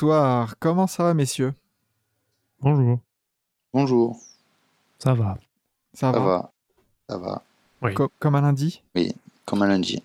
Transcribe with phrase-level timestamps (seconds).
[0.00, 1.52] Bonsoir, comment ça va messieurs?
[2.60, 3.00] Bonjour.
[3.72, 4.16] Bonjour,
[5.00, 5.36] Ça va.
[5.92, 6.52] Ça, ça va, va
[7.08, 7.42] Ça va,
[7.82, 7.94] Oui.
[7.94, 8.80] Co- Comme un lundi?
[9.44, 10.00] Comme un lundi.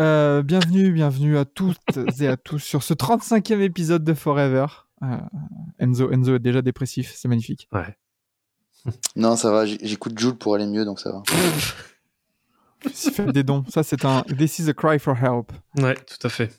[0.00, 1.78] Euh, Bienvenue, bienvenue à toutes
[2.20, 4.66] et à tous sur ce 35e épisode de Forever.
[5.02, 5.16] Euh,
[5.78, 7.68] Enzo, Enzo est déjà dépressif, c'est magnifique.
[7.72, 7.96] Ouais.
[9.16, 11.22] Non, ça va, j'écoute Jules pour aller mieux, donc ça va.
[12.92, 15.52] Faites des dons, ça c'est un This is a cry for help.
[15.78, 16.52] Ouais, tout à fait.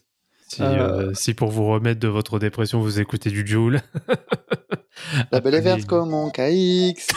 [0.48, 3.82] Si, Euh, euh, si pour vous remettre de votre dépression, vous écoutez du Joule.
[5.32, 7.08] La belle est verte comme mon KX.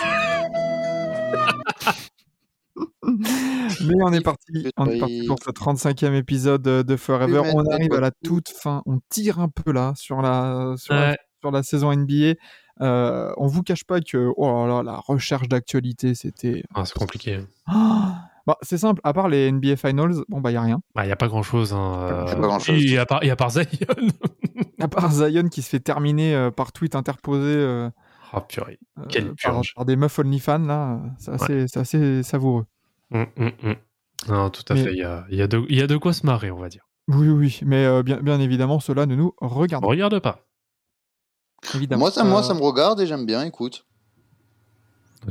[3.85, 7.43] Mais on est parti, on est parti pour ce 35e épisode de Forever.
[7.55, 11.11] On arrive à la toute fin, on tire un peu là sur la, sur la,
[11.11, 11.17] Ouais.
[11.41, 12.35] sur la saison NBA.
[12.81, 16.63] Euh, on vous cache pas que oh là là, la recherche d'actualité, c'était.
[16.75, 17.41] Ah, c'est compliqué.
[17.67, 20.81] Ah bah, c'est simple, à part les NBA Finals, bon bah y a rien.
[20.97, 21.73] Il n'y a pas grand-chose.
[21.75, 22.07] Hein.
[22.09, 22.83] Y a euh, pas grand-chose.
[22.93, 23.65] Et à part, et à part Zion.
[24.81, 27.91] À part Zion qui se fait terminer euh, par tweet interposé euh,
[28.33, 28.79] oh purée.
[28.99, 29.75] euh, Quelle par, purge.
[29.75, 32.65] par des meufs OnlyFans, là, c'est assez, savoureux.
[33.13, 33.27] Hum.
[34.29, 34.93] Non, tout à Mais- fait.
[34.93, 36.59] Il y a, il y, a de, il y a de quoi se marrer, on
[36.59, 36.85] va dire.
[37.09, 39.89] Oui, oui, mais euh, bien, bien évidemment, cela ne nous regarde pas.
[39.89, 40.47] Regarde pas.
[41.75, 42.01] Évidemment.
[42.01, 43.85] Moi ça, moi, ça me regarde et j'aime bien, écoute.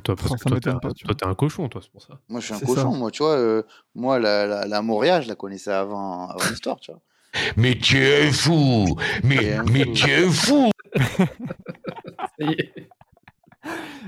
[0.03, 2.19] Toi, parce que toi, t'es un- tu toi, t'es un cochon, toi, c'est pour ça.
[2.29, 2.97] Moi, je suis un cochon, ça.
[2.97, 3.37] moi, tu vois.
[3.37, 3.63] euh,
[3.95, 7.01] moi, la, la, la Moria, je la connaissais avant, avant l'histoire, tu vois.
[7.57, 10.71] Mais tu es fou Mais, mais tu es fou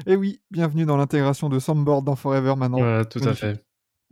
[0.05, 3.03] Et oui, bienvenue dans l'intégration de Soundboard dans Forever maintenant.
[3.05, 3.63] Tout à fait.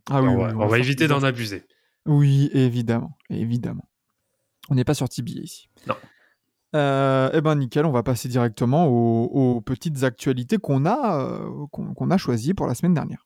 [0.09, 1.63] Ah oui, on oui, va, oui, on va éviter d'en abuser.
[2.05, 3.87] Oui, évidemment, évidemment.
[4.69, 5.69] On n'est pas sur Tibi ici.
[5.87, 5.95] Non.
[6.75, 11.65] Euh, eh ben nickel, on va passer directement aux, aux petites actualités qu'on a, euh,
[11.71, 13.25] qu'on qu'on a choisies pour la semaine dernière.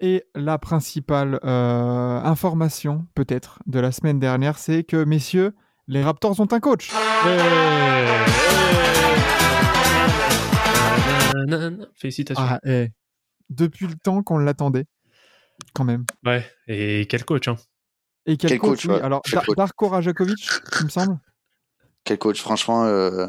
[0.00, 5.56] Et la principale euh, information, peut-être, de la semaine dernière, c'est que, messieurs,
[5.88, 6.92] les Raptors ont un coach.
[11.96, 12.44] Félicitations.
[12.46, 12.90] Ah, eh,
[13.50, 14.84] depuis le temps qu'on l'attendait,
[15.74, 16.04] quand même.
[16.24, 17.56] Ouais, et quel coach, hein
[18.26, 18.94] Et quel, Quel coach, coach, oui.
[18.94, 19.00] ouais.
[19.02, 19.56] Alors, Quel Dar- coach.
[19.56, 20.48] Darko Rajakovic,
[20.80, 21.18] il me semble.
[22.04, 22.84] Quel coach, franchement.
[22.84, 23.26] euh,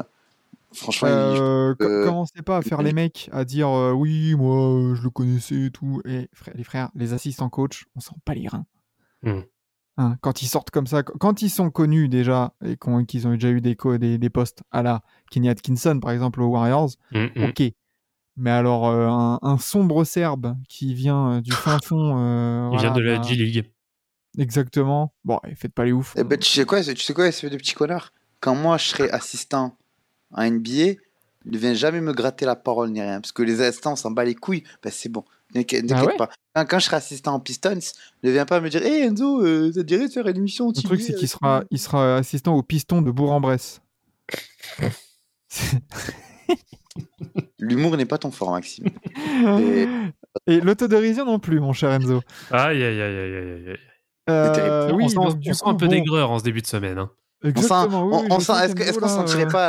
[0.72, 4.94] Franchement, il- Euh, euh, commencez pas à faire les mecs, à dire euh, oui, moi,
[4.94, 6.00] je le connaissais et tout.
[6.04, 8.66] Et frère- les frères, les assistants coach, on sent pas les reins.
[9.24, 9.40] Hmm.
[9.96, 12.76] Hein, quand ils sortent comme ça, qu- quand ils sont connus déjà et
[13.06, 15.02] qu'ils ont déjà eu des, des, des postes à la
[15.32, 17.44] Kenny Atkinson, par exemple, aux Warriors, Hum, hum.
[17.50, 17.62] ok.
[18.40, 22.16] Mais alors, euh, un, un sombre serbe qui vient euh, du fin fond.
[22.18, 23.70] euh, Il vient voilà, de la bah, G-League.
[24.38, 25.12] Exactement.
[25.26, 26.14] Bon, et faites pas les ouf.
[26.16, 28.86] Eh ben, tu sais quoi, tu sais quoi, espèce de petit connard Quand moi, je
[28.86, 29.76] serais assistant
[30.32, 30.94] à NBA,
[31.44, 33.20] ne viens jamais me gratter la parole ni rien.
[33.20, 34.64] Parce que les assistants, on s'en bat les couilles.
[34.82, 35.22] Ben, c'est bon.
[35.54, 36.30] N'inquiète Ah n'inquiète ouais pas.
[36.54, 37.78] Quand, quand je serai assistant en Pistons,
[38.22, 40.72] ne viens pas me dire Hé Enzo, euh, ça te dirait de faire une émission
[40.74, 43.82] Le truc, c'est qu'il sera, il sera assistant au piston de Bourg-en-Bresse.
[47.60, 48.86] L'humour n'est pas ton fort, Maxime.
[49.60, 49.88] Et-
[50.46, 52.20] Et l'autodérision non plus, mon cher Enzo.
[52.50, 53.76] Aïe, aïe, aïe, aïe, aïe, aïe.
[54.28, 56.98] Euh, oui, on sent, du coup, un peu bon, d'aigreur en ce début de semaine.
[56.98, 57.10] Hein.
[57.42, 59.66] On sent- oui, on- sent- Est-ce qu'on là, sentirait euh, pas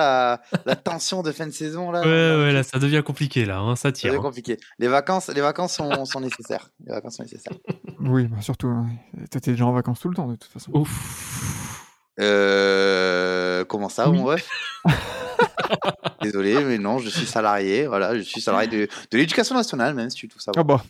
[0.51, 2.07] la, la tension de fin de saison là Ouais,
[2.44, 3.59] ouais, là, ça devient compliqué, là.
[3.59, 4.13] Hein, ça tire.
[4.13, 4.18] hein.
[4.18, 4.57] compliqué.
[4.78, 6.69] Les vacances, les vacances sont, sont nécessaires.
[6.85, 7.53] Les vacances sont nécessaires.
[8.01, 8.68] Oui, bah, surtout.
[8.68, 8.88] hein,
[9.31, 10.69] T'étais déjà en vacances tout le temps, de toute façon.
[10.74, 11.88] Ouf.
[12.19, 14.18] Euh, comment ça, Oui.
[14.18, 14.47] mon ref?
[16.21, 17.88] Désolé, mais non, je suis salarié.
[17.88, 20.51] Voilà, je suis salarié de, de l'éducation nationale, même si tu tout ça.
[20.56, 20.83] Ah bah,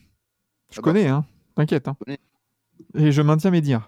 [0.71, 0.81] je Ah bah.
[0.81, 1.25] connais, hein.
[1.55, 1.87] T'inquiète.
[1.87, 1.95] Hein.
[2.95, 3.85] Et je maintiens mes dires.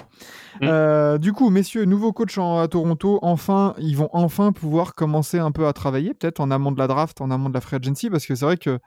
[0.62, 0.66] Mm.
[0.66, 3.20] Euh, du coup, messieurs, nouveau coach en- à Toronto.
[3.22, 6.88] Enfin, ils vont enfin pouvoir commencer un peu à travailler, peut-être en amont de la
[6.88, 8.80] draft, en amont de la free agency, parce que c'est vrai que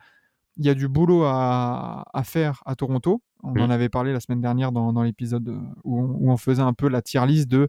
[0.58, 3.20] il y a du boulot à, à faire à Toronto.
[3.42, 3.60] On Mm.
[3.60, 5.48] en avait parlé la semaine dernière dans, dans l'épisode
[5.84, 7.68] où on, où on faisait un peu la tier list de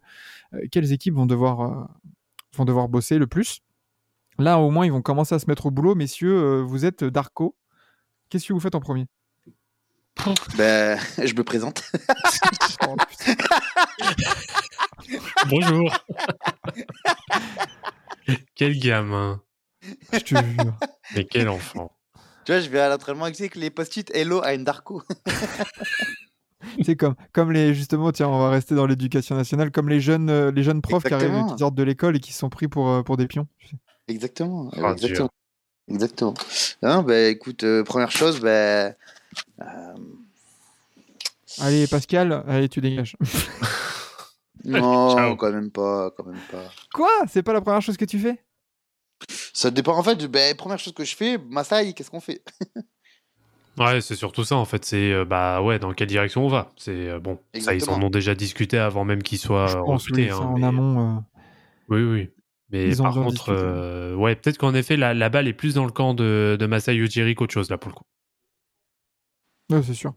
[0.53, 1.85] euh, quelles équipes vont devoir, euh,
[2.55, 3.59] vont devoir bosser le plus.
[4.39, 5.95] Là, au moins, ils vont commencer à se mettre au boulot.
[5.95, 7.55] Messieurs, euh, vous êtes Darko.
[8.29, 9.07] Qu'est-ce que vous faites en premier?
[10.57, 11.83] Ben, je me présente.
[12.87, 12.95] Oh.
[15.49, 15.91] Bonjour.
[18.53, 19.41] Quel gamin.
[20.13, 20.77] Je te jure.
[21.15, 21.91] Mais quel enfant.
[22.45, 25.01] Tu vois, je vais à l'entraînement avec les post-it Hello I'm Darko.
[26.83, 30.29] C'est comme, comme les justement, tiens, on va rester dans l'éducation nationale, comme les jeunes,
[30.29, 32.89] euh, les jeunes profs qui arrivent, qui sortent de l'école et qui sont pris pour,
[32.89, 33.47] euh, pour des pions.
[34.07, 34.69] Exactement.
[34.75, 35.29] Ah, exactement.
[35.89, 36.33] Exactement.
[36.83, 38.49] Non, bah écoute, euh, première chose, bah.
[38.89, 38.93] euh,
[41.59, 43.15] Allez, Pascal, allez, tu dégages.
[44.65, 45.35] non, Ciao.
[45.37, 46.69] quand même pas, quand même pas.
[46.93, 47.09] Quoi?
[47.29, 48.43] C'est pas la première chose que tu fais?
[49.53, 50.25] Ça dépend en fait.
[50.27, 52.43] Bah, première chose que je fais, Masai, qu'est-ce qu'on fait?
[53.79, 54.83] Ouais, c'est surtout ça en fait.
[54.85, 56.71] C'est euh, bah ouais, dans quelle direction on va?
[56.77, 59.83] C'est euh, bon, ça ils en ont déjà discuté avant même qu'ils soient Je euh,
[59.83, 60.23] pense, recrutés.
[60.23, 61.17] oui, hein, en mais- amont.
[61.17, 61.19] euh,
[61.89, 62.29] Oui, oui.
[62.69, 65.85] Mais Ils par contre, euh, ouais, peut-être qu'en effet, la, la balle est plus dans
[65.85, 68.03] le camp de, de Masai Ujiri qu'autre chose, là, pour le coup.
[69.71, 70.13] Ouais, c'est sûr.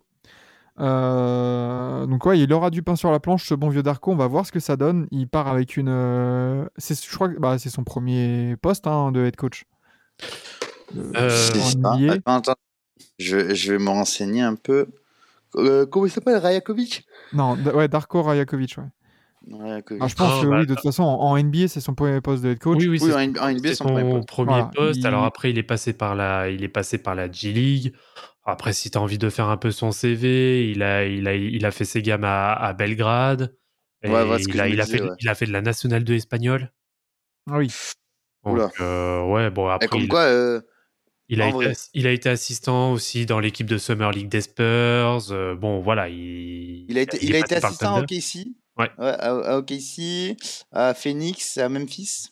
[0.81, 4.13] Euh, Donc ouais, il aura du pain sur la planche, ce bon vieux Darko.
[4.13, 5.07] On va voir ce que ça donne.
[5.11, 5.89] Il part avec une.
[5.89, 9.65] euh, c'est- Je crois que bah, c'est son premier poste hein, de head coach.
[10.97, 11.95] Euh, Euh, C'est en ça.
[11.99, 12.13] NBA.
[12.15, 12.55] Attends, attends.
[13.19, 14.87] Je, je vais me renseigner un peu.
[15.57, 16.37] Euh, comment il s'appelle?
[16.37, 17.05] Rajakovic?
[17.33, 18.77] Non, d- ouais, Darko Rajakovic.
[18.79, 18.85] Ouais.
[19.53, 19.79] Ah,
[20.09, 22.21] je pense Oh, que bah, oui, de toute façon, en, en NBA, c'est son premier
[22.21, 22.79] poste de head coach.
[22.79, 24.29] Oui, oui, Oui, c'est en, en NBA, c'est son premier poste.
[24.29, 24.99] premier Voilà, poste.
[25.01, 27.95] il- Alors après, il est passé par la, il est passé par la G League.
[28.45, 31.35] Après, si tu as envie de faire un peu son CV, il a, il a,
[31.35, 33.55] il a fait ses gammes à, à Belgrade.
[34.03, 35.17] Et Ouais, voilà ce que il, a, je me il, a disais, fait, ouais.
[35.21, 36.73] il a fait de la Nationale 2 espagnole.
[37.51, 37.69] Ah oui.
[38.45, 38.71] Donc, Oula.
[38.81, 40.61] euh, ouais, bon, Et après, comme il, quoi, euh,
[41.29, 45.31] il a, été, il a été assistant aussi dans l'équipe de Summer League des Spurs.
[45.33, 48.01] Euh, bon, voilà, il, il a été, il a été assistant à.
[48.01, 48.49] OKC.
[48.81, 48.91] Ouais.
[48.99, 50.37] à, à OKC,
[50.73, 52.29] à Phoenix, à Memphis.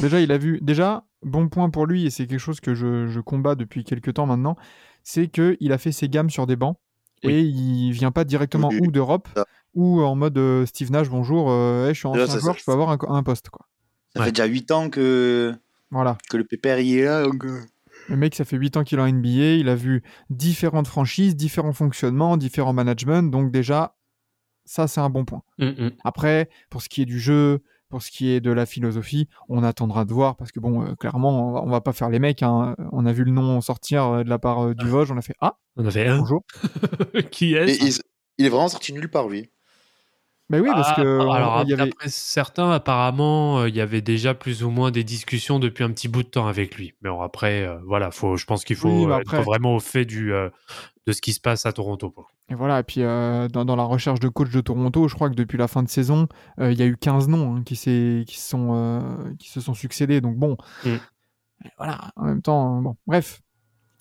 [0.00, 0.58] Déjà, il a vu.
[0.62, 4.14] Déjà, bon point pour lui, et c'est quelque chose que je, je combats depuis quelques
[4.14, 4.56] temps maintenant,
[5.02, 6.76] c'est que il a fait ses gammes sur des bancs
[7.24, 7.32] Oui.
[7.32, 8.80] et il vient pas directement Oui.
[8.82, 9.28] ou d'Europe
[9.74, 12.58] ou en mode euh, Steve Nash, bonjour, euh, hey, je suis ancien ça, joueur, ça-
[12.60, 13.66] je peux avoir un, un poste quoi.
[14.14, 14.26] Ça Ouais.
[14.26, 15.54] fait déjà 8 ans que,
[15.90, 16.18] Voilà.
[16.28, 17.22] que le pépère y est là.
[17.24, 17.60] donc, euh,
[18.08, 21.36] Le mec, ça fait 8 ans qu'il est en NBA, il a vu différentes franchises,
[21.36, 23.94] différents fonctionnements, différents managements, donc déjà,
[24.70, 25.42] ça c'est un bon point.
[25.60, 25.90] Hum, hum.
[26.04, 29.64] Après, pour ce qui est du jeu, pour ce qui est de la philosophie, on
[29.64, 32.20] attendra de voir parce que bon, euh, clairement, on va, on va pas faire les
[32.20, 32.42] mecs.
[32.44, 32.76] hein.
[32.92, 35.22] On a vu le nom sortir euh, de la part euh, du Vosges, on a
[35.22, 36.18] fait ah On avait un.
[36.18, 36.44] bonjour.
[37.32, 37.94] Qui et est il,
[38.38, 39.50] il est vraiment sorti nulle part, lui.
[40.50, 41.86] Mais oui, parce que on- alors, il y avait.
[41.86, 45.90] d'après certains, apparemment, euh, il y avait déjà plus ou moins des discussions depuis un
[45.90, 46.92] petit bout de temps avec lui.
[47.02, 49.76] Mais bon, après, euh, voilà, faut, je pense qu'il faut Oui, euh, après- être vraiment
[49.76, 50.50] au fait du, euh,
[51.06, 52.12] de ce qui se passe à Toronto.
[52.48, 55.30] Et voilà, et puis euh, dans, dans la recherche de coach de Toronto, je crois
[55.30, 56.26] que depuis la fin de saison,
[56.58, 60.20] il y a eu 15 noms hein, qui, qui, se sont, qui se sont succédés.
[60.20, 60.96] Donc bon, Mm.
[61.76, 63.40] Voilà, en même temps, bon, bref.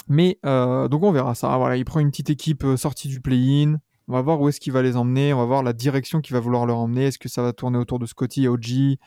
[0.08, 1.56] Mais donc on verra ça.
[1.58, 3.76] Voilà, il prend une petite équipe sortie du play-in.
[4.10, 5.34] On va voir où est-ce qu'il va les emmener.
[5.34, 7.06] On va voir la direction qu'il va vouloir leur emmener.
[7.06, 8.98] Est-ce que ça va tourner autour de Scotty et OG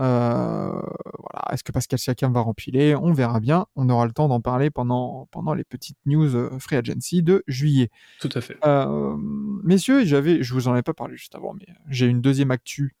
[0.00, 1.52] Euh, voilà.
[1.52, 3.66] Est-ce que Pascal Siakam va rempiler On verra bien.
[3.76, 7.44] On aura le temps d'en parler pendant, pendant les petites news euh, free agency de
[7.46, 7.90] juillet.
[8.20, 8.56] Tout à fait.
[8.64, 9.16] Euh,
[9.62, 12.96] messieurs, j'avais, je vous en avais pas parlé juste avant, mais j'ai une deuxième actu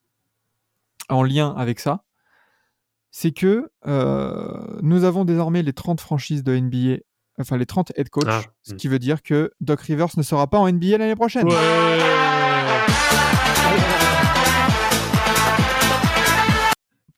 [1.08, 2.04] en lien avec ça.
[3.10, 3.70] C'est que
[4.82, 6.98] nous avons désormais les 30 franchises de NBA,
[7.40, 8.76] enfin les 30 head coach, Ah, ce hmm.
[8.76, 11.48] qui veut dire que Doc Rivers ne sera pas en NBA l'année prochaine.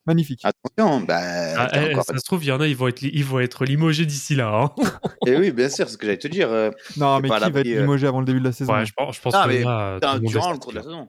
[0.07, 0.41] Magnifique.
[0.45, 1.21] Attention, bah.
[1.59, 3.65] Ah, eh, Ça se trouve, il y en a, ils vont être, ils vont être
[3.65, 4.73] limogés d'ici là.
[4.79, 4.83] hein.
[5.27, 6.51] Eh oui, bien sûr, c'est ce que j'allais te dire.
[6.51, 7.81] euh, non, mais pas qui va être euh.
[7.81, 8.73] limogé avant le début de la saison?
[8.73, 11.09] Ouais, je pense, je pense Ah, que mais là, durant le cours de la saison.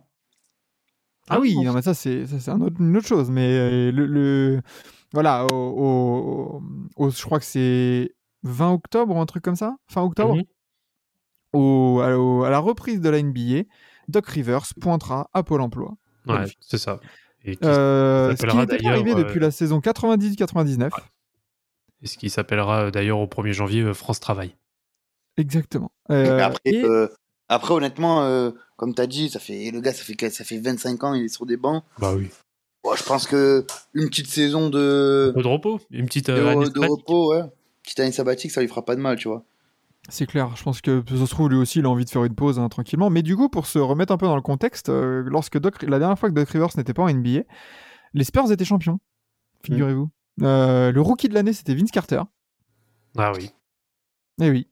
[1.29, 3.29] Ah oui, non, mais ça, c'est ça, c'est un autre- une autre chose.
[3.31, 4.61] Mais euh, le, le-
[5.13, 6.61] voilà, au, au-
[6.97, 10.43] au- je crois que c'est 20 octobre ou un truc comme ça, fin octobre, Mhm.
[11.53, 13.63] au- à, au- à la reprise de la NBA,
[14.07, 15.95] Doc Rivers pointera à Pôle Emploi.
[16.27, 16.99] Ouais, c'est ça.
[17.43, 20.93] Et qui- Euh, ce qui d'ailleurs, arrivé euh, depuis la saison 98-99.
[22.03, 24.55] et ce qui s'appellera euh, d'ailleurs au 1er janvier euh, France Travail.
[25.37, 25.91] Exactement.
[26.09, 27.07] Mais Euh, après, et- euh,
[27.47, 30.57] après, honnêtement, euh, comme tu as dit, ça fait, le gars, ça fait, ça fait
[30.59, 31.83] 25 ans, il est sur des bancs.
[31.99, 32.29] Bah oui.
[32.83, 36.33] Bon, je pense que une petite saison de, Un peu de repos, une petite de,
[36.33, 37.43] euh, année de repos, ouais.
[37.83, 39.43] Petite année sabbatique, ça lui fera pas de mal, tu vois.
[40.09, 42.23] C'est clair, je pense que ça se trouve lui aussi il a envie de faire
[42.25, 43.09] une pause hein, tranquillement.
[43.09, 45.99] Mais du coup, pour se remettre un peu dans le contexte, euh, lorsque Doc, la
[45.99, 47.41] dernière fois que Doc Rivers n'était pas en NBA,
[48.13, 48.99] les Spurs étaient champions,
[49.63, 50.09] figurez-vous.
[50.41, 52.21] Euh, le rookie de l'année c'était Vince Carter.
[53.17, 53.51] Ah oui.
[54.41, 54.67] Eh oui.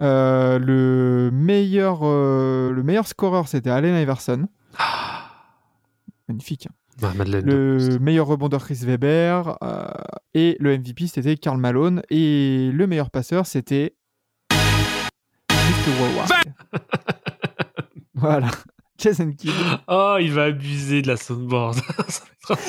[0.00, 4.46] Euh, le meilleur, euh, le meilleur scoreur c'était Allen Iverson.
[6.28, 6.66] Magnifique.
[6.70, 6.74] hein.
[7.00, 7.46] Ah, Madeleine.
[7.46, 9.86] Le meilleur rebondeur Chris Weber euh,
[10.34, 13.94] et le MVP c'était Karl Malone et le meilleur passeur c'était
[18.14, 18.50] voilà,
[18.98, 19.50] Jason Kidd.
[19.88, 21.78] Oh, il va abuser de la soundboard.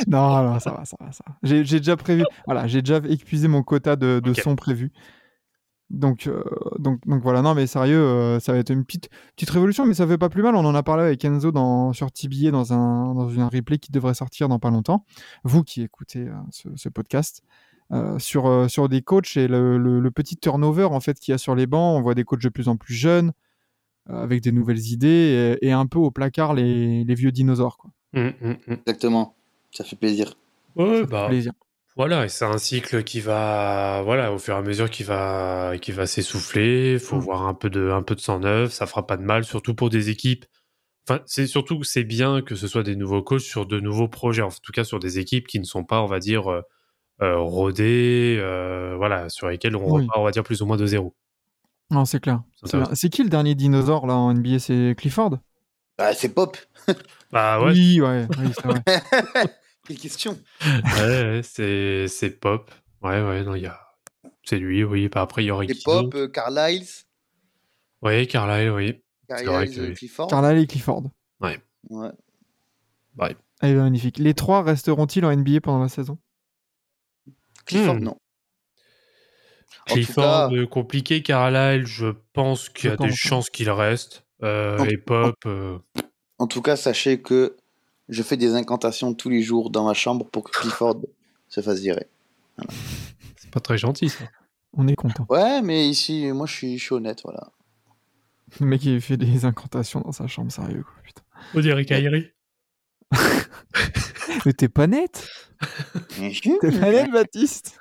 [0.07, 1.33] Non, non, ça va, ça va, ça va.
[1.41, 2.23] J'ai j'ai déjà prévu.
[2.45, 4.39] Voilà, j'ai déjà épuisé mon quota de, de Ok.
[4.39, 4.91] sons prévus.
[5.93, 6.43] Donc, euh,
[6.79, 9.93] donc, donc voilà, non, mais sérieux, euh, ça va être une petite, petite révolution, mais
[9.93, 10.55] ça fait pas plus mal.
[10.55, 13.91] On en a parlé avec Enzo dans, sur TBA dans un, dans un replay qui
[13.91, 15.05] devrait sortir dans pas longtemps.
[15.43, 17.43] Vous qui écoutez euh, ce, ce podcast.
[17.91, 21.31] euh, sur, euh, sur des coachs et le, le- le petit turnover en fait qu'il
[21.31, 21.95] y a sur les bancs.
[21.99, 23.31] On voit des coachs de plus en plus jeunes,
[24.09, 27.77] euh, avec des nouvelles idées et, et un peu au placard les, les vieux dinosaures.
[27.77, 27.91] Quoi.
[28.15, 28.77] Hum, hum, hum.
[28.87, 29.35] Exactement.
[29.71, 30.33] Ça fait plaisir.
[30.75, 31.51] Ouais, bah, Plaisir.
[31.95, 35.73] Voilà, et c'est un cycle qui va, voilà, au fur et à mesure qui va,
[35.81, 36.97] qui va s'essouffler.
[36.99, 37.19] Faut Mm.
[37.19, 38.71] voir un peu de, un peu de sang neuf.
[38.73, 40.45] Ça fera pas de mal, surtout pour des équipes.
[41.07, 44.07] Enfin, c'est surtout que c'est bien que ce soit des nouveaux coachs sur de nouveaux
[44.07, 46.61] projets, en tout cas sur des équipes qui ne sont pas, on va dire, euh,
[47.21, 50.03] euh, rodées, euh, voilà, sur lesquelles on Oui.
[50.03, 51.13] repart, on va dire, plus ou moins de zéro.
[51.91, 52.41] Non, c'est clair.
[52.93, 55.37] C'est qui le dernier dinosaure là en NBA C'est Clifford?
[55.97, 56.57] Bah, c'est pop.
[57.31, 58.81] Bah ouais, Oui, ouais, oui, c'est vrai.
[59.87, 60.39] Quelle question.
[60.65, 62.71] ouais, ouais, c'est, pop.
[63.01, 63.79] Ouais, ouais, non, il y a,
[64.45, 65.09] c'est lui, oui.
[65.09, 66.87] Bah, après, il y aurait C'est qui pop, euh, Carlisle.
[68.01, 69.01] Oui, Carlyle, oui.
[69.27, 69.93] Carlisle, que oui.
[69.93, 70.27] Clifford.
[70.27, 71.03] Carlisle et Clifford.
[71.41, 71.59] Ouais.
[73.61, 74.17] Elle est magnifique.
[74.17, 76.17] Les trois resteront-ils en NBA pendant la saison?
[77.65, 78.03] Clifford, Hmm.
[78.03, 78.17] non.
[79.85, 81.23] Clifford, cas, euh, compliqué.
[81.23, 84.25] Carlyle, je pense qu'il y a des chances qu'il reste.
[84.41, 85.77] Euh, En- et Pop, euh,
[86.37, 87.55] en tout cas, sachez que
[88.09, 91.01] je fais des incantations tous les jours dans ma chambre pour que Clifford
[91.49, 92.07] se fasse virer.
[93.37, 94.25] c'est pas très gentil, ça.
[94.75, 95.25] On est content.
[95.29, 97.51] Ouais, mais ici, moi, je suis, je suis honnête, voilà.
[98.59, 100.93] Le mec il fait des incantations dans sa chambre, sérieux quoi.
[101.03, 101.21] Putain.
[101.55, 102.33] On dirait.
[104.45, 105.27] Mais t'es pas net
[106.17, 107.79] T'es pas net, Baptiste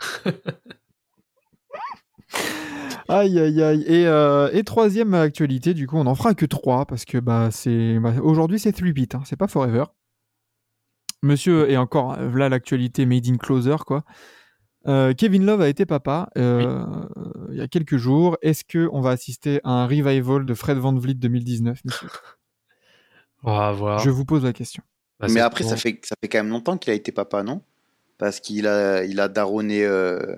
[3.09, 3.83] Aïe aïe aïe.
[3.87, 7.50] Et, euh, et troisième actualité, du coup, on en fera que trois parce que bah
[7.50, 9.85] c'est bah, aujourd'hui c'est 3 bits, hein, c'est pas forever.
[11.23, 14.05] Monsieur et encore euh, là l'actualité made in closer quoi.
[14.88, 16.85] Euh, Kevin Love a été papa euh,
[17.50, 18.37] il y a quelques jours.
[18.43, 22.09] Est-ce que on va assister à un revival de Fred Van Vliet 2019 messieurs
[23.45, 23.99] On va voir.
[24.00, 24.83] Je vous pose la question.
[25.23, 25.71] Bah, mais après, bon.
[25.71, 27.62] ça fait, ça fait quand même longtemps qu'il a été papa, non?
[28.19, 30.37] Parce qu'il a, il a daronné euh,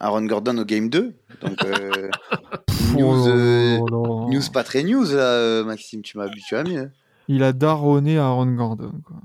[0.00, 1.14] Aaron Gordon au Game 2.
[1.42, 2.10] Donc, euh,
[2.96, 4.34] news, euh, Oh là.
[4.34, 6.00] news pas très news, là, Maxime.
[6.00, 6.90] Tu m'as habitué à mieux.
[7.28, 8.92] Il a daronné Aaron Gordon.
[9.04, 9.18] Quoi.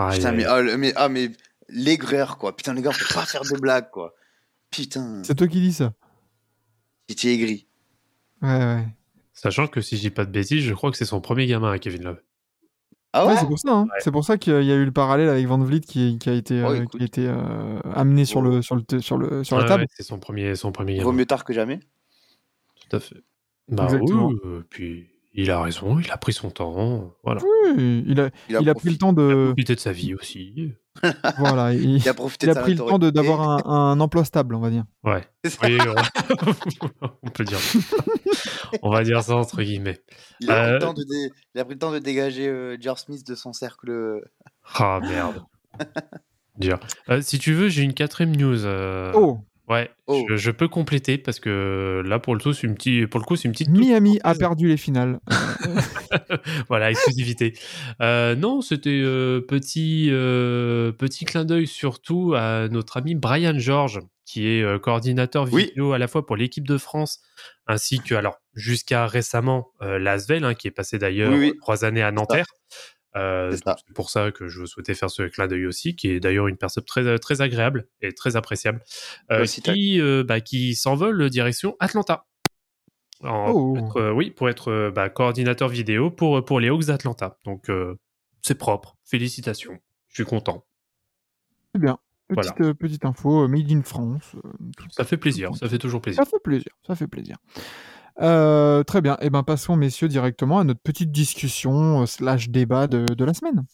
[0.00, 0.50] Aïe, Putain, aïe, mais, aïe.
[0.52, 1.30] ah, le- mais, ah, mais
[1.68, 2.56] l'aigreur, quoi.
[2.56, 4.14] Putain, les gars, on peut pas faire de blagues, quoi.
[4.70, 5.92] Putain, C'est toi qui dis ça
[7.08, 7.66] j'étais aigri.
[8.40, 8.86] Ouais, ouais.
[9.32, 11.72] Sachant que si je dis pas de bêtises, je crois que c'est son premier gamin
[11.72, 12.20] à Kevin Love.
[13.12, 13.72] Ah Ouais, ouais, c'est pour ça.
[13.72, 13.82] hein.
[13.84, 13.98] Ouais.
[13.98, 16.34] C'est pour ça qu'il y a eu le parallèle avec Van Vliet qui, qui a
[16.34, 16.96] été, Oh, euh, écoute.
[16.98, 18.42] qui a été euh, amené sur, Oh.
[18.42, 19.82] le, sur, le, sur, le, sur la Ouais, table.
[19.82, 21.18] ouais, c'est son premier, son premier Vaut gamin.
[21.18, 21.80] mieux tard que jamais.
[22.88, 23.16] Tout à fait.
[23.66, 24.28] Bah Exactement.
[24.28, 27.14] oui, euh, puis il a raison, il a pris son temps.
[27.24, 27.40] Voilà.
[27.42, 29.44] Oui, il a, Il a, il a pris le temps Il a de.
[29.52, 30.72] profité de sa vie aussi.
[31.38, 33.92] voilà, il, il a profité il a de sa pris le temps de- d'avoir un,
[33.92, 34.84] un emploi stable, on va dire.
[35.04, 35.24] Ouais.
[35.44, 35.66] C'est ça.
[35.66, 36.96] Oui, on...
[37.22, 37.58] on peut dire.
[38.82, 40.00] on va dire ça entre guillemets.
[40.40, 42.48] Il a, pris Euh, le temps de dé- il a pris le temps de dégager
[42.48, 43.90] euh, George Smith de son cercle.
[43.90, 44.20] euh,
[44.74, 45.42] Ah merde.
[46.58, 46.78] Dur.
[47.08, 48.66] Euh, si tu veux, j'ai une quatrième news.
[48.66, 49.38] euh, Oh,
[49.70, 50.26] Ouais, Oh.
[50.28, 53.24] Je, je peux compléter parce que là, pour le, coup, c'est une petite, pour le
[53.24, 53.68] coup, c'est une petite.
[53.68, 55.20] Miami a perdu les finales.
[56.68, 57.52] voilà, exclusivité.
[58.02, 64.00] Euh, non, c'était euh, petit, euh, petit clin d'œil surtout à notre ami Brian George,
[64.26, 65.66] qui est euh, coordinateur Oui.
[65.66, 67.20] vidéo à la fois pour l'équipe de France,
[67.68, 71.52] ainsi que, alors, jusqu'à récemment, euh, Lasvel, hein, qui est passé d'ailleurs Oui, oui.
[71.60, 72.46] trois années à Nanterre.
[73.16, 76.46] Euh, C'est pour ça que je souhaitais faire ce clin d'œil aussi, qui est d'ailleurs
[76.46, 78.82] une personne très, très agréable et très appréciable,
[79.32, 82.26] euh, qui, euh, bah, qui s'envole direction Atlanta.
[83.22, 83.74] En- Oh.
[83.74, 87.36] pour être, euh, oui, pour être euh, bah, coordinateur vidéo pour, pour les Hawks d'Atlanta.
[87.44, 87.96] Donc, euh,
[88.42, 88.96] c'est propre.
[89.04, 89.78] Félicitations.
[90.08, 90.64] Je suis content.
[91.74, 91.98] C'est bien.
[92.28, 92.70] Petite, Voilà.
[92.70, 94.36] euh, petite info, euh, made in France.
[94.36, 94.50] euh,
[94.92, 95.50] Ça fait plaisir.
[95.56, 96.22] Ça fait toujours plaisir.
[96.24, 97.36] Ça fait plaisir, ça fait plaisir.
[98.20, 102.86] Euh, très bien, et ben passons messieurs directement à notre petite discussion euh, slash débat
[102.86, 103.64] de, de la semaine.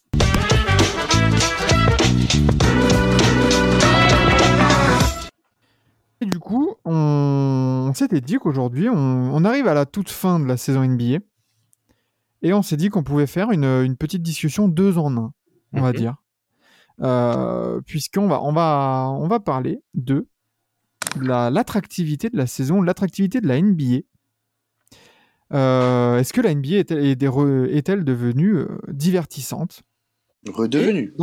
[6.20, 10.40] Et du coup, on, on s'était dit qu'aujourd'hui, on, on arrive à la toute fin
[10.40, 11.18] de la saison NBA,
[12.42, 15.32] et on s'est dit qu'on pouvait faire une, une petite discussion deux en un,
[15.72, 16.16] on va dire,
[17.02, 20.26] Euh, puisqu'on va, on va, on va parler de
[21.20, 23.98] la- l'attractivité de la saison, l'attractivité de la NBA.
[25.52, 29.82] Euh, Est-ce que la NBA est-elle, est devenue euh, divertissante?
[30.48, 31.14] Redevenu.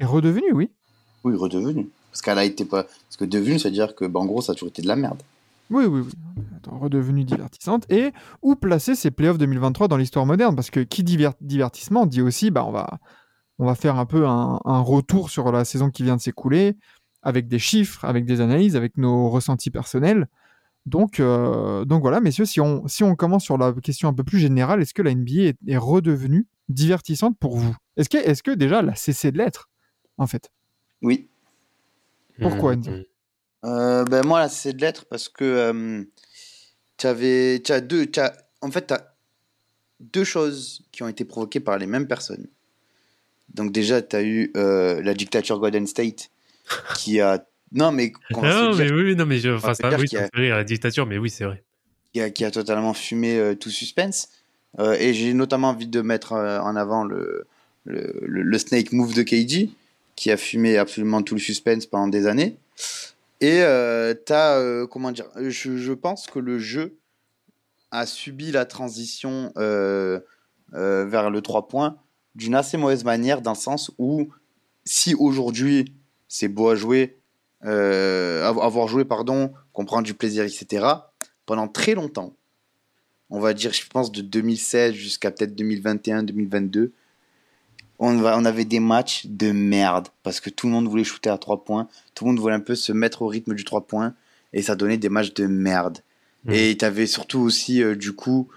[0.00, 0.70] Et redevenue, oui.
[1.24, 1.88] Oui, redevenu.
[2.10, 2.84] Parce qu'elle a été pas.
[2.84, 4.88] Parce que devenu, ça veut dire que, bah, en gros, ça a toujours été de
[4.88, 5.22] la merde.
[5.70, 6.12] Oui, oui, oui.
[6.56, 7.90] Attends, Redevenue divertissante.
[7.90, 8.12] Et
[8.42, 10.54] où placer ces playoffs 2023 dans l'histoire moderne?
[10.54, 12.98] Parce que qui dit divert- divertissement dit aussi, bah, on, va,
[13.58, 16.76] on va faire un peu un, un retour sur la saison qui vient de s'écouler,
[17.22, 20.28] avec des chiffres, avec des analyses, avec nos ressentis personnels.
[20.86, 24.24] Donc, euh, donc voilà, messieurs, si on, si on commence sur la question un peu
[24.24, 27.74] plus générale, est-ce que la NBA est, est redevenue divertissante pour vous?
[27.96, 29.68] Est-ce que, est que déjà elle a cessé de l'être,
[30.16, 30.50] en fait?
[31.02, 31.28] Oui.
[32.40, 32.82] Pourquoi, Mhm.
[32.88, 33.02] Enzo
[33.64, 36.04] Euh, ben moi, là, c'est de l'être parce que euh,
[36.98, 39.14] tu avais, tu as deux, tu as, en fait, tu as
[39.98, 42.46] deux choses qui ont été provoquées par les mêmes personnes.
[43.54, 46.30] Donc déjà, tu as eu euh, la dictature Golden State
[46.96, 50.20] qui a, non mais, Non, dire, mais oui, non, mais je, enfin, ça, oui, ça
[50.24, 51.62] fait rire, la dictature, mais oui, c'est vrai.
[52.12, 54.28] qui a, qui a totalement fumé euh, tout suspense.
[54.78, 57.46] Euh, et j'ai notamment envie de mettre euh, en avant le,
[57.84, 59.70] le, le- le snake move de KD,
[60.16, 62.56] qui a fumé absolument tout le suspense pendant des années.
[63.40, 66.96] Et euh, t'as, comment dire, je, je pense que le jeu
[67.90, 71.96] a subi la transition vers le 3 points
[72.34, 74.28] d'une assez mauvaise manière, dans le sens où
[74.84, 75.94] si aujourd'hui
[76.28, 77.16] c'est beau à jouer,
[77.64, 80.86] euh, av- avoir joué, pardon, qu'on prend du plaisir, etc.,
[81.46, 82.34] pendant très longtemps,
[83.30, 86.92] on va dire, je pense, de 2016 jusqu'à peut-être 2021, 2022,
[87.98, 91.30] on, va, on avait des matchs de merde parce que tout le monde voulait shooter
[91.30, 93.86] à 3 points, tout le monde voulait un peu se mettre au rythme du 3
[93.86, 94.14] points
[94.52, 95.98] et ça donnait des matchs de merde.
[96.44, 96.52] Mhm.
[96.52, 98.48] Et tu avais surtout aussi, euh, du coup,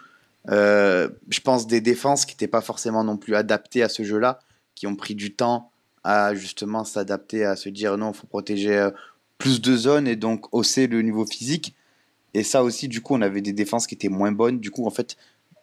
[0.50, 4.40] euh, je pense, des défenses qui n'étaient pas forcément non plus adaptées à ce jeu-là,
[4.76, 5.72] qui ont pris du temps
[6.04, 8.92] à justement s'adapter, à se dire non, il faut protéger euh,
[9.38, 11.76] plus de zones et donc hausser le niveau physique.
[12.34, 14.60] Et ça aussi, du coup, on avait des défenses qui étaient moins bonnes.
[14.60, 15.18] Du coup, en fait,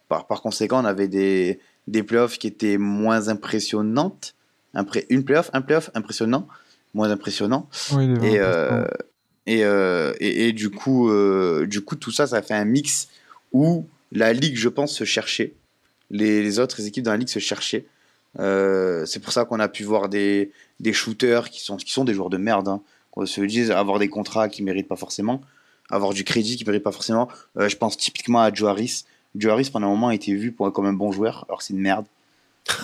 [0.08, 4.34] par, par conséquent, on avait des, des playoffs qui étaient moins impressionnantes.
[4.74, 6.48] Impré- une playoff, un playoff impressionnant,
[6.92, 7.68] moins impressionnant.
[7.92, 8.84] Oui, Et, euh,
[9.46, 13.08] et, euh, et, et du, coup, euh, du coup, tout ça, ça fait un mix
[13.52, 15.54] où la Ligue, je pense, se cherchait.
[16.10, 17.86] Les, les autres équipes dans la Ligue se cherchaient.
[18.38, 22.04] Euh, c'est pour ça qu'on a pu voir des, des shooters qui sont, qui sont
[22.04, 22.68] des joueurs de merde.
[22.68, 22.80] Hein,
[23.16, 25.40] qu'on se dise, avoir des contrats qui ne méritent pas forcément,
[25.90, 27.28] avoir du crédit qui ne mérite pas forcément.
[27.58, 29.04] Euh, je pense typiquement à Joe Harris.
[29.34, 31.64] Joe Harris, pendant un moment, a été vu pour, comme un bon joueur, alors que
[31.64, 32.06] c'est une merde.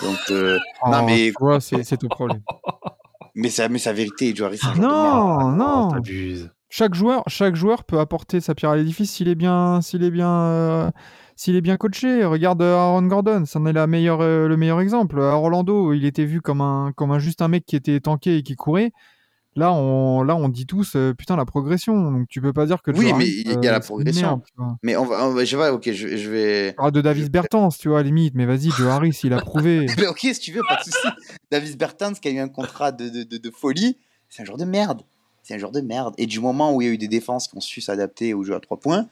[0.01, 2.41] Donc, euh, non, mais, c'est c'est ton problème.
[3.35, 5.57] mais, sa, mais sa vérité, Joe Harris, c'est un joueur de merde.
[5.57, 5.87] non, non.
[5.89, 6.49] Oh, T'abuses.
[6.69, 10.11] chaque joueur, chaque joueur peut apporter sa pierre à l'édifice s'il est bien, s'il est
[10.11, 10.91] bien, euh,
[11.35, 12.25] s'il est bien coaché.
[12.25, 15.19] Regarde euh, Aaron Gordon, c'en est la meilleure, euh, le meilleur exemple.
[15.19, 18.37] À Orlando, il était vu comme un, comme un juste un mec qui était tanké
[18.37, 18.91] et qui courait.
[19.55, 22.11] Là, on, là, on dit tous, euh, putain, la progression.
[22.11, 22.89] Donc, tu peux pas dire que.
[22.89, 24.41] Oui, mais il y a la progression.
[24.81, 26.75] Mais on va, on va- je vais, ok, je, je vais.
[26.79, 28.33] Ah, de Davis Bertans, tu vois, à limite.
[28.33, 29.85] Mais vas-y, Joe Harris, il a prouvé.
[29.99, 31.07] Mais ok, si tu veux, pas de souci.
[31.51, 34.57] Davis Bertans, qui a eu un contrat de, de, de, de folie, c'est un joueur
[34.57, 35.03] de merde.
[35.43, 36.15] C'est un joueur de merde.
[36.17, 38.43] Et du moment où il y a eu des défenses qui ont su s'adapter au
[38.43, 39.05] jeu à trois points,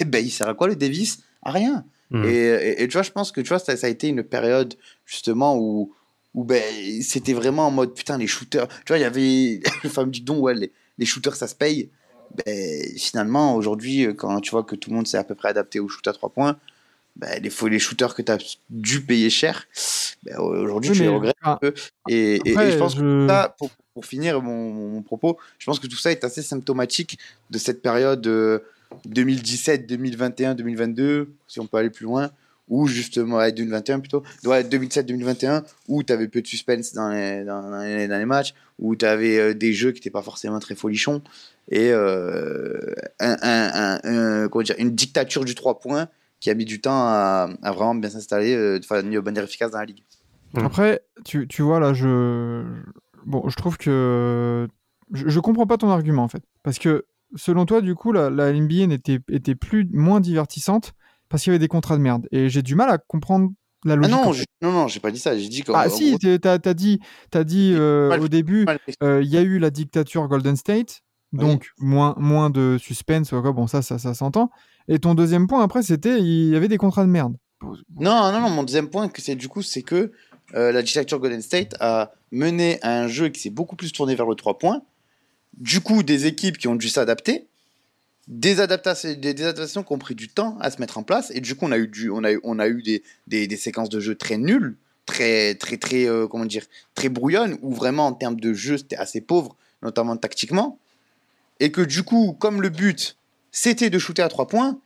[0.00, 1.22] eh ben, il sert à quoi le Davis?
[1.42, 1.84] À rien.
[2.10, 2.24] Mhm.
[2.24, 4.22] Et, et, et tu vois, je pense que tu vois, ça, ça a été une
[4.22, 4.74] période
[5.04, 5.94] justement où,
[6.34, 6.62] où ben,
[7.02, 8.68] c'était vraiment en mode putain, les shooters.
[8.68, 11.90] Tu vois, il y avait le fameux dicton, ouais, les, les shooters ça se paye.
[12.44, 15.80] Ben, finalement, aujourd'hui, quand tu vois que tout le monde s'est à peu près adapté
[15.80, 16.58] au shoot à 3 points,
[17.16, 18.38] ben, les, les shooters que tu as
[18.70, 19.66] dû payer cher,
[20.22, 21.74] ben, aujourd'hui, Oui, tu les regrettes un ah, peu.
[22.08, 25.86] Et, je pense je- que ça, pour, pour finir mon, mon propos, je pense que
[25.86, 27.18] tout ça est assez symptomatique
[27.50, 28.60] de cette période euh,
[29.04, 32.30] 2017, 2021, 2022, si on peut aller plus loin,
[32.68, 37.08] ou justement, ouais, 2021 plutôt, ouais, 2017, 2021, où tu avais peu de suspense dans
[37.10, 40.22] les, dans, dans les, dans les matchs, où tu avais des jeux qui n'étaient pas
[40.22, 41.22] forcément très folichons,
[41.70, 42.78] et euh,
[43.20, 44.00] un, un- un-
[44.44, 46.08] un- comment dire, une dictature du 3 points
[46.40, 49.78] qui a mis du temps à, à vraiment bien s'installer euh, de manière efficace dans
[49.78, 50.02] la ligue.
[50.54, 50.64] Mm.
[50.64, 52.64] Après, tu, tu vois, là, je.
[53.26, 54.66] Bon, je trouve que.
[55.12, 56.42] Je, je comprends pas ton argument, en fait.
[56.62, 57.04] Parce que,
[57.36, 60.92] selon toi, du coup, la, la NBA n'était était plus, moins divertissante
[61.28, 62.26] parce qu'il y avait des contrats de merde.
[62.32, 63.50] Et j'ai du mal à comprendre
[63.84, 64.12] la Ah logique.
[64.12, 65.62] non, je- non, non, j'ai pas dit ça, j'ai dit.
[65.74, 67.00] Ah, si, t'es- t'as as dit,
[67.44, 68.66] dit euh, mal- au début,
[69.02, 71.40] euh, il y a eu la dictature Golden State, Oui.
[71.40, 73.52] donc moins, moins de suspense, quoi.
[73.52, 74.50] bon, ça, ça, ça s'entend.
[74.88, 77.36] Et ton deuxième point, après, c'était il y avait des contrats de merde.
[77.62, 80.12] Non, non, non, mon deuxième point, c'est du coup, c'est que
[80.54, 84.14] euh, la dictature Golden State a mené à un jeu qui s'est beaucoup plus tourné
[84.14, 84.80] vers le 3 points.
[85.58, 87.48] Du coup, des équipes qui ont dû s'adapter,
[88.28, 91.66] des adaptations, qui ont pris du temps à se mettre en place, et du coup,
[91.66, 91.78] on a
[92.68, 92.82] eu,
[93.26, 97.74] des séquences de jeu très nulles, très, très, très, euh, comment dire, très brouillonnes, où
[97.74, 100.78] vraiment en termes de jeu, c'était assez pauvre, notamment tactiquement,
[101.58, 103.16] et que du coup, comme le but,
[103.50, 104.78] c'était de shooter à 3 points,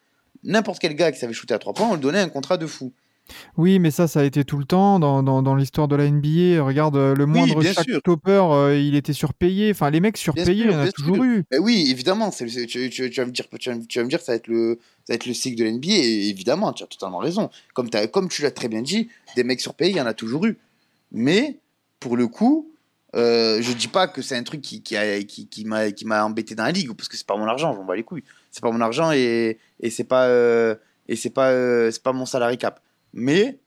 [0.43, 2.67] n'importe quel gars qui savait shooter à 3 points, on lui donnait un contrat de
[2.67, 2.93] fou.
[3.57, 6.05] Oui, mais ça, ça a été tout le temps dans, dans, dans l'histoire de la
[6.11, 6.63] NBA.
[6.63, 9.71] Regarde, euh, le moindre bien chaque topper, euh, il était surpayé.
[9.71, 11.25] Enfin, les mecs surpayés, il y en a toujours sûr.
[11.25, 11.45] eu.
[11.51, 14.37] Ben oui, évidemment, tu, tu- tu vas me dire, tu vas me- dire, ça va
[14.37, 15.93] être le, ça va être le cycle de l'NBA.
[15.93, 17.51] Et évidemment, tu as totalement raison.
[17.75, 17.89] Comme,
[18.29, 20.59] tu l'as très bien dit, des mecs surpayés, il y en a toujours eu.
[21.13, 21.59] Mais
[22.01, 22.71] pour le coup,
[23.15, 26.55] euh, je dis pas que c'est un truc qui, qui, a- qui, qui m'a, embêté
[26.55, 28.25] dans la ligue parce que c'est pas mon argent, j'en bats les couilles.
[28.51, 30.75] C'est pas mon argent et, et c'est pas, euh,
[31.09, 31.51] et c'est pas,
[31.91, 32.81] c'est pas mon salary cap.
[33.12, 33.59] Mais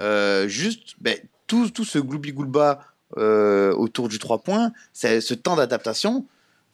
[0.00, 2.80] euh, juste, ben, tout, tout ce gloubi-goulba
[3.16, 6.26] euh, autour du 3 points, ce temps d'adaptation,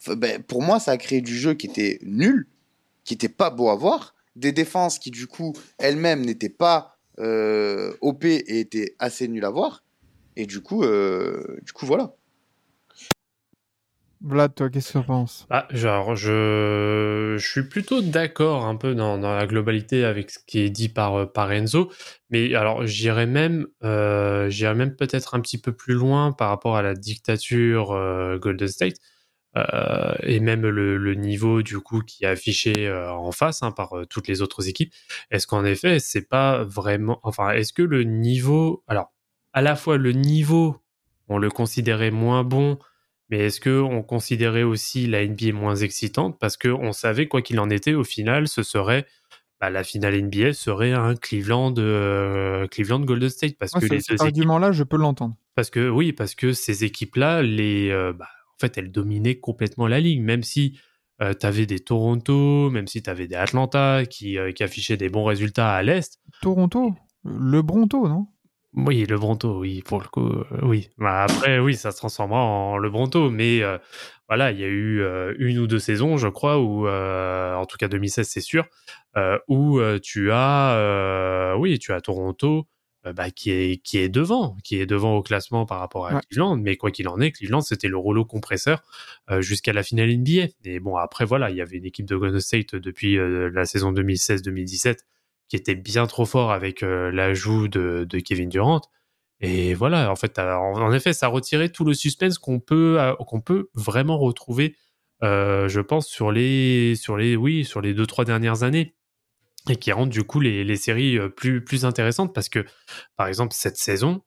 [0.07, 2.47] ben, pour moi, ça a créé du jeu qui était nul,
[3.05, 7.93] qui était pas beau à voir, des défenses qui, du coup, elles-mêmes n'étaient pas euh,
[8.01, 9.83] OP et étaient assez nulles à voir.
[10.37, 12.15] Et du coup, euh, du coup voilà.
[14.23, 15.47] Vlad, toi, qu'est-ce que tu en penses?
[15.49, 20.39] Ah, genre, je, je suis plutôt d'accord un peu dans, dans la globalité avec ce
[20.47, 21.91] qui est dit par, euh, par Enzo,
[22.29, 26.83] mais alors j'irais même, euh, même peut-être un petit peu plus loin par rapport à
[26.83, 28.97] la dictature euh, Golden State
[30.23, 34.29] et même le, le niveau du coup qui est affiché en face hein, par toutes
[34.29, 34.93] les autres équipes.
[35.33, 39.13] Est-ce qu'en effet, c'est pas vraiment, enfin, est-ce que le niveau, alors
[39.53, 40.77] à la fois le niveau,
[41.29, 42.79] on le considérait moins bon
[43.31, 47.43] mais est-ce que on considérait aussi la NBA moins excitante parce que on savait quoi
[47.43, 49.07] qu'il en était au final, ce serait
[49.61, 54.21] bah, la finale NBA serait un Cleveland euh, Cleveland Golden State parce que les cet
[54.21, 55.37] argument-là, je peux l'entendre.
[55.55, 59.39] parce que oui parce que ces équipes là les euh, bah, en fait elles dominaient
[59.39, 60.79] complètement la ligue même si
[61.39, 65.11] tu avais des Toronto même si tu avais des Atlanta qui, euh, qui affichaient des
[65.11, 66.19] bons résultats à l'est.
[66.41, 66.95] Toronto?
[67.25, 68.27] Le Bronto, non?
[68.75, 70.89] Oui, le Bronto, oui, pour le coup, euh, oui.
[70.97, 73.79] Bah, après, oui, ça se transformera en le Bronto, mais euh,
[74.29, 77.77] voilà, il y a eu euh, une ou deux saisons, je crois, euh, en tout
[77.79, 78.65] cas 2016, c'est sûr,
[79.49, 82.69] où tu as, oui, tu as Toronto,
[83.05, 86.21] bah, qui est qui est devant, qui est devant au classement par rapport à Ouais.
[86.31, 88.83] Cleveland, mais quoi qu'il en est, Cleveland c'était le rouleau compresseur
[89.41, 90.47] jusqu'à la finale NBA.
[90.65, 93.93] Et bon, après voilà, il y avait une équipe de Golden State depuis la saison
[93.93, 94.99] 2016-2017
[95.51, 98.81] qui était bien trop fort avec euh, l'ajout de, Kevin Durant.
[99.41, 103.41] Et voilà, en fait, en, effet, ça retirait tout le suspense qu'on peut, euh, qu'on
[103.41, 104.77] peut vraiment retrouver,
[105.23, 108.95] euh, je pense, sur les, sur les, oui, sur les deux trois dernières années,
[109.69, 112.33] et qui rendent du coup les, les séries plus, plus intéressantes.
[112.33, 112.65] Parce que,
[113.17, 114.23] par exemple, cette saison,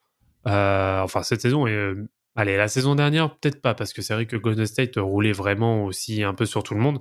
[0.45, 1.65] enfin cette saison
[2.35, 5.85] allez, la saison dernière peut-être pas parce que c'est vrai que Golden State roulait vraiment
[5.85, 6.99] aussi un peu sur tout le monde,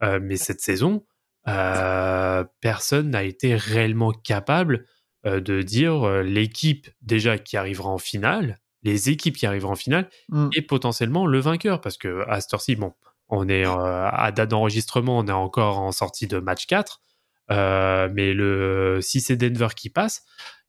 [0.00, 1.04] mais cette saison,
[1.48, 4.86] euh, personne n'a été réellement capable
[5.26, 9.76] euh, de dire euh, l'équipe déjà qui arrivera en finale, les équipes qui arriveront en
[9.76, 10.48] finale Mm.
[10.54, 12.92] et potentiellement le vainqueur parce que à cette heure-ci, bon,
[13.28, 17.00] on est à date d'enregistrement, on est encore en sortie de match 4,
[17.50, 20.22] euh, mais le si c'est Denver qui passe,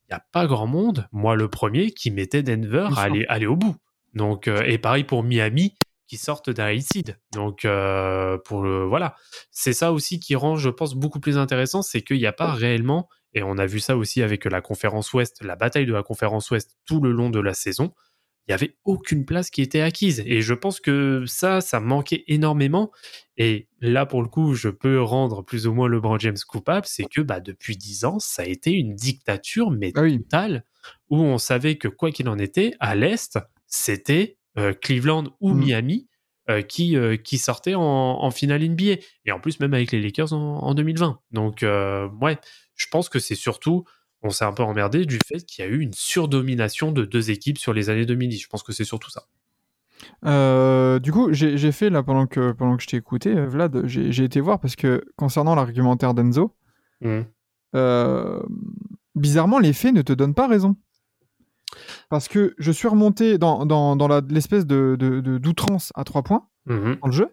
[0.04, 3.46] il n'y a pas grand monde, moi le premier, qui mettait Denver à aller, aller
[3.46, 3.76] au bout.
[4.14, 5.76] Donc, et pareil pour Miami
[6.08, 7.18] qui sortent d'un seed.
[7.34, 9.16] Donc, euh, pour le, voilà.
[9.52, 12.52] C'est ça aussi qui rend, je pense, beaucoup plus intéressant, c'est qu'il n'y a pas
[12.52, 16.04] réellement, et on a vu ça aussi avec la conférence Ouest, la bataille de la
[16.04, 17.94] conférence Ouest tout le long de la saison,
[18.48, 20.22] il n'y avait aucune place qui était acquise.
[20.26, 22.92] Et je pense que ça, ça manquait énormément.
[23.38, 27.06] Et là, pour le coup, je peux rendre plus ou moins LeBron James coupable, c'est
[27.06, 30.24] que bah, depuis 10 ans, ça a été une dictature, mais Ah oui.
[31.10, 34.38] où on savait que quoi qu'il en était, à l'Est, c'était
[34.82, 35.60] Cleveland ou Mm.
[35.60, 36.08] Miami
[36.50, 39.02] euh, qui, euh, qui sortaient en, en finale NBA.
[39.26, 41.20] Et en plus, même avec les Lakers en, en 2020.
[41.32, 42.38] Donc, euh, ouais,
[42.76, 43.84] je pense que c'est surtout,
[44.22, 47.32] on s'est un peu emmerdé du fait qu'il y a eu une surdomination de deux
[47.32, 48.40] équipes sur les années 2010.
[48.40, 49.24] Je pense que c'est surtout ça.
[50.26, 53.88] Euh, du coup, j'ai fait, là, pendant que, pendant que je t'ai écouté, euh, Vlad,
[53.88, 56.56] j'ai été voir parce que concernant l'argumentaire d'Enzo,
[57.76, 58.40] euh,
[59.16, 60.76] bizarrement, les faits ne te donnent pas raison.
[62.10, 64.96] Parce que je suis remonté dans, dans, dans la- l'espèce de,
[65.38, 67.28] d'outrance à trois points Mhm, dans le jeu.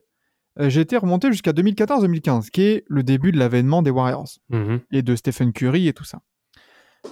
[0.60, 4.80] Euh, J'ai été remonté jusqu'à 2014-2015, qui est le début de l'avènement des Warriors mhm,
[4.90, 6.20] et de Stephen Curry et tout ça.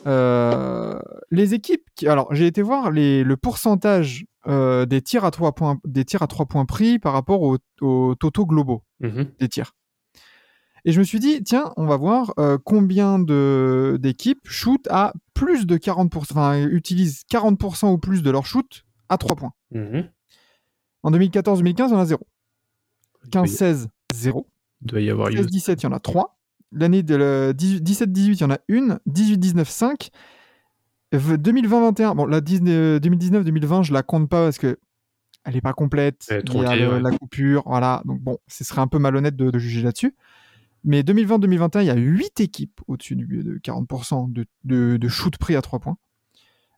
[0.07, 0.99] Euh,
[1.31, 2.07] les équipes, qui...
[2.09, 6.23] alors j'ai été voir les, le pourcentage euh, des tirs à trois points, des tirs
[6.23, 9.73] à trois points pris par rapport aux au totaux globaux mhm, des tirs.
[10.85, 15.67] Et je me suis dit, tiens, on va voir euh, combien d'équipes shootent à plus
[15.67, 19.53] de 40%, enfin utilisent 40% ou plus de leur shoot à 3 points.
[19.73, 20.09] mhm.
[21.03, 22.27] En 2014-2015, il y en a 0.
[23.25, 24.47] Il doit y- 15-16, 0.
[24.83, 25.37] il doit y avoir eu.
[25.37, 26.39] 16-17, il y en a 3.
[26.73, 28.99] L'année de le 18 17-18, il y en a une.
[29.09, 30.11] 18-19, 5.
[31.13, 34.79] 2020-21, bon, la 2019-2020, je la compte pas parce que
[35.45, 36.27] elle est pas complète.
[36.31, 37.01] Il y a ouais.
[37.01, 38.03] la coupure, voilà.
[38.05, 40.15] Donc bon, ce serait un peu malhonnête de, de juger là-dessus.
[40.85, 45.37] Mais 2020-2021, il y a 8 équipes au-dessus du- de 40% de, de, de shoot
[45.39, 45.97] pris à 3 points.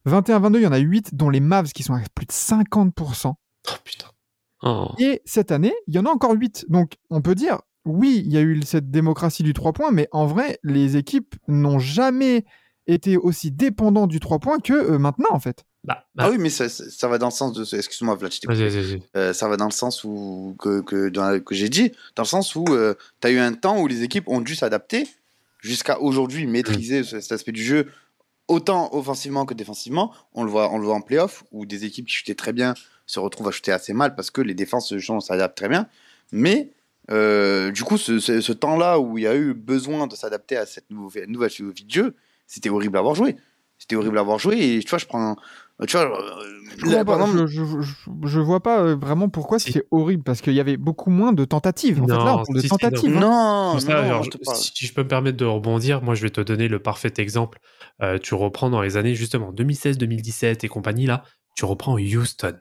[0.06, 3.28] 21-22, il y en a 8, dont les Mavs qui sont à plus de 50%.
[3.28, 4.08] Oh putain.
[4.62, 4.88] Oh.
[4.98, 6.66] Et cette année, il y en a encore 8.
[6.68, 10.08] Donc, on peut dire, oui, il y a eu cette démocratie du 3 points, mais
[10.12, 12.44] en vrai, les équipes n'ont jamais
[12.86, 15.64] été aussi dépendants du 3 points que euh, maintenant, en fait.
[15.84, 17.62] Bah, bah, Ah oui, mais ça, ça- va dans le sens de.
[17.76, 18.70] Excuse-moi, Vlad, je t'ai vas-y.
[19.16, 22.64] Euh, ça va dans le sens où que, que, j'ai dit, dans le sens où
[22.66, 25.08] tu as eu un temps où les équipes ont dû s'adapter
[25.60, 27.88] jusqu'à aujourd'hui maîtriser ce- cet aspect du jeu
[28.48, 30.12] autant offensivement que défensivement.
[30.34, 32.74] On le voit, on le voit en playoff où des équipes qui chutaient très bien
[33.06, 35.88] se retrouvent à chuter assez mal parce que les défenses s'adaptent très bien.
[36.30, 36.70] Mais
[37.10, 40.56] euh, du coup, ce, ce- ce temps-là où il y a eu besoin de s'adapter
[40.56, 42.14] à cette nouvelle, nouvelle philosophie de jeu,
[42.46, 43.34] c'était horrible à avoir joué.
[43.78, 45.36] C'était horrible à avoir joué et tu vois, je prends.
[45.86, 46.44] Tu vois, euh,
[46.78, 49.72] Je, là, par pas, exemple- je, je- je- je vois pas euh, vraiment pourquoi Si.
[49.72, 52.02] c'était horrible, parce qu'il y avait beaucoup moins de tentatives.
[52.02, 53.16] En fait, là, Non, on parle de si, si, tentatives.
[53.16, 53.20] hein.
[53.20, 54.56] Non, ça, non, alors, je te parle.
[54.56, 57.58] si je peux me permettre de rebondir, moi je vais te donner le parfait exemple.
[58.02, 62.56] Euh, tu reprends dans les années justement 2016, 2017 et compagnie là, tu reprends Houston.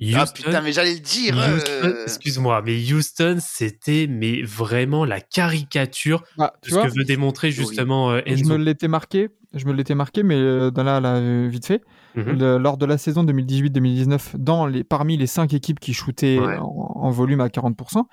[0.00, 1.34] Houston, Ah putain, mais j'allais le dire.
[1.36, 6.94] Houston, euh, excuse-moi, mais Houston c'était mais vraiment la caricature Bah, de ce vois, que
[6.96, 10.82] veut démontrer justement euh, je me l'étais marqué, je me l'étais marqué, mais euh, dans
[10.82, 11.82] là, là, vite fait,
[12.14, 12.38] Mhm.
[12.38, 16.56] le- lors de la saison 2018-2019, dans les, parmi les 5 équipes qui shootaient Ouais.
[16.58, 18.04] en, en volume à 40%,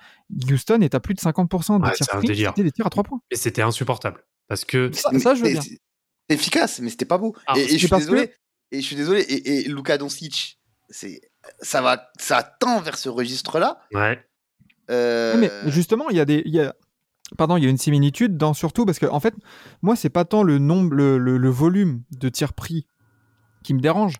[0.50, 3.20] Houston est à plus de 50% des Ouais, tirs des tirs à 3 points.
[3.30, 5.78] Mais c'était insupportable parce que Ça, je veux C'est
[6.28, 7.34] efficace, mais c'était pas beau.
[7.46, 8.32] Ah, et, et je c'est suis que- désolé.
[8.72, 9.20] Et je suis désolé.
[9.22, 10.58] Et, et Luka Doncic,
[10.88, 11.20] c'est
[11.60, 13.80] ça va, ça tend vers ce registre-là.
[13.92, 14.22] ouais,
[14.90, 16.42] Euh, Mais justement, il y a des.
[16.46, 16.74] il Y a...
[17.38, 19.34] Pardon, il y a une similitude dans surtout parce que, en fait,
[19.82, 22.86] moi, c'est pas tant le nombre, le, le- le volume de tirs pris
[23.62, 24.16] qui me dérange.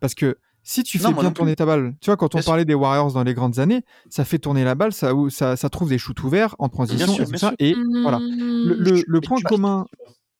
[0.00, 2.42] Parce que si tu fais bien non tourner ta balle, tu vois, quand on Bien
[2.42, 2.50] sûr.
[2.50, 5.68] parlait des Warriors dans les grandes années, ça fait tourner la balle, ça, ça, ça
[5.70, 7.48] trouve des shoots ouverts en transition sûr, et tout bien ça.
[7.48, 7.56] sûr.
[7.58, 8.18] Et voilà.
[8.20, 9.86] Le, le- le point commun,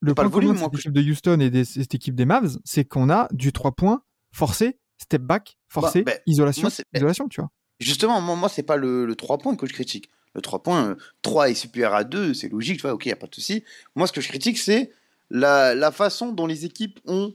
[0.00, 1.94] le point le volume, commun de moi, cette que équipe de Houston et de cette
[1.94, 6.62] équipe des Mavs, c'est qu'on a du 3 points forcé, step back, forcé, ben, isolation,
[6.62, 7.50] moi, c'est- isolation, tu vois.
[7.80, 10.08] Justement, moi, moi c'est pas le, le 3 points que je critique.
[10.34, 13.12] Le 3 points, euh, 3 est supérieur à 2, c'est logique, tu vois, ok, y
[13.12, 13.64] a pas de souci.
[13.96, 14.90] Moi, ce que je critique, c'est
[15.30, 17.34] la, la façon dont les équipes ont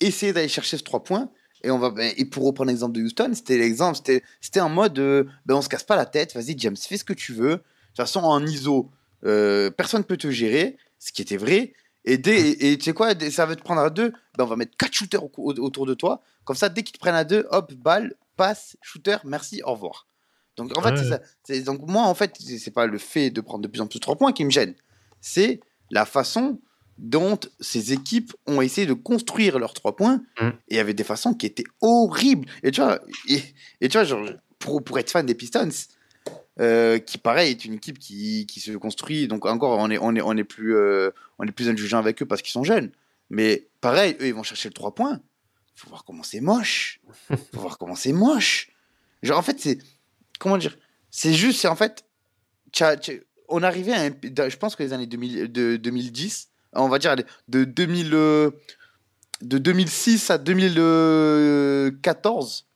[0.00, 1.30] essayé d'aller chercher ce 3 points.
[1.64, 4.68] Et, on va, ben, et pour reprendre l'exemple de Houston, c'était l'exemple, c'était, c'était en
[4.68, 7.32] mode, euh, ben, on se casse pas la tête, vas-y, James, fais ce que tu
[7.32, 7.50] veux.
[7.50, 8.90] De toute façon, en ISO,
[9.24, 11.72] euh, personne peut te gérer, ce qui était vrai.
[12.04, 14.46] Et, dès, et, tu sais quoi, dès- ça va te prendre à 2, ben, on
[14.46, 16.22] va mettre 4 shooters au- au- autour de toi.
[16.44, 20.06] Comme ça, dès qu'ils te prennent à 2, hop, balle, passe, shooter, merci, au revoir.
[20.56, 21.20] Donc en fait, c'est ça.
[21.42, 23.88] C'est- Donc moi, en fait, c'est c'est pas le fait de prendre de plus en
[23.88, 24.74] plus 3 points qui me gêne.
[25.20, 25.58] C'est
[25.90, 26.60] la façon
[26.98, 30.22] dont ces équipes ont essayé de construire leurs 3 points.
[30.40, 30.48] Mm.
[30.48, 32.48] Et il y avait des façons qui étaient horribles.
[32.62, 33.40] Et tu vois, et,
[33.80, 35.68] et tu vois genre, pour, pour être fan des Pistons,
[36.60, 39.28] euh, qui pareil est une équipe qui, qui se construit.
[39.28, 42.20] Donc encore, on est, on est, on est plus, euh, on est plus indulgent avec
[42.20, 42.90] eux parce qu'ils sont jeunes.
[43.30, 45.20] Mais pareil, eux, ils vont chercher le 3 points.
[45.76, 47.00] Faut voir comment c'est moche.
[47.52, 48.70] Faut voir comment c'est moche.
[49.22, 49.78] Genre, en fait, c'est.
[50.40, 50.76] Comment dire
[51.10, 52.04] C'est juste, c'est en fait.
[52.72, 54.10] tcha- tcha- on arrivait à un.
[54.48, 57.14] Je pense que les années 2000, de 2010, on va dire
[57.48, 58.50] de, 2000, euh,
[59.42, 62.66] de 2006 à 2014,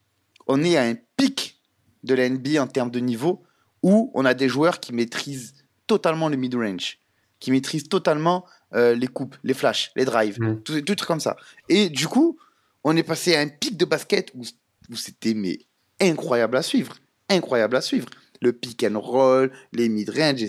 [0.47, 1.61] on est à un pic
[2.05, 3.43] de la NBA en termes de niveau
[3.83, 5.55] où on a des joueurs qui maîtrisent
[5.87, 6.99] totalement le mid-range,
[7.41, 10.63] qui maîtrisent totalement euh, les coupes, les flashs, les drives, Mm.
[10.63, 11.37] tout, tout truc comme ça.
[11.69, 12.39] Et du coup,
[12.85, 14.43] on est passé à un pic de basket où,
[14.91, 15.59] où c'était mais
[16.01, 16.95] incroyable à suivre,
[17.29, 18.07] incroyable à suivre.
[18.41, 20.49] Le pick and roll, les mid-range, les,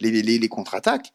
[0.00, 1.12] les, les contre-attaques.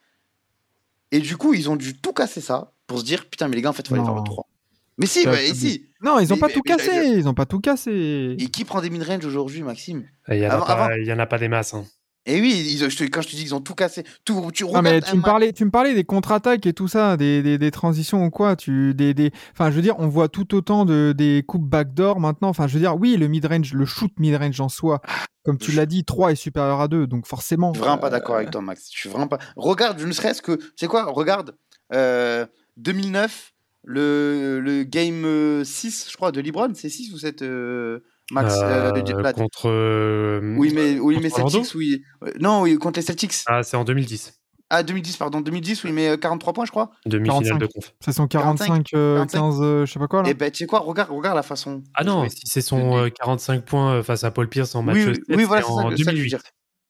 [1.12, 3.62] Et du coup, ils ont dû tout casser ça pour se dire putain, mais les
[3.62, 4.14] gars, en fait, il faut aller Non.
[4.14, 4.48] vers le 3.
[4.98, 5.88] Mais si, bah, et si.
[6.02, 7.08] Non, ils ont Mais- pas mais- tout mais- cassé.
[7.18, 8.36] Ils ont pas tout cassé.
[8.38, 10.06] Et qui prend des mid-range aujourd'hui, Maxime?
[10.30, 11.74] Il y en a Avant- pas, avant- il y en a pas des masses.
[11.74, 11.86] hein.
[12.28, 14.64] Et oui, ils, je te- quand je te dis qu'ils ont tout cassé, tout, tu
[14.64, 17.58] Non mais tu me parlais, tu me parlais des contre-attaques et tout ça, des, des,
[17.58, 18.56] des transitions ou quoi.
[18.56, 22.20] Tu des, des, enfin je veux dire, on voit tout autant de des coupes backdoor
[22.20, 22.50] maintenant.
[22.50, 25.02] Enfin je veux dire, oui le mid range, le shoot mid range en soi,
[25.44, 27.74] comme tu l'as dit, 3 est supérieur à 2, donc forcément.
[27.74, 28.90] Je suis vraiment pas euh, d'accord avec toi, Max.
[28.94, 29.40] Je suis vraiment pas.
[29.56, 30.52] Regarde, je ne serait-ce que.
[30.58, 31.56] Tu sais quoi Regarde,
[31.94, 32.46] euh,
[32.78, 33.54] 2009,
[33.84, 38.02] le, le game euh, 6, je crois, de LeBron, c'est 6 ou 7 euh,
[38.32, 39.70] Max euh, Euh, de Jet Blatt contre.
[39.70, 42.02] euh, Oui, mais, oui, mais Celtics, oui.
[42.24, 43.34] Euh, Non, oui, contre les Celtics.
[43.46, 44.34] Ah, c'est en 2010.
[44.74, 45.42] Ah, 2010, pardon.
[45.42, 46.92] 2010, oui, mais euh, 43 points, je crois.
[47.06, 47.60] Demi-finale 45.
[47.60, 47.94] de conf.
[48.00, 49.38] C'est son 45, euh, 45.
[49.38, 50.30] 15, euh, je sais pas quoi là.
[50.30, 51.84] Et ben, tu sais quoi Regarde, regarde la façon.
[51.94, 54.96] Ah non, si c'est son euh, 45 points euh, face à Paul Pierce en match
[54.96, 55.98] Oui, oui, 7, oui, voilà, c'est c'est ça, en que-
[56.30, 56.38] ça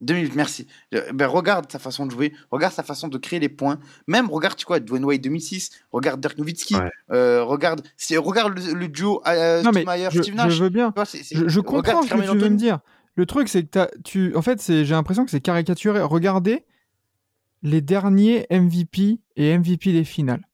[0.01, 0.33] que je veux 2008.
[0.33, 0.35] dire.
[0.35, 0.67] 2008, merci.
[0.93, 3.79] Euh, Ben, regarde sa façon de jouer, regarde sa façon de créer les points.
[4.07, 6.89] Même, regarde, tu vois, Dwayne Wade 2006, regarde Dirk Nowitzki, Ouais.
[7.11, 10.53] euh, regarde, le, le duo euh, non mais je, Steve Nash.
[10.53, 10.93] je veux bien.
[10.95, 12.79] Je, comprends ce que tu veux me dire.
[13.15, 16.01] Le truc c'est que t'as- tu, en fait c'est, j'ai l'impression que c'est caricaturé.
[16.01, 16.65] Regardez
[17.61, 20.47] les derniers MVP et MVP des finales.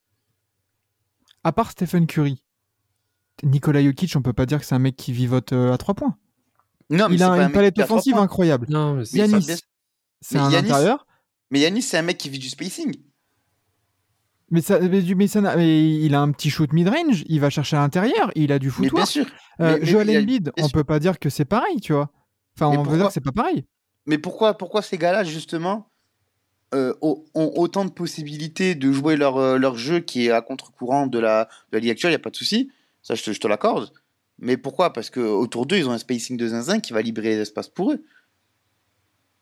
[1.44, 2.42] À part Stephen Curry,
[3.44, 5.94] Nikola Jokic, on peut pas dire que c'est un mec qui vivote euh, à trois
[5.94, 6.18] points.
[6.90, 8.68] Non, mais Il a un une palette offensive incroyable.
[8.70, 9.46] Non, mais Yanis,
[10.22, 11.06] c'est un Yanis- intérieur.
[11.52, 12.94] Mais Yanis, c'est un mec qui vit du spacing.
[14.50, 17.50] Mais, ça, mais, du- mais ça mais il a un petit shoot mid-range, il va
[17.50, 19.08] chercher à l'intérieur, il a du Mais bien footwork.
[19.10, 19.26] sûr.
[19.60, 20.72] Euh, Joel Embiid, bien on sûr.
[20.74, 22.10] peut pas dire que c'est pareil, tu vois.
[22.56, 23.66] Enfin, Mais on veut dire que c'est pas pareil.
[24.06, 25.90] Mais pourquoi, pourquoi ces gars-là, justement,
[26.74, 30.42] euh, ont, ont autant de possibilités de jouer leur, euh, leur jeu qui est à
[30.42, 32.72] contre-courant de la, de la ligue actuelle, il n'y a pas de souci.
[33.02, 33.92] Ça, je te, je te l'accorde.
[34.40, 34.94] Mais pourquoi?
[34.94, 37.92] Parce qu'autour d'eux, ils ont un spacing de zinzin qui va libérer les espaces pour
[37.92, 38.04] eux.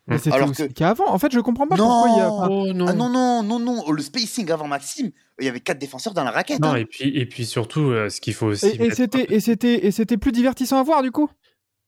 [0.08, 1.10] Mais c'était Alors aussi que- le cas avant.
[1.10, 1.86] En fait, je comprends pas Non.
[1.88, 2.32] pourquoi il y a.
[2.32, 2.86] enfin, Oh non.
[2.88, 3.92] Ah non, non, non, non.
[3.92, 6.60] Le spacing avant Maxime, il y avait quatre défenseurs dans la raquette.
[6.60, 6.76] Non, hein.
[6.76, 8.68] et puis, et puis surtout, euh, ce qu'il faut aussi.
[8.68, 11.28] Et, et mettre- c'était et c'était et c'était plus divertissant à voir du coup?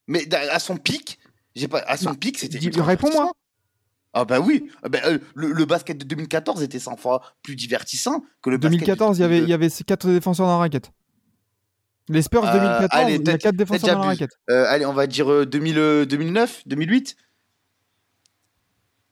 [0.07, 1.19] Mais à son pic,
[1.55, 2.59] j'ai pas, à son pic, c'était.
[2.81, 3.31] réponds-moi.
[4.13, 7.55] Ah bah oui, Ah bah, euh, le, le basket de 2014 était 100 fois plus
[7.55, 10.47] divertissant que le basket 2014, il y avait de- il y avait ces quatre défenseurs
[10.47, 10.91] dans la raquette.
[12.09, 14.31] Les Spurs Euh, 2014, allez, il y a peut-être- quatre défenseurs peut-être dans la raquette.
[14.49, 17.15] Euh, allez, on va dire euh, 2000, euh, 2009, 2008.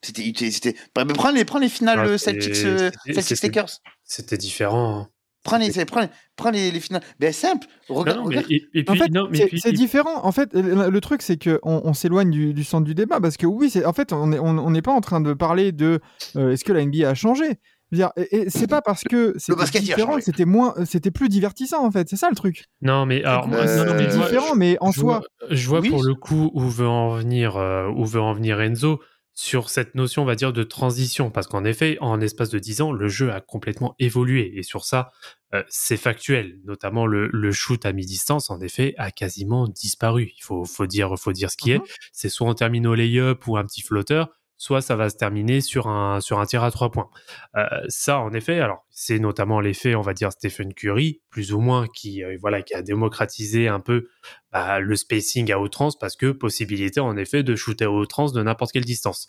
[0.02, 0.76] C'était, c'était.
[0.94, 3.70] bah, bah, Prends les, prends les finales Ouais, euh, Celtics, euh, c'était- Celtics Lakers.
[4.04, 5.00] C'était différent.
[5.00, 5.10] hein.
[5.44, 7.04] Prends les, prends les, prends les, les finales.
[7.20, 7.68] Ben simple.
[7.88, 8.52] Regarde, Non, non, mais, regarde.
[8.52, 10.24] et, et En puis, fait, non, mais c'est puis- c'est différent.
[10.26, 13.46] En fait, le, truc, c'est que on, s'éloigne du, du centre du débat parce que
[13.46, 16.00] oui, c'est en fait, on n'est on, on n'est pas en train de parler de
[16.36, 17.60] euh, est-ce que la NBA a changé?
[17.91, 21.91] Dire, et, et c'est pas parce que c'était différent c'était moins, c'était plus divertissant en
[21.91, 22.10] fait.
[22.10, 22.65] C'est ça le truc.
[22.82, 25.67] Non, mais alors, moi, Euh, non, non, mais différent, mais en je soi, vois, je
[25.67, 25.89] vois Oui.
[25.89, 29.00] pour le coup où veut en venir, euh, où veut en venir Enzo
[29.38, 32.82] sur cette notion, on va dire, de transition, parce qu'en effet, en espace de 10
[32.82, 35.12] ans, le jeu a complètement évolué, et sur ça,
[35.54, 36.58] euh, c'est factuel.
[36.63, 40.32] Notamment le, le shoot à mi-distance, en effet, a quasiment disparu.
[40.38, 41.82] Il faut, faut dire, faut dire ce qui est.
[42.13, 45.62] C'est soit on termine au lay-up ou un petit flotteur, soit ça va se terminer
[45.62, 47.10] sur un, sur un tir à trois points.
[47.56, 51.60] Euh, ça, en effet, alors c'est notamment l'effet, on va dire, Stephen Curry, plus ou
[51.60, 54.08] moins, qui, euh, voilà, qui a démocratisé un peu
[54.52, 58.41] bah, le spacing à outrance, parce que possibilité, en effet, de shooter à outrance de
[58.41, 59.28] n'importe quelle distance.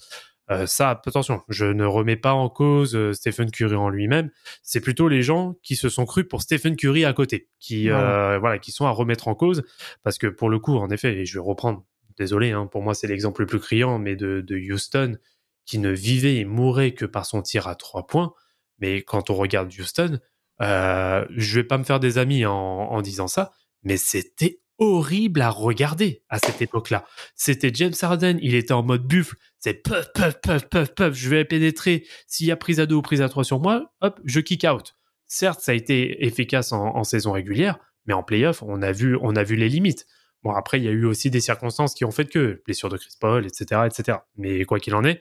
[0.49, 4.31] Euh, ça, attention, je ne remets pas en cause Stephen Curry en lui-même.
[4.63, 8.59] C'est plutôt les gens qui se sont crus pour Stephen Curry à côté, qui, voilà,
[8.61, 9.65] qui sont à remettre en cause,
[10.05, 11.85] parce que pour le coup, en effet, et je vais reprendre
[12.19, 15.19] désolé, hein, pour moi c'est l'exemple le plus criant, mais de, Houston,
[15.65, 18.33] qui ne vivait et mourait que par son tir à trois points.
[18.79, 20.21] Mais quand on regarde Houston,
[20.63, 23.53] euh, je vais pas me faire des amis en, disant ça,
[23.83, 27.07] mais c'était horrible à regarder à cette époque-là.
[27.35, 31.31] C'était James Harden, il était en mode buffle, c'est puff, puff, puff, puff, puff, je
[31.31, 32.07] vais pénétrer.
[32.27, 34.65] S'il y a prise à deux ou prise à trois sur moi, hop, je kick
[34.65, 34.95] out.
[35.27, 39.57] Certes, ça a été efficace en, saison régulière, mais en playoff, on on a vu
[39.57, 40.07] les limites.
[40.47, 42.97] Bon, après, il y a eu aussi des circonstances qui ont fait que, blessure de
[42.97, 44.19] Chris Paul, etc., etc.
[44.37, 45.21] Mais quoi qu'il en est,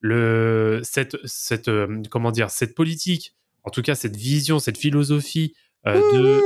[0.00, 5.54] le, cette, cette, euh, comment dire, cette politique, en tout cas, cette vision, cette philosophie
[5.86, 6.40] euh, de,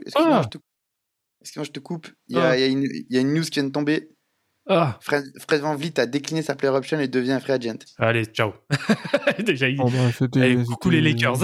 [0.00, 0.42] Excuse-moi, Ah.
[0.42, 0.58] je te...
[1.42, 2.08] Excuse-moi, je te coupe.
[2.26, 2.56] Il y, a, Ah.
[2.56, 4.08] il y a une, il y a une news qui vient de tomber.
[4.68, 7.78] ah, Fred, Fred Van Vliet a décliné sa player option et devient un free agent.
[7.98, 8.52] allez, ciao.
[9.38, 11.38] Déjà, il, Oh, bah, allez, coucou les Lakers.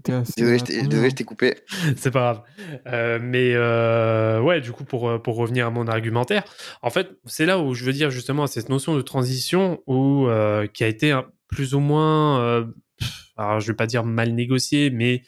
[0.00, 0.40] C'était assez.
[0.40, 0.64] Désolé, je
[1.14, 1.26] t'ai- hein.
[1.26, 1.54] coupé.
[1.96, 2.42] c'est pas grave.
[2.86, 6.44] Euh, mais euh, ouais, du coup, pour, euh, pour revenir à mon argumentaire,
[6.82, 10.66] en fait, c'est là où je veux dire justement cette notion de transition où, euh,
[10.66, 12.64] qui a été un- plus ou moins, euh,
[13.36, 15.22] alors je vais pas dire mal négocié, mais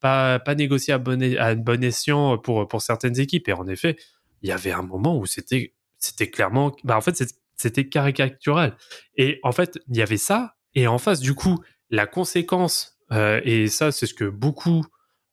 [0.00, 3.48] pas, pas négocié à bon, à bon escient pour, pour certaines équipes.
[3.48, 3.96] Et en effet,
[4.42, 7.22] il y avait un moment où c'était c'était clairement, bah en fait,
[7.56, 8.74] c'était caricatural.
[9.16, 10.54] Et en fait, il y avait ça.
[10.74, 11.58] Et en face, du coup,
[11.90, 14.84] la conséquence, euh, et ça, c'est ce que beaucoup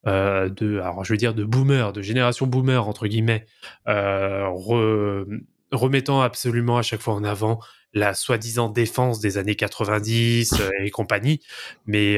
[0.06, 3.46] euh, de, alors je vais dire de boomers, de génération boomer entre guillemets,
[3.88, 5.26] euh, re-
[5.72, 7.60] remettant absolument à chaque fois en avant
[7.94, 11.42] la soi-disant défense des années 90 euh, et compagnie.
[11.86, 12.18] Mais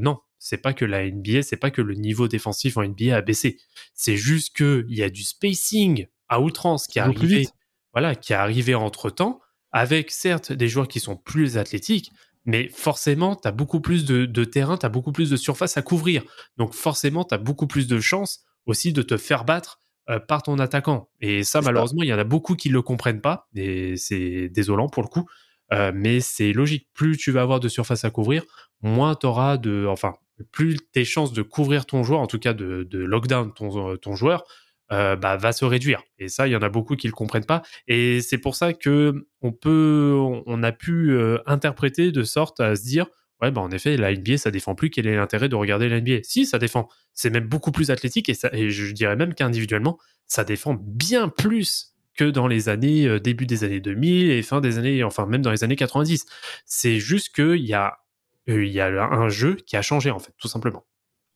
[0.00, 3.20] non, c'est pas que la NBA, c'est pas que le niveau défensif en NBA a
[3.20, 3.58] baissé.
[3.94, 7.48] C'est juste que il y a du spacing à outrance qui est arrivé,
[7.92, 12.10] voilà, qui est arrivé entre temps, avec certes des joueurs qui sont plus athlétiques,
[12.44, 15.76] mais forcément, tu as beaucoup plus de, de terrain, tu as beaucoup plus de surface
[15.76, 16.22] à couvrir.
[16.56, 20.42] Donc forcément, tu as beaucoup plus de chances aussi de te faire battre euh, par
[20.42, 21.08] ton attaquant.
[21.20, 24.88] Et ça, malheureusement, il y en a beaucoup qui le comprennent pas, et c'est désolant
[24.88, 25.28] pour le coup.
[25.72, 26.88] Euh, mais c'est logique.
[26.92, 28.42] Plus tu vas avoir de surface à couvrir,
[28.82, 29.86] moins tu auras de.
[29.88, 30.14] Enfin,
[30.50, 34.16] plus tes chances de couvrir ton joueur, en tout cas de, de lockdown ton, ton
[34.16, 34.44] joueur,
[34.92, 36.02] euh, bah, va se réduire.
[36.18, 37.62] Et ça, il y en a beaucoup qui le comprennent pas.
[37.88, 40.14] Et c'est pour ça que on peut,
[40.46, 43.06] on a pu euh, interpréter de sorte à se dire,
[43.40, 44.90] ouais, bah en effet, la NBA, ça défend plus.
[44.90, 46.88] Quel est l'intérêt de regarder la NBA Si, ça défend.
[47.14, 52.24] C'est même beaucoup plus athlétique et, je dirais même qu'individuellement, ça défend bien plus que
[52.24, 55.50] dans les années euh, début des années 2000 et fin des années, enfin même dans
[55.50, 56.26] les années 90.
[56.66, 57.98] C'est juste qu'il y a
[58.46, 60.84] y a un jeu qui a changé en fait, tout simplement.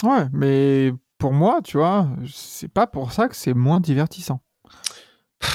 [0.03, 4.41] Ouais, mais pour moi, tu vois, c'est pas pour ça que c'est moins divertissant.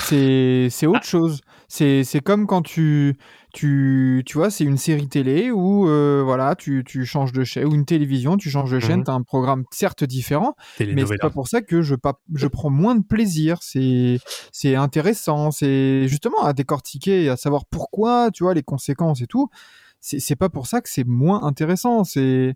[0.08, 1.42] C'est autre chose.
[1.68, 3.16] C'est comme quand tu
[3.54, 7.66] tu tu vois, c'est une série télé où euh, voilà, tu, tu changes de chaîne
[7.66, 9.06] ou une télévision, tu changes de chaîne, Mhm.
[9.06, 10.56] tu as un programme certes différent,
[10.96, 14.20] mais c'est pas pour ça que je pas je prends moins de plaisir, c'est
[14.52, 19.50] c'est intéressant, c'est justement à décortiquer à savoir pourquoi, tu vois, les conséquences et tout.
[20.00, 22.56] C'est pas pour ça que c'est moins intéressant, c'est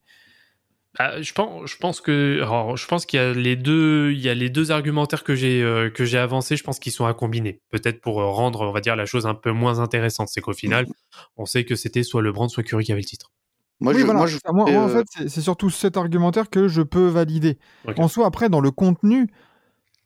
[0.97, 4.19] Ah, je pense, je pense que, alors, je pense qu'il y a les deux, il
[4.21, 6.55] y a les deux argumentaires que j'ai euh, que j'ai avancés.
[6.55, 9.25] Je pense qu'ils sont à combiner, peut-être pour euh, rendre, on va dire, la chose
[9.25, 10.29] un peu moins intéressante.
[10.29, 10.85] C'est qu'au final,
[11.35, 13.31] on sait que c'était soit LeBron, soit Curry qui avait le titre.
[13.81, 14.19] Moi, oui, je, voilà.
[14.19, 17.57] moi, je, Ça, moi, moi, en fait, c'est- surtout cet argumentaire que je peux valider.
[17.97, 19.27] En soi, après, dans le contenu,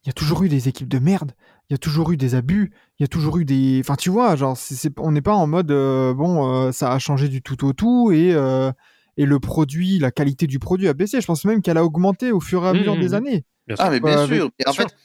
[0.03, 1.33] il y a toujours eu des équipes de merde,
[1.69, 3.79] il y a toujours eu des abus, il y a toujours eu des.
[3.83, 4.57] Enfin, tu vois, genre,
[4.97, 8.11] on n'est pas en mode euh, bon, euh, ça a changé du tout au tout
[8.11, 8.71] et, euh,
[9.19, 11.21] et le produit, la qualité du produit a baissé.
[11.21, 13.15] Je pense même qu'elle a augmenté au fur et à Mhm, mesure des mhm.
[13.15, 13.45] années.
[13.67, 13.85] Bien sûr.
[13.85, 14.49] Ah, mais bien sûr.
[14.65, 14.87] En sûr.
[14.87, 14.95] fait,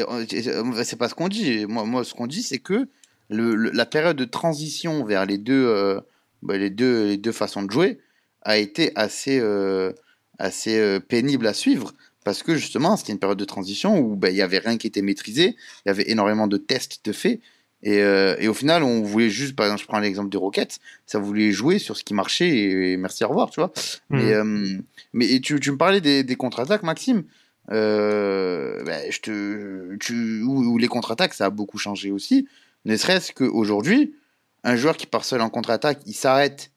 [0.00, 1.66] euh, euh, c'est pas ce qu'on dit.
[1.66, 2.88] Moi, moi, ce qu'on dit, c'est que
[3.28, 6.00] le, le- la période de transition vers les deux, euh,
[6.42, 8.00] bah, les deux, les deux façons de jouer
[8.42, 9.92] a été assez, euh,
[10.38, 11.92] assez euh, pénible à suivre
[12.24, 14.86] parce que justement, c'était une période de transition où bah, il y avait rien qui
[14.86, 17.40] était maîtrisé, il y avait énormément de tests de faits.
[17.84, 20.78] Et, euh, et au final, on voulait juste, par exemple, je prends l'exemple des Rockets,
[21.04, 23.72] ça voulait jouer sur ce qui marchait et, et merci, au revoir, tu vois.
[24.08, 24.78] Mais, euh,
[25.12, 27.24] mais et tu, tu me parlais des, des contre-attaques, Maxime.
[27.70, 32.48] Euh, je te, tu, ou, ou les contre-attaques, ça a beaucoup changé aussi.
[32.86, 34.14] Ne serait-ce qu'aujourd'hui,
[34.64, 36.70] un joueur qui part seul en contre-attaque, il s'arrête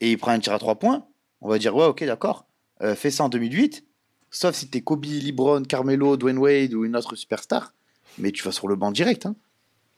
[0.00, 1.04] et il prend un tir à trois points.
[1.42, 2.46] On va dire, ouais, ok, d'accord.
[2.82, 3.84] Euh, fais ça en 2008.
[4.30, 7.74] Sauf si t'es Kobe, LeBron, Carmelo, Dwayne Wade ou une autre superstar.
[8.18, 9.26] Mais tu vas sur le banc direct.
[9.26, 9.36] Hein.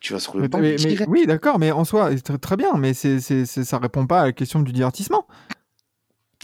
[0.03, 2.57] Tu vas sur le Mais- banc mais- oui, d'accord, mais en soi, c'est très, très
[2.57, 5.29] bien, mais c'est c'est- c'est- ça répond pas à la question du divertissement.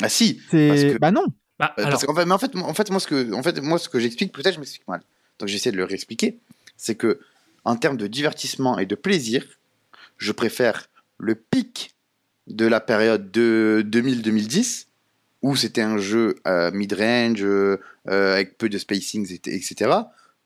[0.01, 1.25] Ah si, C'est Parce que- bah non.
[1.59, 3.33] Bah, Euh, alors, Parce qu'en fait, mais en fait, moi- en fait, moi, ce que,
[3.33, 5.03] en fait, moi, ce que j'explique, peut-être je m'explique mal.
[5.41, 6.39] Donc, j'essaie de le réexpliquer.
[6.77, 7.19] C'est que,
[7.65, 9.45] en termes de divertissement et de plaisir,
[10.19, 10.89] je préfère
[11.19, 11.97] le pic
[12.47, 14.87] de la période de 2000-2010,
[15.43, 19.91] où c'était un jeu euh, mid-range, euh, avec peu de spacings, et- etc.,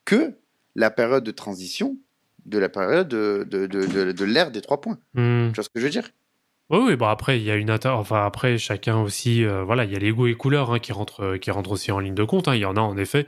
[0.06, 0.32] que
[0.76, 1.98] la période de transition
[2.46, 4.98] de la période de, de, de, de- de l'ère des trois points.
[5.14, 5.48] hmm.
[5.48, 6.08] Tu vois ce que je veux dire?
[6.70, 7.88] Oui, oui, bon après il y a une inter...
[7.88, 10.92] enfin après chacun aussi, euh, voilà, il y a les goûts et couleurs hein, qui
[10.92, 12.48] rentrent, euh, qui rentrent aussi en ligne de compte.
[12.48, 12.54] hein.
[12.54, 13.26] Il y en a en effet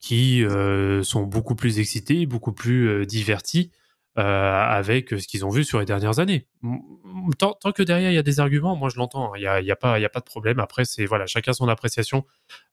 [0.00, 3.70] qui euh, sont beaucoup plus excités, beaucoup plus euh, divertis
[4.16, 6.46] avec ce qu'ils ont vu sur les dernières années.
[7.38, 9.34] Tant, que derrière il y a des arguments, moi je l'entends.
[9.34, 10.58] Il y a, a pas, de problème.
[10.58, 12.24] Après c'est voilà, chacun son appréciation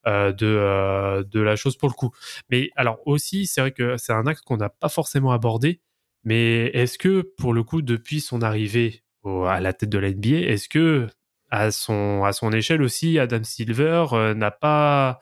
[0.07, 2.11] euh, de euh, de la chose pour le coup.
[2.49, 5.81] Mais alors aussi, c'est vrai que c'est un axe qu'on n'a pas forcément abordé.
[6.23, 10.47] Mais est-ce que pour le coup, depuis son arrivée à la tête de la NBA,
[10.47, 11.07] est-ce que
[11.53, 15.19] à son, échelle aussi, Adam Silver euh, n'a pas.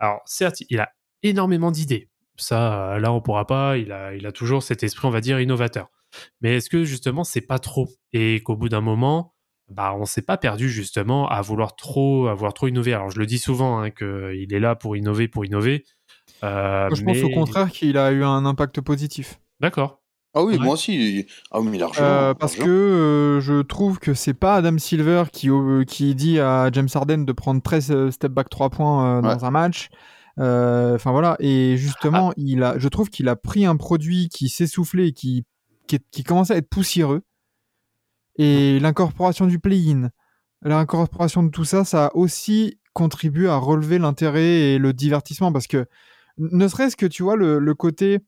[0.00, 0.90] Alors, certes, il a
[1.22, 2.08] énormément d'idées.
[2.38, 3.76] Ça, euh, là, on pourra pas.
[3.76, 5.88] Il a, il a toujours cet esprit, on va dire, innovateur.
[6.40, 7.88] Mais est-ce que justement, c'est pas trop?
[8.12, 9.34] Et qu'au bout d'un moment,
[9.70, 12.94] bah, on s'est pas perdu justement à vouloir trop, à vouloir trop innover.
[12.94, 15.84] Alors, je le dis souvent, hein, qu'il est là pour innover, pour innover.
[16.44, 19.38] Euh, Moi, je pense au contraire qu'il a eu un impact positif.
[19.60, 20.00] D'accord.
[20.34, 20.64] Ah oui, Ouais.
[20.64, 21.26] moi aussi.
[21.50, 22.06] Ah oui, mais largement.
[22.06, 26.38] Euh, parce que euh, je trouve que c'est pas Adam Silver qui, euh, qui dit
[26.38, 29.44] à James Harden de prendre 13 euh, step back 3 points euh, dans Ouais.
[29.44, 29.88] un match.
[30.38, 34.48] Euh, Enfin voilà, et justement, il a, je trouve qu'il a pris un produit qui
[34.48, 35.44] s'essoufflait, qui,
[35.86, 37.22] qui, commençait à être poussiéreux.
[38.36, 40.10] Et l'incorporation du play-in,
[40.62, 45.52] l'incorporation de tout ça, ça a aussi contribué à relever l'intérêt et le divertissement.
[45.52, 45.86] Parce que,
[46.38, 48.20] ne serait-ce que, tu vois, le, le côté,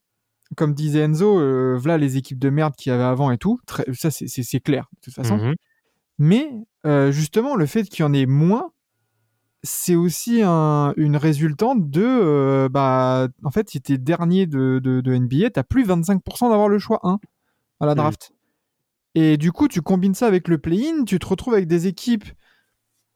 [0.57, 3.59] comme disait Enzo, euh, voilà les équipes de merde qu'il y avait avant et tout,
[3.65, 5.37] très- ça c'est- clair, de toute façon.
[5.37, 5.55] Mhm.
[6.17, 6.49] Mais
[6.85, 8.71] euh, justement, le fait qu'il y en ait moins,
[9.63, 12.03] c'est aussi un- une résultante de.
[12.03, 16.69] euh, bah, en fait, si t'es dernier de, de, de NBA, t'as plus 25% d'avoir
[16.69, 17.19] le choix 1
[17.79, 17.97] à la Mhm.
[17.97, 18.31] draft.
[19.15, 22.25] Et du coup, tu combines ça avec le play-in, tu te retrouves avec des équipes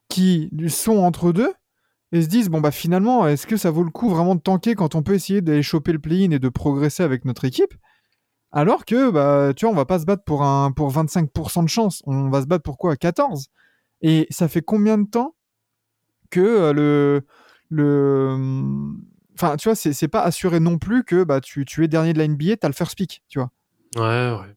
[0.10, 1.54] qui sont entre deux
[2.12, 4.76] et se disent bon, bah finalement, est-ce que ça vaut le coup vraiment de tanker
[4.76, 7.74] quand on peut essayer d'aller choper le play-in et de progresser avec notre équipe?
[8.52, 11.70] Alors que, bah, tu vois, on va pas se battre pour, un, pour 25% de
[11.70, 12.02] chance.
[12.06, 12.96] On va se battre pour quoi?
[12.96, 13.48] 14
[14.02, 15.35] Et ça fait combien de temps
[16.30, 17.22] que le.
[17.70, 18.38] le
[19.38, 22.18] Enfin, tu vois, c'est pas assuré non plus que bah, tu, tu es dernier de
[22.20, 23.52] la NBA, tu as le first pick, tu vois.
[23.98, 24.56] Ouais, ouais.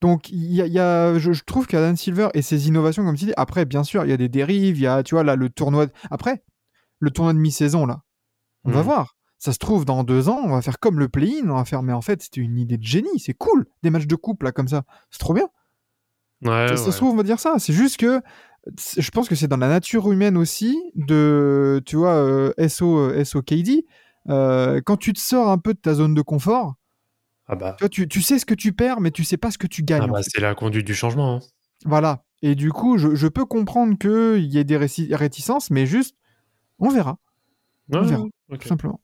[0.00, 3.26] Donc, y a, y a- je, je trouve qu'Adam Silver et ses innovations, comme tu
[3.26, 5.36] dis, après, bien sûr, il y a des dérives, il y a, tu vois, là,
[5.36, 5.86] le tournoi.
[6.10, 6.42] Après,
[7.00, 8.00] le tournoi de mi-saison, là,
[8.64, 8.84] on va Mhm.
[8.84, 9.16] voir.
[9.38, 11.82] Ça se trouve, dans deux ans, on va faire comme le play-in, on va faire,
[11.82, 14.52] mais en fait, c'était une idée de génie, c'est cool, des matchs de couple, là,
[14.52, 14.84] comme ça.
[15.10, 15.48] C'est trop bien.
[16.42, 16.92] Ouais, ça, ça ouais.
[16.92, 17.56] se trouve, on va dire ça.
[17.58, 18.22] C'est juste que
[18.98, 23.24] je pense que c'est dans la nature humaine aussi de, tu vois, euh, SO, euh,
[23.24, 23.84] SOKD.
[24.30, 26.74] euh, quand tu te sors un peu de ta zone de confort,
[27.46, 29.50] Ah bah, tu, vois, tu, tu sais ce que tu perds, mais tu sais pas
[29.50, 30.02] ce que tu gagnes.
[30.04, 31.36] ah bah, c'est la conduite du changement.
[31.36, 31.40] hein.
[31.84, 32.24] Voilà.
[32.42, 36.16] Et du coup, je, je peux comprendre qu'il y ait des réticences, mais juste,
[36.78, 37.18] on verra,
[37.90, 38.22] Ouais, verra.
[38.50, 39.00] tout simplement.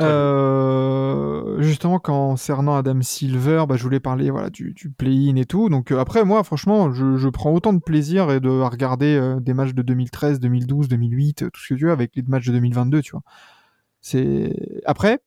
[0.00, 5.68] Euh, justement, concernant Adam Silver, bah, je voulais parler voilà, du, du play-in et tout.
[5.68, 9.16] Donc euh, après, moi, franchement, je, je prends autant de plaisir et de à regarder
[9.16, 12.22] euh, des matchs de 2013, 2012, 2008, euh, tout ce que tu veux, avec les
[12.22, 13.22] matchs de 2022, tu vois.
[14.00, 15.20] C'est après.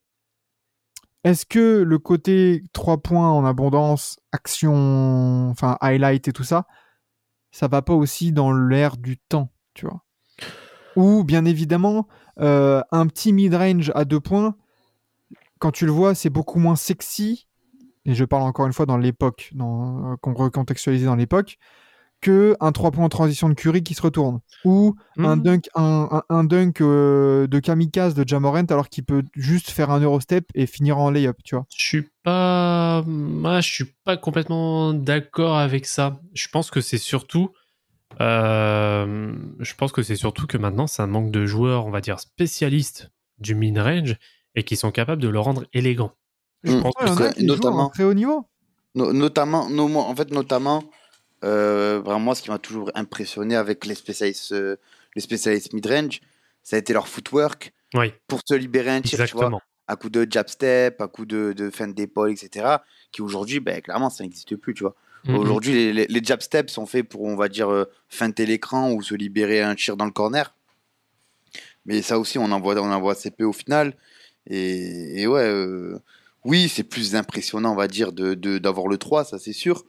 [1.24, 6.66] Est-ce que le côté 3 points en abondance, action, enfin highlight et tout ça,
[7.50, 10.04] ça va pas aussi dans l'air du temps, tu vois?
[10.96, 12.06] Ou bien évidemment,
[12.40, 14.54] euh, un petit mid-range à 2 points,
[15.58, 17.46] quand tu le vois, c'est beaucoup moins sexy,
[18.04, 21.58] et je parle encore une fois dans l'époque, euh, qu'on recontextualise dans l'époque,
[22.20, 24.40] que un 3 points en transition de Curry qui se retourne.
[24.64, 25.42] Ou un Mhm.
[25.42, 29.90] dunk, un, un- un dunk euh, de kamikaze de Jamorant alors qu'il peut juste faire
[29.90, 31.66] un Eurostep et finir en layup, tu vois.
[31.76, 36.20] Je suis pas, moi, je suis pas complètement d'accord avec ça.
[36.34, 37.50] Je pense que c'est surtout,
[38.20, 42.00] euh, je pense que c'est surtout que maintenant, c'est un manque de joueurs, on va
[42.00, 44.16] dire spécialistes du mid-range
[44.54, 46.12] et qui sont capables de le rendre élégant.
[46.64, 46.82] Je Mm.
[46.82, 48.46] pense Ouais, que ça- a un notamment- très haut niveau.
[48.94, 50.82] No- notamment, no- en fait, notamment,
[51.44, 54.76] euh, vraiment, moi, ce qui m'a toujours impressionné avec les spécialistes, euh,
[55.14, 56.20] les spécialistes mid-range,
[56.62, 59.50] ça a été leur footwork oui, pour se libérer un tir, tu vois,
[59.86, 62.66] à coup de jab step, à coup de, de feinte d'épaule, etc.
[63.12, 64.94] Qui aujourd'hui, ben, clairement, ça n'existe plus, tu vois.
[65.28, 65.36] Mhm.
[65.36, 68.92] Aujourd'hui, les, les, les jab steps sont faits pour, on va dire, euh, feinter l'écran
[68.92, 70.54] ou se libérer un tir dans le corner.
[71.86, 73.96] Mais ça aussi, on en voit, on en voit assez peu au final.
[74.46, 75.98] Et, et ouais, euh,
[76.44, 79.84] oui, c'est plus impressionnant, on va dire, de, de- d'avoir le 3, ça c'est sûr.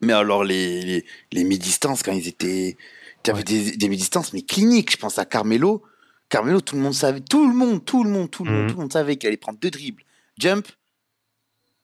[0.00, 2.76] Mais alors, les, les, les mi-distances, quand ils étaient.
[3.22, 3.44] Tu avais Ouais.
[3.44, 4.92] des, des mi-distances, mais cliniques.
[4.92, 5.82] Je pense à Carmelo.
[6.28, 8.68] Carmelo, tout le monde savait, tout le monde, tout le monde, tout le monde, Mhm.
[8.68, 10.02] tout le monde savait qu'il allait prendre deux dribbles,
[10.38, 10.66] jump,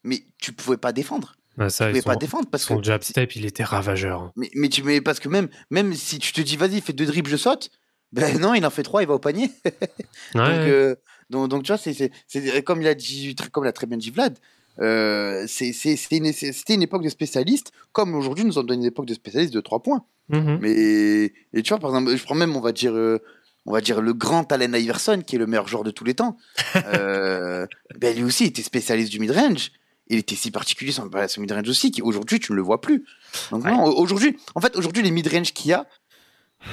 [0.05, 1.37] mais tu pouvais pas défendre.
[1.59, 2.75] Ouais, ça, Tu pouvais pas défendre parce que.
[2.75, 4.23] son jab step, il était ravageur.
[4.23, 4.33] hein.
[4.37, 7.05] Mais, mais, tu, mais parce que même, même si tu te dis, vas-y, fais deux
[7.07, 7.71] dribbles, je saute,
[8.13, 9.51] ben non, il en fait trois, il va au panier.
[10.35, 10.71] Ouais, donc, ouais.
[10.71, 10.95] euh,
[11.31, 13.97] donc, donc, tu vois, c'est, c'est, c'est- comme il a dit, comme l'a très bien
[13.99, 14.39] dit Vlad,
[14.81, 16.33] euh, c'est, c'est, c'était, une,
[16.71, 19.83] une époque de spécialistes, comme aujourd'hui nous sommes dans une époque de spécialistes de trois
[19.83, 20.05] points.
[20.31, 20.59] Mhm.
[20.63, 20.73] Mais
[21.53, 23.19] et tu vois, par exemple, je prends même, on va dire, euh,
[23.67, 26.15] on va dire le grand Allen Iverson, qui est le meilleur joueur de tous les
[26.15, 26.37] temps.
[26.95, 27.67] Euh,
[27.99, 29.73] ben lui aussi était spécialiste du mid-range.
[30.09, 33.05] Il était si particulier sur son mid-range aussi qu'aujourd'hui tu ne le vois plus.
[33.51, 33.71] Donc Ouais.
[33.71, 35.87] non, aujourd'hui, en fait, aujourd'hui les mid-range qu'il y a,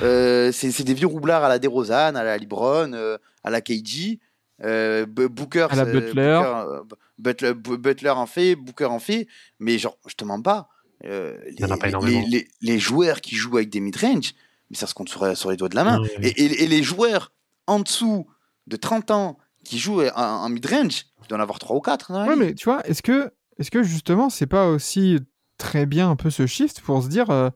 [0.01, 4.19] euh, c'est des vieux roublards à la DeRozan, à la LeBron, euh, à la KG.
[4.61, 6.41] Euh, Booker, À la Butler.
[6.43, 9.25] Booker, Butler, Bu- Butler en fait, Booker en fait,
[9.59, 10.67] mais genre, je te mens pas.
[11.01, 14.33] y en a les- pas les- les, les joueurs qui jouent avec des mid-range,
[14.69, 16.01] mais ça se compte sur, sur les doigts de la main.
[16.01, 16.27] Ouais, ouais.
[16.35, 17.31] Et, et- et les joueurs
[17.67, 18.27] en dessous
[18.67, 22.11] de 30 ans qui jouent en, en mid-range, il doit en avoir 3 ou 4.
[22.11, 25.19] Ouais, mais tu vois, est-ce que, est-ce que justement, c'est pas aussi
[25.57, 27.49] très bien un peu ce shift pour se dire, euh,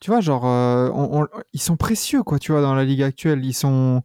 [0.00, 3.02] tu vois, genre, euh, on- on- ils sont précieux, quoi, tu vois, dans la ligue
[3.02, 3.44] actuelle.
[3.44, 4.02] Ils sont,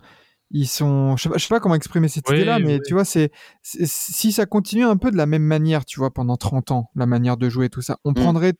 [0.51, 2.81] ils sont, je sais pas, je sais pas comment exprimer cette Oui, idée-là, mais oui.
[2.87, 3.31] tu vois, c'est,
[3.63, 7.05] si ça continue un peu de la même manière, tu vois, pendant 30 ans, la
[7.05, 8.59] manière de jouer, tout ça, on prendrait, tu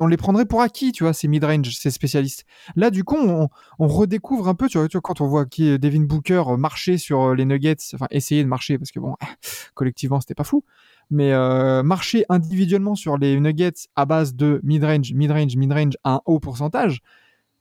[0.00, 2.44] on les prendrait pour acquis, tu vois, ces mid-range, ces spécialistes.
[2.76, 3.48] Là, du coup, on,
[3.88, 5.44] redécouvre un peu, tu vois, quand on voit
[5.78, 9.16] Devin Booker euh, marcher sur euh, les Nuggets, enfin, essayer de marcher, parce que bon,
[9.74, 10.64] collectivement, c'était pas fou,
[11.10, 16.20] mais euh, marcher individuellement sur les Nuggets à base de mid-range, mid-range, mid-range à un
[16.26, 17.00] haut pourcentage,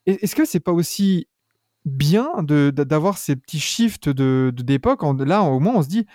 [0.05, 1.27] est- est-ce que c'est pas aussi
[1.85, 6.05] bien de- de- d'avoir ces petits shifts d'époque Là, au moins, on se dit,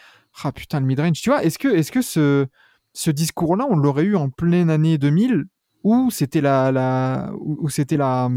[0.44, 2.46] ah putain, le mid-range, tu vois, est-ce que, est-ce que ce,
[2.94, 5.44] ce discours-là, on l'aurait eu en pleine année 2000
[5.84, 8.28] ou c'était la, la, ou ou c'était la,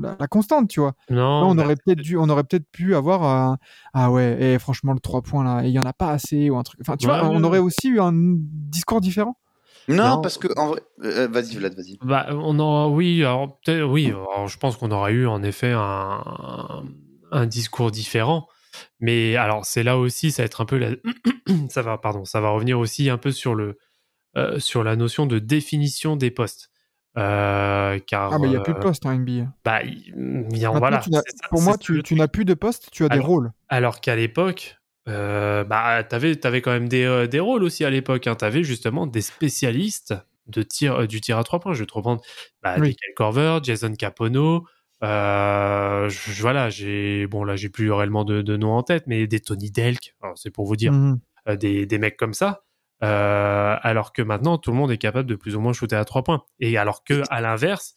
[0.00, 2.68] la, la constante, tu vois Non, Là, on bah, aurait peut-être dû, on aurait peut-être
[2.70, 3.58] pu avoir un,
[3.94, 6.56] ah ouais, et franchement le 3 points là, il y en a pas assez ou
[6.56, 6.80] un truc.
[6.82, 7.44] Enfin, tu Ouais, vois, ouais, on ouais.
[7.46, 9.36] aurait aussi eu un discours différent.
[9.88, 10.20] Non, Non.
[10.20, 11.98] parce que en vrai, euh, vas-y Vlad, vas-y.
[12.02, 15.72] Bah, on aura, oui, alors peut-être, oui, alors, je pense qu'on aurait eu en effet
[15.72, 16.82] un, un,
[17.32, 18.46] un discours différent.
[19.00, 20.90] Mais alors, c'est là aussi, ça va être un peu la,
[21.70, 23.78] ça va, pardon, ça va revenir aussi un peu sur le,
[24.36, 26.69] euh, sur la notion de définition des postes.
[27.18, 29.46] Euh, car, Ah, mais il y a plus de euh, postes en NBA.
[29.64, 30.98] bah, y a, Maintenant, voilà.
[30.98, 33.50] tu ça- pour moi, tu, tu n'as plus de postes, tu as des rôles.
[33.68, 34.76] Alors qu'à l'époque,
[35.08, 38.26] euh, bah, t'avais, t'avais quand même des, euh, des rôles aussi à l'époque.
[38.28, 38.36] Hein.
[38.36, 40.14] T'avais justement des spécialistes
[40.46, 41.72] de tir, du tir à trois points.
[41.74, 42.22] Je vais te reprendre
[42.62, 42.88] bah, Oui.
[42.88, 44.64] Michael Corver, Jason Capono,
[45.02, 49.26] je- je- voilà, j'ai bon là, j'ai plus réellement de, de noms en tête, mais
[49.26, 50.92] des Tony Delk, c'est pour vous dire,
[51.48, 52.62] euh, des, des mecs comme ça.
[53.02, 56.04] Euh, alors que maintenant, tout le monde est capable de plus ou moins shooter à
[56.04, 56.42] trois points.
[56.58, 57.94] Et alors que à l'inverse,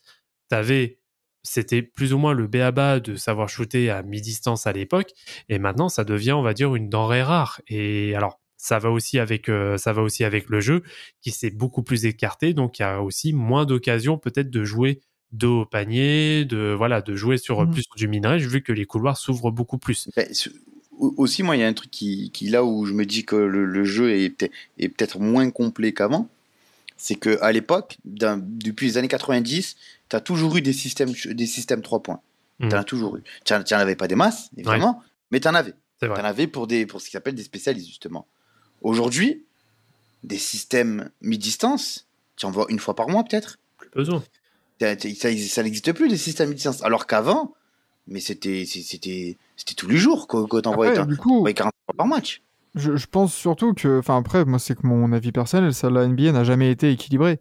[0.50, 1.00] t'avais,
[1.44, 5.12] c'était plus ou moins le béaba de savoir shooter à mi-distance à l'époque,
[5.50, 7.60] et maintenant ça devient, on va dire, une denrée rare.
[7.68, 10.84] Et alors, ça va aussi avec, euh, ça va aussi avec le jeu
[11.22, 15.02] qui s'est beaucoup plus écarté, donc il y a aussi moins d'occasions peut-être de jouer
[15.34, 17.72] dos au panier, de voilà, de jouer sur Mhm.
[17.72, 20.10] plus sur du minerai, vu que les couloirs s'ouvrent beaucoup plus.
[20.16, 23.06] Ben, au- aussi, moi, il y a un truc qui, qui là où je me
[23.06, 26.30] dis que le, le jeu est, peut- est peut-être moins complet qu'avant,
[26.98, 29.76] c'est que à l'époque, depuis les années 90,
[30.10, 32.22] tu as toujours eu des systèmes, des systèmes 3 points.
[32.60, 32.70] Mhm.
[32.70, 33.24] Tu en as toujours eu.
[33.46, 35.74] Tu n'en avais pas des masses, évidemment, mais tu en avais.
[36.00, 38.28] Tu en avais pour, des, pour ce qu'ils appellent des spécialistes, justement.
[38.82, 39.44] Aujourd'hui,
[40.24, 43.58] des systèmes mi-distance, tu en vois une fois par mois, peut-être.
[43.78, 44.24] Plus besoin.
[44.80, 46.84] Ça, n'existe plus, les systèmes mi-distance.
[46.84, 47.54] Alors qu'avant,
[48.08, 51.54] mais c'était c'était c'était tous les jours que, que t'envoyais Après, t'en- du coup, t'envoyais
[51.56, 52.42] 40 fois par match.
[52.76, 56.04] je, je pense surtout que, enfin après, moi c'est que mon avis personnel, ça, la
[56.06, 57.40] NBA n'a jamais été équilibrée.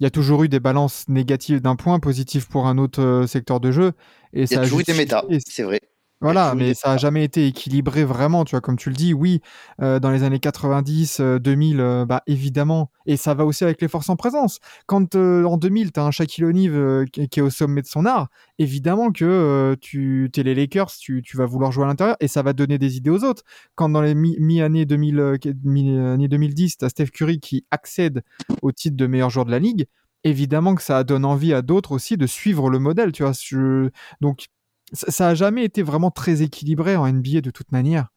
[0.00, 3.26] Il y a toujours eu des balances négatives d'un point, positives pour un autre euh,
[3.26, 3.92] secteur de jeu,
[4.34, 5.80] et Il y ça a toujours eu des méta, c'est vrai.
[6.24, 9.42] Voilà, mais ça a jamais été équilibré vraiment, tu vois, comme tu le dis, oui,
[9.82, 13.82] euh, dans les années 90, euh, 2000, euh, bah évidemment, et ça va aussi avec
[13.82, 14.58] les forces en présence.
[14.86, 17.86] Quand euh, en 2000, tu as un Shaquille O'Neal euh, qui est au sommet de
[17.86, 21.88] son art, évidemment que euh, tu es les Lakers, tu, tu vas vouloir jouer à
[21.88, 23.42] l'intérieur, et ça va donner des idées aux autres.
[23.74, 28.22] Quand dans les mi- mi-années 2000, euh, mi-année 2010, tu as Steph Curry qui accède
[28.62, 29.84] au titre de meilleur joueur de la ligue,
[30.24, 33.32] évidemment que ça donne envie à d'autres aussi de suivre le modèle, tu vois.
[33.38, 33.90] Je-
[34.22, 34.46] Donc,
[34.92, 38.08] ça, ça a jamais été vraiment très équilibré en NBA de toute manière.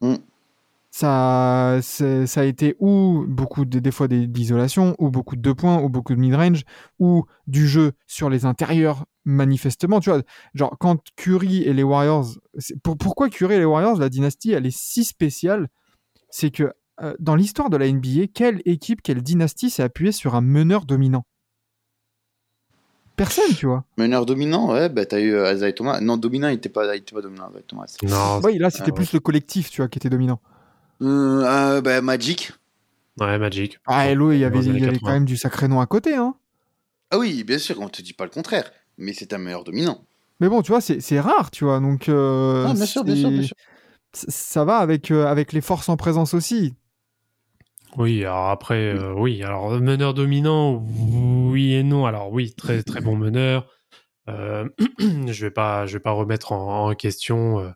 [0.00, 0.16] Mm.
[0.94, 5.80] Ça, ça a été ou beaucoup de, des fois d'isolation, ou beaucoup de deux points,
[5.80, 6.64] ou beaucoup de mid-range,
[6.98, 10.00] ou du jeu sur les intérieurs manifestement.
[10.00, 10.20] Tu vois,
[10.52, 12.26] genre quand Curry et les Warriors,
[12.82, 15.68] pour, pourquoi Curry et les Warriors, la dynastie, elle est si spéciale,
[16.28, 20.34] c'est que euh, dans l'histoire de la NBA, quelle équipe, quelle dynastie s'est appuyée sur
[20.34, 21.24] un meneur dominant?
[23.16, 23.84] Personne, tu vois.
[23.98, 26.00] Meneur dominant, ouais, bah t'as eu euh, Isaiah Thomas.
[26.00, 27.94] Non, dominant, il était pas, il était pas dominant, Thomas.
[28.02, 28.92] Non, Oui, là, c'était Ah ouais.
[28.94, 30.40] plus le collectif, tu vois, qui était dominant.
[31.02, 32.52] Euh, euh, bah, Magic.
[33.20, 33.78] ouais, Magic.
[33.86, 34.98] Ah, Hello, il y avait, il y avait 80.
[35.02, 36.34] quand même du sacré nom à côté, hein.
[37.10, 40.02] Ah oui, bien sûr, on te dit pas le contraire, mais c'est un meilleur dominant.
[40.40, 41.78] Mais bon, tu vois, c'est rare, tu vois.
[41.80, 43.54] Donc, euh, Ah, bien sûr, bien sûr, bien sûr.
[44.14, 46.74] ça va avec, euh, avec les forces en présence aussi.
[47.96, 50.82] Oui, alors après, euh, oui, alors meneur dominant,
[51.50, 52.06] oui et non.
[52.06, 53.68] Alors oui, très très bon meneur.
[54.28, 54.68] Euh,
[54.98, 57.70] je vais pas, je vais pas remettre en, en question euh,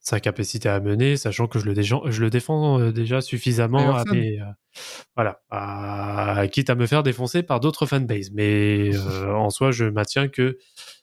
[0.00, 3.78] sa capacité à mener, sachant que je le, déja- je le défends euh, déjà suffisamment.
[3.90, 4.10] Iverson.
[4.10, 4.44] À mes, euh,
[5.14, 8.30] voilà, à- quitte à me faire défoncer par d'autres fanbases.
[8.32, 10.58] Mais euh, en soi, je maintiens que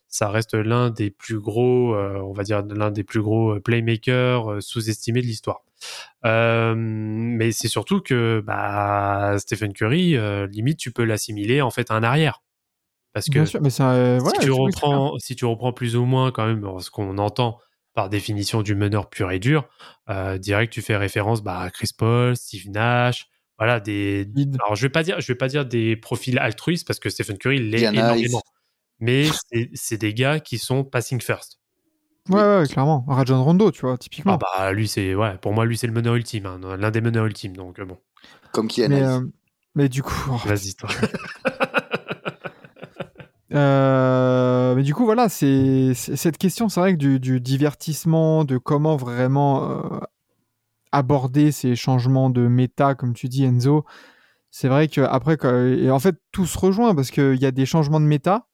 [0.10, 3.60] ça reste l'un des plus gros, euh, on va dire l'un des plus gros euh,
[3.62, 5.62] playmakers euh, sous-estimés de l'histoire.
[6.26, 11.91] Euh, mais c'est surtout que bah, Stephen Curry, euh, limite, tu peux l'assimiler en fait
[11.91, 12.41] à un arrière.
[13.14, 13.91] Parce que Bien sûr, mais ça.
[13.91, 17.18] euh, voilà, si, tu reprends, si tu reprends plus ou moins quand même ce qu'on
[17.18, 17.60] entend
[17.93, 19.68] par définition du meneur pur et dur,
[20.10, 24.28] euh, direct tu fais référence bah, à Chris Paul, Steve Nash, voilà des.
[24.64, 27.38] Alors je vais pas dire, je vais pas dire des profils altruistes parce que Stephen
[27.38, 28.41] Curry l'est énormément,
[29.00, 29.26] mais
[29.74, 31.60] c'est- des gars qui sont passing first.
[32.30, 33.04] Ouais, ouais, clairement.
[33.08, 34.38] Rajon Rondo, tu vois, typiquement.
[34.41, 37.02] Ah bah lui c'est ouais, pour moi lui c'est le meneur ultime, hein, l'un des
[37.02, 37.97] meneurs ultimes donc euh, bon.
[38.52, 39.22] Comme qui est mais, euh,
[39.76, 40.14] mais du coup.
[40.32, 40.89] oh, Vas-y toi.
[43.52, 48.43] Euh, mais du coup, voilà, c'est c'est- cette question, c'est vrai que du, du divertissement,
[48.45, 50.00] de comment vraiment euh,
[50.91, 53.86] aborder ces changements de méta, comme tu dis, Enzo.
[54.52, 57.52] C'est vrai que après, quand- et en fait, tout se rejoint parce qu'il y a
[57.52, 58.45] des changements de méta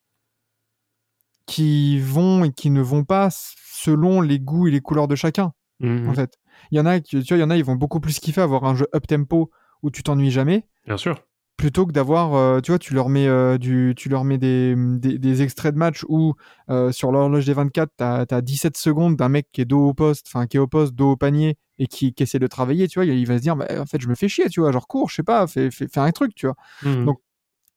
[1.46, 5.52] qui vont et qui ne vont pas selon les goûts et les couleurs de chacun.
[5.80, 6.34] Mhm, En fait,
[6.72, 8.20] il y en a, qui- tu vois, il y en a, ils vont beaucoup plus
[8.20, 9.52] kiffer avoir un jeu up tempo
[9.84, 11.22] où tu t'ennuies jamais Bien sûr.
[11.58, 14.74] plutôt que d'avoir, euh, tu vois, tu leur mets, euh, du, tu leur mets des,
[14.78, 16.34] des, des extraits de match où
[16.70, 19.94] euh, sur l'horloge des 24, tu as, 17 secondes d'un mec qui est dos au
[19.94, 22.88] poste, enfin qui est au poste, dos au panier et qui, qui essaie de travailler,
[22.88, 24.72] tu vois, il va se dire, bah, en fait, je me fais chier, tu vois,
[24.72, 26.56] genre cours, je sais pas, fais, fais, fais un truc, tu vois.
[26.84, 27.06] Mhm.
[27.06, 27.20] Donc,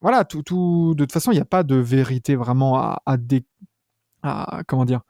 [0.00, 3.16] Voilà, tout, tout, de toute façon, il n'y a pas de vérité vraiment à, à,
[3.16, 3.44] dé-
[4.22, 5.00] à- comment dire,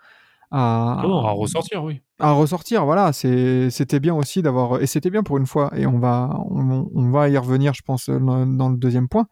[0.50, 2.00] à, Non, à ressortir, oui.
[2.18, 2.84] à ressortir.
[2.86, 5.70] Voilà, c'était bien aussi d'avoir et c'était bien pour une fois.
[5.76, 9.26] Et on va on, on va y revenir, je pense, dans, dans le deuxième point,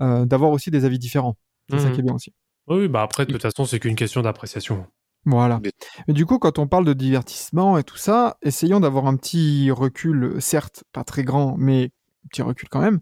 [0.00, 1.36] euh, d'avoir aussi des avis différents.
[1.70, 1.92] C'est ça Mhm.
[1.94, 2.32] qui est bien aussi.
[2.66, 4.86] Oui, bah après, de toute façon, c'est qu'une question d'appréciation.
[5.24, 5.60] Voilà.
[5.62, 9.70] Mais- du coup, quand on parle de divertissement et tout ça, essayons d'avoir un petit
[9.70, 11.84] recul, certes pas très grand, mais
[12.24, 13.00] un petit recul quand même.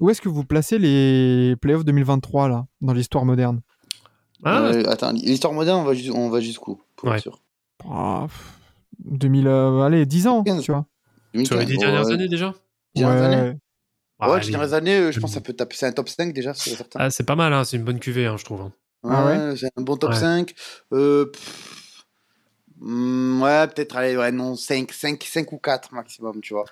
[0.00, 3.60] Où est-ce que vous placez les playoffs 2023 là dans l'histoire moderne?
[4.44, 7.16] Ah, Euh, attends, l'histoire moderne, on va, jus- on va jusqu'où pour Ouais.
[7.16, 7.40] être sûr?
[7.88, 8.52] Ah, pff,
[9.04, 10.62] 2000, euh, allez, 10 ans, 15.
[10.62, 10.86] tu vois.
[11.44, 12.12] sur les 2015, dix dernières ouais.
[12.14, 12.54] années déjà?
[12.96, 13.02] Ouais.
[13.04, 13.52] années?
[14.18, 15.76] Ah, Ouais, dix dernières années, euh, je pense que ça peut taper.
[15.76, 17.00] C'est un top 5 déjà, c'est certain.
[17.00, 18.60] Ah, c'est pas mal, hein, c'est une bonne cuvée, hein, je trouve.
[18.62, 18.72] hein.
[19.04, 19.56] Ah ouais?
[19.56, 20.18] c'est un bon top Ouais.
[20.18, 20.54] 5.
[20.92, 22.04] Euh, pff,
[22.80, 26.64] hmm, ouais, peut-être, allez, ouais, non, 5, 5, 5 ou 4 maximum, tu vois.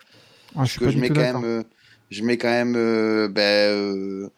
[0.57, 1.41] Ah, je suis que je mets tout quand d'accord.
[1.43, 1.63] même, euh,
[2.13, 4.29] je mets quand même euh, ben, euh,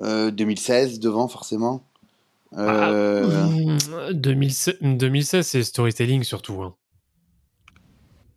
[0.00, 1.84] euh, 2016 devant forcément.
[2.56, 6.62] Euh, Mmh, 2016, 2016, c'est storytelling surtout.
[6.62, 6.74] hein.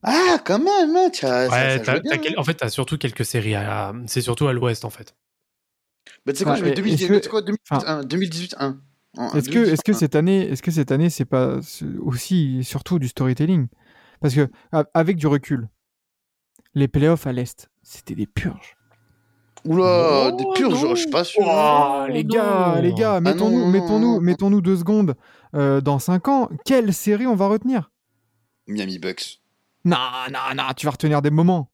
[0.04, 2.20] Ah, quand même, hein, ça- Ouais, ça bien, t'as hein.
[2.22, 3.56] quel- en fait, t'as surtout quelques séries.
[3.56, 5.16] à- C'est surtout à l'ouest, en fait.
[6.26, 7.88] Bah, tu sais quoi, Ah, je mets et- 2018, est-ce que- tu sais quoi, 2018,
[7.88, 8.80] 1, 2018, 1.
[9.18, 9.96] En- Est-ce que, 2018, est-ce que 1.
[9.96, 11.60] cette année, est-ce que cette année, c'est pas
[12.02, 13.68] aussi surtout du storytelling?
[14.20, 15.70] Parce que a- avec du recul,
[16.76, 18.76] les playoffs à l'est, c'était des purges.
[19.66, 20.90] Oula, Oh, des purges, non.
[20.96, 21.44] je suis pas sûr.
[21.46, 22.34] Oh, les non.
[22.36, 25.16] gars, les gars, Ah mettons-nous, mettons-nous deux secondes.
[25.56, 27.92] euh, dans cinq ans, quelle série on va retenir?
[28.68, 29.40] Miami Bucks.
[29.86, 29.98] Non,
[30.32, 31.72] non, non, tu vas retenir des moments.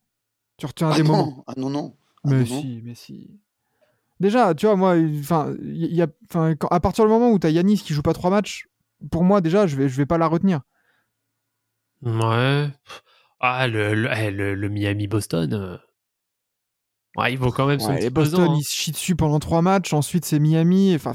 [0.57, 1.43] Tu retiens Ah des non, moments.
[1.47, 1.95] ah non, non.
[2.24, 2.61] Ah Mais non, non.
[2.61, 3.39] si, mais si.
[4.20, 7.39] Déjà, tu vois, moi, enfin, il y a, enfin, quand- à partir du moment où
[7.39, 8.67] t'as Yanis qui joue pas trois matchs,
[9.11, 10.61] pour moi déjà, je vais, je vais pas la retenir.
[12.01, 12.67] Ouais.
[13.39, 15.80] Ah, le, le, eh, le- le Miami-Boston.
[17.20, 17.24] Euh.
[17.24, 18.57] Ouais, il vaut quand même son Ouais, Boston, pesant, hein.
[18.59, 19.93] ils se chient dessus pendant trois matchs.
[19.93, 20.93] Ensuite, c'est Miami.
[20.95, 21.13] Enfin,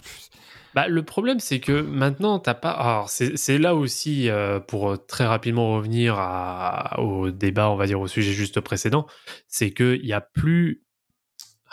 [0.74, 2.70] Bah, le problème, c'est que maintenant, t'as pas.
[2.72, 7.86] Alors, c'est là aussi, euh, pour euh, très rapidement revenir à- au débat, on va
[7.86, 9.06] dire, au sujet juste précédent,
[9.46, 10.82] c'est qu'il n'y a plus.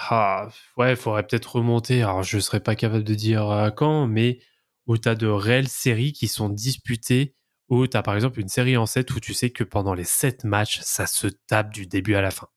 [0.10, 2.02] Ah, ouais, il faudrait peut-être remonter.
[2.02, 4.40] Alors, je ne serais pas capable de dire à quand, mais
[4.88, 7.36] où tu as de réelles séries qui sont disputées,
[7.70, 10.04] où tu as par exemple une série en 7 où tu sais que pendant les
[10.04, 12.48] 7 matchs, ça se tape du début à la fin.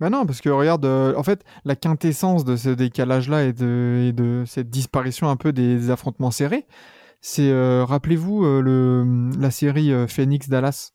[0.00, 4.06] Bah non, parce que regarde, euh, en fait, la quintessence de ce décalage-là et de,
[4.08, 6.66] et de cette disparition un peu des, affrontements serrés,
[7.20, 10.92] c'est, euh, rappelez-vous, euh, le, la série euh, Phoenix-Dallas,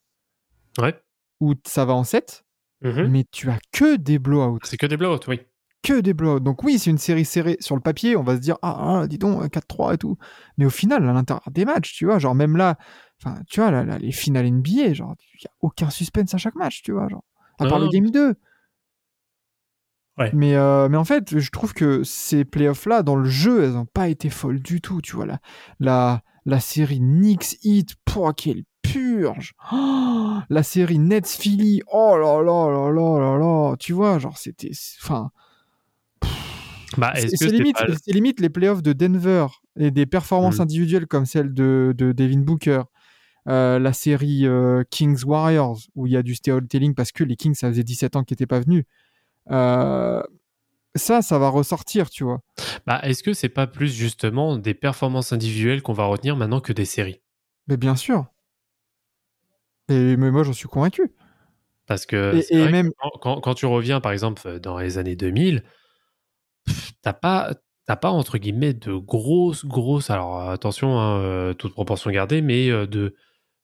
[0.80, 0.94] Ouais.
[1.40, 2.44] où ça va en 7,
[2.82, 3.08] Mhm.
[3.08, 4.58] mais tu as que des blowouts.
[4.64, 5.40] C'est que des blowouts, oui.
[5.84, 6.40] que des blowouts.
[6.40, 9.06] Donc oui, c'est une série serrée sur le papier, on va se dire ah, ah,
[9.08, 10.16] dis donc 4-3 et tout.
[10.56, 12.76] Mais au final, à l'intérieur des matchs, tu vois, genre même là,
[13.20, 16.38] enfin, tu vois, là, là, les finales NBA, genre il y a aucun suspense à
[16.38, 17.24] chaque match, tu vois, genre
[17.58, 18.34] à part Non, le game 2.
[20.18, 20.30] Ouais.
[20.34, 23.86] Mais, euh, mais en fait, je trouve que ces playoffs-là, dans le jeu, elles n'ont
[23.86, 25.00] pas été folles du tout.
[25.00, 25.40] Tu vois, la,
[25.80, 32.42] la, la série Knicks Heat, pouah, quelle purge Oh, La série Nets Philly, oh là
[32.42, 34.70] là là là là là Tu vois, genre, c'était...
[35.02, 35.30] Enfin,
[36.98, 39.46] Bah, c'est c'est limite, pas- c'est limite les playoffs de Denver
[39.78, 40.62] et des performances Mhm.
[40.64, 42.82] individuelles comme celle de, de Devin Booker,
[43.48, 47.36] euh, la série euh, Kings Warriors où il y a du storytelling parce que les
[47.36, 48.84] Kings ça faisait 17 ans qu'ils n'étaient pas venus.
[49.50, 50.22] Euh,
[50.94, 52.40] ça, ça va ressortir, tu vois.
[52.86, 56.72] Bah, est-ce que c'est pas plus justement des performances individuelles qu'on va retenir maintenant que
[56.72, 57.20] des séries?
[57.68, 58.26] Mais bien sûr.
[59.88, 61.12] Et mais moi, j'en suis convaincu.
[61.86, 65.16] Parce que Et- que même- quand, quand- quand tu reviens, par exemple, dans les années
[65.16, 65.64] 2000,
[66.66, 67.54] pff, t'as pas,
[67.86, 70.10] t'as pas entre guillemets de grosses, grosses.
[70.10, 73.14] Alors attention, hein, euh, toute proportion gardée, mais euh, de,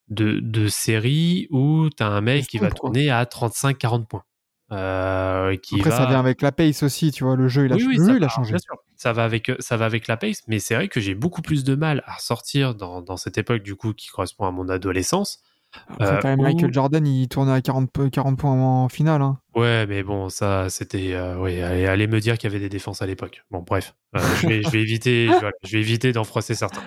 [0.09, 4.25] de, de séries où t'as un mec qui va tourner à 35-40 points.
[4.71, 5.97] Euh, qui Après, va...
[5.97, 7.37] ça vient avec la pace aussi, tu vois.
[7.37, 8.51] Le jeu, il a, Oui, oui, le ça jeu, il a va, changé.
[8.51, 8.75] bien sûr.
[8.97, 11.65] Ça va avec, ça va avec la pace, mais c'est vrai que j'ai beaucoup plus
[11.65, 15.43] de mal à ressortir dans, dans cette époque du coup qui correspond à mon adolescence.
[15.91, 18.89] Après, Euh, quand même, où- Michael Jordan, il tournait à 40, po- 40 points en
[18.89, 19.21] finale.
[19.23, 19.39] hein.
[19.55, 21.15] Ouais, mais bon, ça, c'était.
[21.15, 23.45] euh, oui, allez, allez me dire qu'il y avait des défenses à l'époque.
[23.51, 25.31] Bon, bref, euh, je, vais, je vais éviter,
[25.65, 26.83] je vais éviter d'en froisser certains.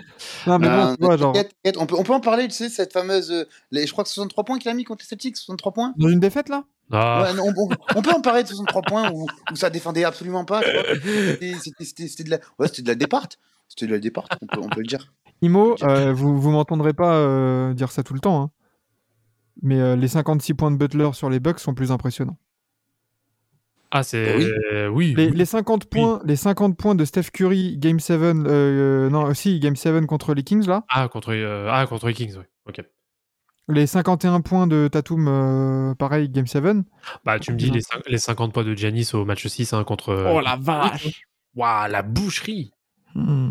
[0.48, 2.54] Non, mais bon, tu vois, genre, t'inquiète, t'inquiète, on, peut, on peut en parler, tu
[2.56, 3.46] sais, cette fameuse.
[3.72, 5.94] les, je crois que 63 points qu'il a mis contre les Celtics, 63 points?
[5.98, 6.64] Dans une défaite, là?
[6.92, 9.70] Ah, Ouais, non, on, on- on peut en parler de 63 points où, où ça
[9.70, 10.62] défendait absolument pas.
[11.02, 13.28] C'était- de la, ouais, c'était de la départ.
[13.68, 15.14] C'était de la départ, on peut, on peut le dire.
[15.42, 18.52] Imo, euh, vous, vous m'entendrez pas euh, dire ça tout le temps, hein.
[19.62, 22.38] mais euh, les 56 points de Butler sur les Bucks sont plus impressionnants.
[23.92, 24.36] ah c'est.
[24.38, 24.46] oui.
[24.74, 25.14] euh, oui.
[25.18, 25.36] Les, oui.
[25.36, 29.76] les 50 points, les 50 points de Steph Curry, Game 7, euh, non, aussi Game
[29.76, 30.84] 7 contre les Kings, là.
[30.90, 32.44] Ah, contre, euh, ah, contre les Kings, oui.
[32.68, 32.84] Ok.
[33.68, 36.64] Les 51 points de Tatum, euh, pareil, Game 7.
[37.24, 40.14] Bah, tu me dis les, les 50 points de Giannis au match 6 hein, contre.
[40.34, 41.22] Oh la vache
[41.56, 42.72] Waouh, la boucherie
[43.14, 43.50] Hmm.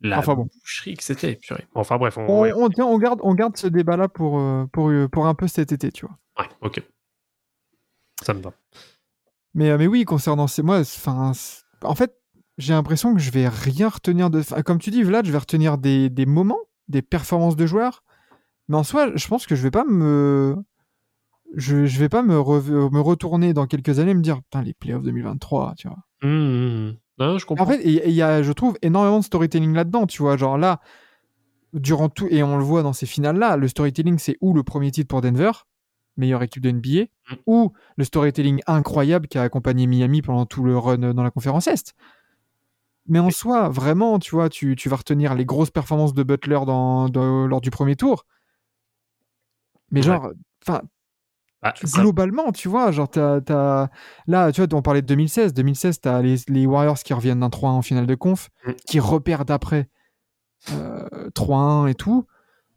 [0.00, 0.48] La Enfin bon.
[0.62, 1.66] boucherie que c'était, purée.
[1.74, 2.22] Enfin bref, on.
[2.26, 5.26] on, ouais, on- tiens, on garde, on garde ce débat-là pour, euh, pour, euh, pour
[5.26, 6.16] un peu cet été, tu vois.
[6.38, 6.82] ouais, ok.
[8.22, 8.52] Ça me va.
[9.54, 10.62] Mais, euh, mais oui, concernant ces.
[10.62, 11.32] Moi, enfin,
[11.82, 12.14] en fait,
[12.56, 14.42] j'ai l'impression que je vais rien retenir de.
[14.62, 18.02] Comme tu dis, Vlad, je vais retenir des, des moments, des performances de joueurs.
[18.68, 20.56] Mais en soi, je pense que je vais pas me.
[21.54, 24.62] Je, je vais pas me, re- me retourner dans quelques années et me dire, putain,
[24.62, 25.96] les playoffs 2023, tu vois.
[26.22, 26.96] Hum, hum.
[27.18, 27.64] Non, je comprends.
[27.64, 30.36] En fait, il y a, je trouve, énormément de storytelling là-dedans, tu vois.
[30.36, 30.80] Genre là,
[31.72, 34.90] durant tout, et on le voit dans ces finales-là, le storytelling, c'est ou le premier
[34.90, 35.50] titre pour Denver,
[36.16, 37.34] meilleure équipe de NBA, Mm.
[37.46, 41.66] ou le storytelling incroyable qui a accompagné Miami pendant tout le run dans la conférence
[41.66, 41.94] Est.
[43.06, 46.60] Mais en soi, vraiment, tu vois, tu, tu vas retenir les grosses performances de Butler
[46.66, 48.26] dans, dans- lors du premier tour.
[49.90, 50.30] Mais genre,
[50.66, 50.82] enfin,
[51.84, 53.88] ça- globalement, tu vois, genre, t'as,
[54.26, 55.54] là, tu vois, on parlait de 2016.
[55.54, 58.72] 2016, t'as les, les Warriors qui reviennent d'un 3-1 en finale de conf, Mm.
[58.86, 59.88] qui repèrent d'après
[60.72, 62.26] euh, 3-1 et tout.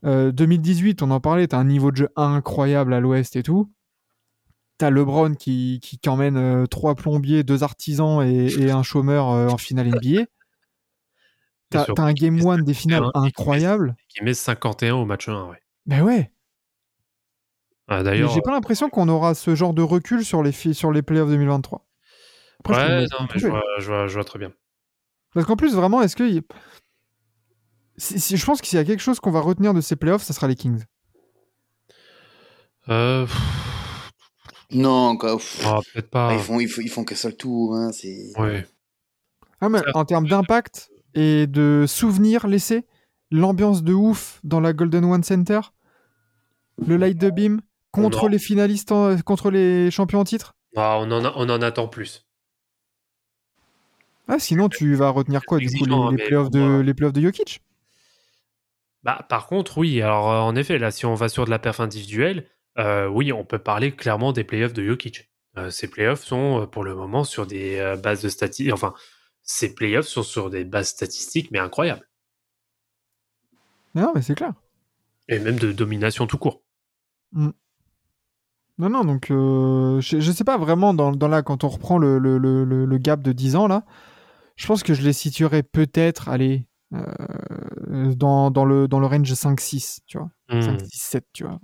[0.05, 3.71] Euh, 2018, on en parlait, t'as un niveau de jeu incroyable à l'ouest et tout.
[4.77, 9.29] T'as LeBron qui, qui, qui emmène euh, trois plombiers, deux artisans et, et un chômeur
[9.29, 10.23] euh, en finale NBA.
[11.69, 13.95] T'as, un game met one des finales 51, incroyable.
[14.09, 15.57] qui met 51 au match 1, ouais.
[15.85, 16.31] Ben ouais.
[17.87, 21.01] Ah, D'ailleurs, j'ai pas l'impression qu'on aura ce genre de recul sur les, sur les
[21.01, 21.85] playoffs 2023.
[22.59, 24.39] Après, je peux me ouais, mettre non, mais je vois, je, vois, je vois très
[24.39, 24.51] bien.
[25.33, 26.23] Parce qu'en plus, vraiment, est-ce que.
[26.23, 26.41] y-
[27.97, 29.95] Si, si- je pense que s'il y a quelque chose qu'on va retenir de ces
[29.95, 30.83] playoffs, ça sera les Kings.
[32.89, 33.27] Euh,
[34.71, 35.37] Non, quoi.
[35.65, 36.33] ah, peut-être Ah, pas.
[36.33, 37.75] ils font, ils font, ils font qu'un seul tour.
[37.75, 38.31] Hein, c'est...
[38.37, 38.65] Ouais.
[39.59, 42.85] Ah, mais en termes d'impact et de souvenirs laissés,
[43.31, 45.59] l'ambiance de ouf dans la Golden One Center,
[46.87, 47.61] le light de beam
[47.91, 48.29] contre Non.
[48.29, 50.53] les finalistes, en- contre les champions en titre?
[50.75, 52.25] Ah, on, en a- on en attend plus.
[54.27, 56.93] Ah, sinon, tu vas retenir quoi du coup les, hein, les playoffs de, bon, les
[56.93, 57.61] playoffs de Jokic?
[59.03, 60.01] Bah, par contre, oui.
[60.01, 63.33] Alors, euh, en effet, là, si on va sur de la perf individuelle, euh, oui,
[63.33, 65.29] on peut parler clairement des playoffs de Jokic.
[65.57, 68.73] Euh, ces playoffs sont, euh, pour le moment, sur des euh, bases de statistiques.
[68.73, 68.93] Enfin,
[69.43, 72.07] ces playoffs sont sur des bases statistiques, mais incroyables.
[73.95, 74.53] Non, mais c'est clair.
[75.27, 76.61] Et même de domination tout court.
[78.77, 81.97] Non, non, donc euh, je, je sais pas vraiment dans, dans là, quand on reprend
[81.97, 83.83] le, le, le, le- gap de 10 ans, là,
[84.55, 89.31] je pense que je les situerais peut-être, allez, euh, dans, dans, le, dans le range
[89.33, 90.29] 5-6, tu vois.
[90.49, 90.61] Hmm.
[90.61, 91.59] 5-6-7, tu vois.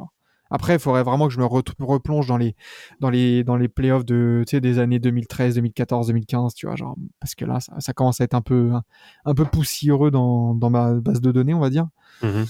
[0.49, 2.55] Après, il faudrait vraiment que je me re- replonge dans les,
[3.01, 7.35] dans les, dans les playoffs de, des années 2013, 2014, 2015, tu vois, genre, parce
[7.35, 8.83] que là, ça, ça commence à être un peu, un,
[9.25, 11.87] un peu poussiéreux dans, dans ma base de données, on va dire.
[12.23, 12.45] Mhm.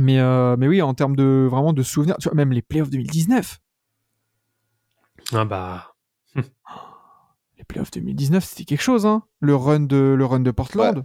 [0.00, 2.90] Mais, euh, mais oui, en termes de, vraiment de souvenirs, tu vois, même les playoffs
[2.90, 3.58] 2019,
[5.32, 5.92] Ah bah.
[7.58, 9.22] les playoffs 2019, c'était quelque chose, hein.
[9.40, 11.04] Le run de, le run de Portland.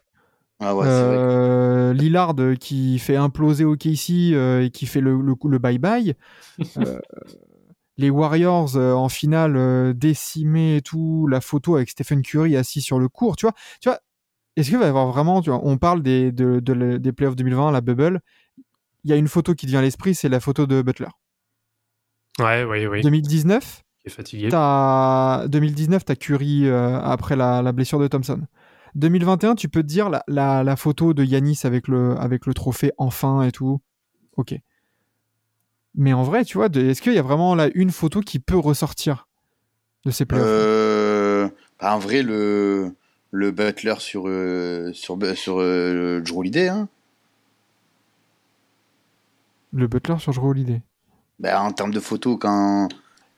[0.59, 0.87] Ah ouais, vrai.
[0.89, 5.59] Euh, Lillard euh, qui fait imploser OKC euh, et qui fait le, le, coup- le
[5.59, 6.15] bye-bye.
[6.77, 6.99] Euh,
[7.97, 11.27] les Warriors euh, en finale euh, décimés et tout.
[11.27, 13.35] La photo avec Stephen Curry assis sur le court.
[13.35, 13.99] Tu vois, tu vois
[14.55, 17.35] est-ce qu'il va y avoir vraiment, tu vois, on parle des, de, de des playoffs
[17.35, 18.21] 2020, la bubble.
[19.05, 21.07] Il y a une photo qui te vient à l'esprit, c'est la photo de Butler.
[22.39, 23.01] Ouais, oui, oui.
[23.01, 24.49] 2019, Qui est fatigué.
[24.49, 28.41] T'as 2019, t'as Curry euh, après la, la blessure de Thompson.
[28.95, 32.55] 2021, tu peux te dire la, la, la photo de Yanis avec le, avec le
[32.55, 33.79] trophée enfin et tout.
[34.37, 34.55] Ok.
[35.93, 38.39] Mais en vrai, tu vois, de- est-ce qu'il y a vraiment là une photo qui
[38.39, 39.27] peut ressortir
[40.05, 40.47] de ces playoffs?
[40.47, 41.47] Euh,
[41.79, 42.95] bah, en vrai, le,
[43.31, 46.89] le Butler sur, euh, sur, sur euh, Drew Holiday, hein.
[49.75, 50.81] Le Butler sur Drew Holiday.
[51.39, 52.87] Bah, en termes de photos, quand,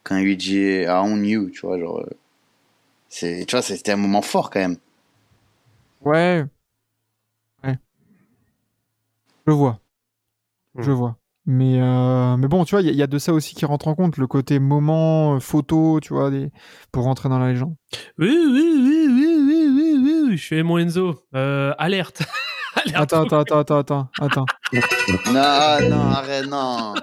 [0.02, 2.00] quand UJ a on you, tu vois, genre.
[2.00, 2.10] euh,
[3.10, 4.78] C'est, tu vois, c'était un moment fort quand même.
[6.00, 6.48] Ouais.
[7.64, 7.78] Ouais.
[9.46, 9.80] Je vois.
[10.78, 10.92] Je Hmm.
[10.92, 11.18] vois.
[11.46, 13.88] Mais, euh, mais bon, tu vois, il y, y a de ça aussi qui rentre
[13.88, 16.50] en compte, le côté moment, euh, photo, tu vois, des...
[16.92, 17.74] pour rentrer dans la légende.
[18.18, 19.68] Oui, oui, oui, oui, oui,
[20.04, 21.24] oui, oui, je fais mon Enzo.
[21.34, 22.22] Euh, alerte.
[22.94, 24.46] Attends, attends, attends, attends, attends, attends.
[25.26, 26.94] Non, non, arrête, non.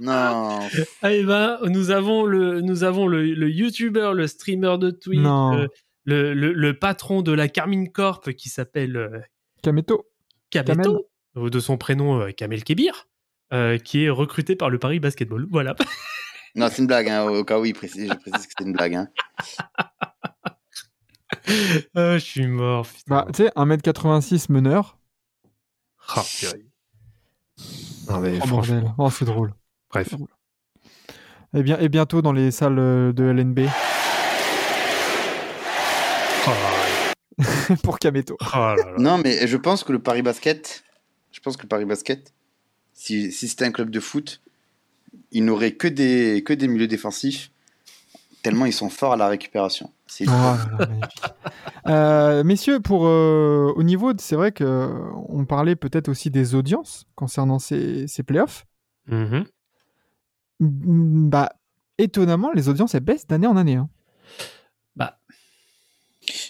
[0.00, 0.60] Non.
[1.02, 5.20] Ah, eh ben, nous avons le, nous avons le, le YouTuber, le streamer de Twitch,
[5.24, 5.66] euh,
[6.04, 9.20] le, le, le patron de la Carmine Corp qui s'appelle euh,
[9.62, 10.06] Kameto.
[10.50, 13.08] Kameto, ou de son prénom euh, Kamel Kebir,
[13.52, 15.46] euh, qui est recruté par le Paris Basketball.
[15.50, 15.74] Voilà.
[16.56, 17.24] Non, c'est une blague, hein.
[17.24, 19.08] Au cas où il précise, je précise que c'est une blague, hein.
[21.96, 22.86] Je suis mort.
[22.86, 23.02] putain.
[23.08, 24.96] Bah, tu sais, 1m86 meneur.
[26.08, 26.64] Ah, purée.
[28.08, 28.92] Non, mais Oh bordel.
[28.98, 29.54] Oh, c'est drôle.
[29.90, 30.14] bref.
[31.56, 33.60] Et, bien, et bientôt dans les salles de LNB
[36.46, 36.50] Oh,
[37.82, 38.36] pour Kameto.
[38.40, 38.84] oh là là.
[38.98, 40.84] Non, mais je pense que le Paris Basket,
[41.32, 42.32] je pense que le Paris Basket,
[42.92, 44.42] si, si c'était un club de foot,
[45.32, 47.50] il n'aurait que des, que des milieux défensifs,
[48.44, 49.90] tellement ils sont forts à la récupération.
[50.28, 50.30] Oh
[50.78, 51.22] magnifique.
[51.88, 56.30] Euh, messieurs, pour euh, au niveau, de- c'est vrai que euh, on parlait peut-être aussi
[56.30, 58.66] des audiences concernant ces, ces playoffs.
[59.08, 59.44] Mhm.
[60.60, 61.50] Mm, Bah,
[61.98, 63.76] étonnamment, les audiences elles baissent d'année en année.
[63.76, 63.88] hein.
[64.94, 65.18] Bah,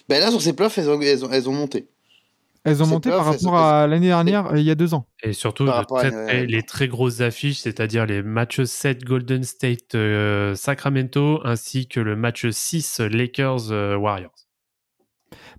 [0.09, 1.88] Ben là, sur ces playoffs, elles ont, elles ont, elles ont monté.
[2.65, 5.07] Elles ont monté par rapport à l'année dernière, euh, il y a deux ans.
[5.23, 6.09] Et surtout, très-
[6.45, 12.01] une- les très grosses affiches, c'est-à-dire les matchs 7 Golden State euh, Sacramento ainsi que
[12.01, 14.33] le match 6 Lakers euh, Warriors.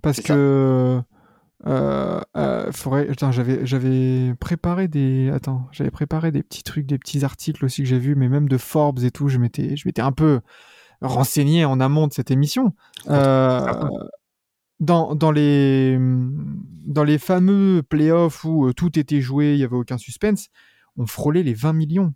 [0.02, 1.02] Parce que
[1.68, 3.10] euh, euh, faudrait.
[3.10, 5.32] Attends, j'avais préparé des.
[5.34, 8.48] Attends, j'avais préparé des petits trucs, des petits articles aussi que j'ai vus, mais même
[8.50, 9.30] de Forbes et tout.
[9.30, 10.42] Je m'étais je m'étais un peu
[11.02, 12.74] renseigné en amont de cette émission.
[13.10, 13.74] Euh,
[14.80, 19.76] dans, dans les dans les fameux playoffs où euh, tout était joué, il y avait
[19.76, 20.50] aucun suspense,
[20.98, 22.14] on frôlait les 20 millions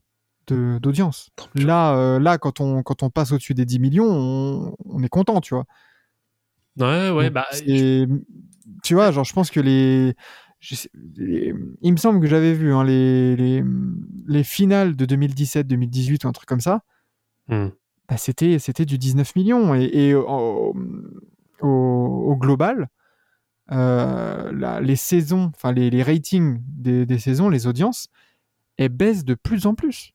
[0.48, 1.30] d'audience.
[1.54, 5.10] Là, euh, là, quand on quand on passe au-dessus des 10 millions, on, on est
[5.10, 5.66] content, tu vois.
[6.78, 7.46] Ouais, ouais, bah,
[8.84, 10.16] tu vois, genre, je pense que les,
[10.60, 13.64] je sais- les- il me semble que j'avais vu hein, les, les,
[14.28, 16.84] les finales de 2017-2018 ou un truc comme ça.
[17.48, 17.68] hmm.
[18.08, 20.74] Bah, c'était c'était du 19 millions et, et au,
[22.30, 22.90] au, global,
[23.72, 28.08] euh, la- les saisons, enfin les, les ratings des, des saisons, les audiences,
[28.78, 30.14] elles baissent de plus en plus.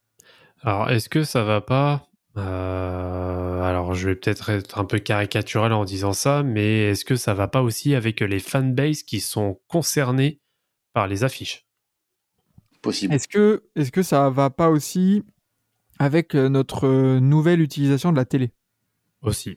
[0.62, 5.72] Alors, est-ce que ça va pas euh, Alors, je vais peut-être être un peu caricatural
[5.72, 9.60] en disant ça, mais est-ce que ça va pas aussi avec les fanbases qui sont
[9.68, 10.40] concernés
[10.94, 11.66] par les affiches?
[12.82, 13.14] Possible.
[13.14, 15.22] Est-ce que est-ce que ça va pas aussi
[15.98, 18.52] avec euh, notre nouvelle utilisation de la télé?
[19.22, 19.56] Aussi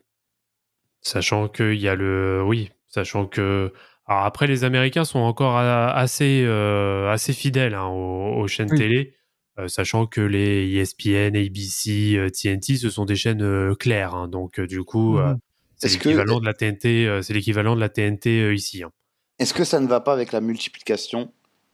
[1.07, 2.43] Sachant qu'il y a le.
[2.45, 3.71] Oui, sachant que.
[4.07, 8.77] Alors après, les Américains sont encore assez, euh, assez fidèles hein, aux, aux chaînes Oui.
[8.77, 9.13] télé,
[9.59, 14.15] euh, sachant que les ESPN, ABC, euh, TNT, ce sont des chaînes euh, claires.
[14.15, 14.27] hein.
[14.27, 15.33] donc, euh, du coup, euh,
[15.77, 17.05] c'est que- l'équivalent de la TNT.
[17.07, 18.83] euh, c'est l'équivalent de la TNT euh, ici.
[18.83, 18.91] hein.
[19.39, 21.31] Est-ce que ça ne va pas avec la multiplication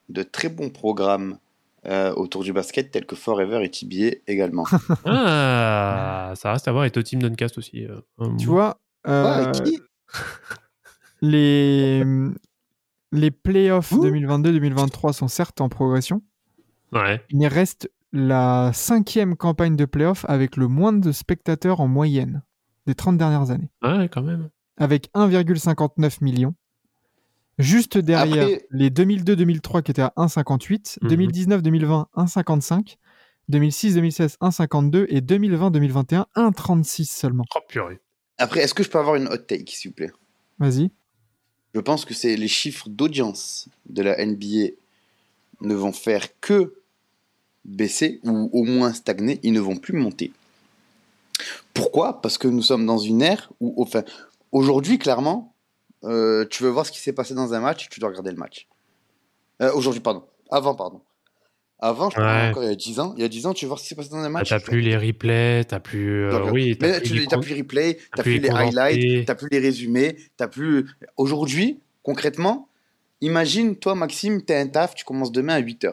[0.09, 1.37] de très bons programmes
[1.85, 4.65] euh, autour du basket tels que Forever et TBA également?
[5.05, 7.85] Ah, ça reste à voir avec au team Duncast aussi.
[7.85, 7.99] euh.
[8.39, 9.79] Tu vois, euh, qui
[11.21, 12.03] les,
[13.11, 14.03] les playoffs Ouh.
[14.05, 16.21] 2022-2023 sont certes en progression,
[16.91, 17.23] Ouais.
[17.33, 22.43] mais reste la cinquième campagne de playoffs avec le moins de spectateurs en moyenne
[22.85, 24.49] des 30 dernières années, Ouais, quand même.
[24.77, 26.53] avec 1,59 million.
[27.59, 31.09] Juste derrière Après- les 2002-2003 qui étaient à 1,58, Mhm.
[31.09, 32.97] 2019-2020 1,55,
[33.49, 37.45] 2006-2016 1,52 et 2020-2021 1,36 seulement.
[37.55, 37.99] Oh, purée.
[38.37, 40.11] Après, est-ce que je peux avoir une hot take, s'il vous plaît?
[40.59, 40.91] Vas-y.
[41.73, 44.75] Je pense que c'est les chiffres d'audience de la NBA
[45.61, 46.75] ne vont faire que
[47.65, 50.33] baisser ou au moins stagner, ils ne vont plus monter.
[51.73, 52.21] Pourquoi?
[52.21, 54.03] Parce que nous sommes dans une ère où, enfin,
[54.51, 55.55] aujourd'hui, clairement,
[56.03, 58.37] euh, tu veux voir ce qui s'est passé dans un match, tu dois regarder le
[58.37, 58.67] match.
[59.61, 60.23] Euh, aujourd'hui, pardon.
[60.51, 61.01] Avant, pardon.
[61.85, 62.49] Avant, je parle Ouais.
[62.49, 63.13] encore il y a 10 ans.
[63.17, 64.47] Il y a 10 ans, tu voir ce qui s'est passé dans un Ah, match?
[64.47, 66.23] t'as plus les replays, t'as plus.
[66.27, 69.25] euh, oui, t'as plus tu les plus les replays, t'as plus plus les les highlights,
[69.25, 70.85] t'as plus les résumés, t'as plus.
[71.17, 72.69] Aujourd'hui, concrètement,
[73.19, 75.91] imagine, toi, Maxime, t'as un taf, tu commences demain à 8 h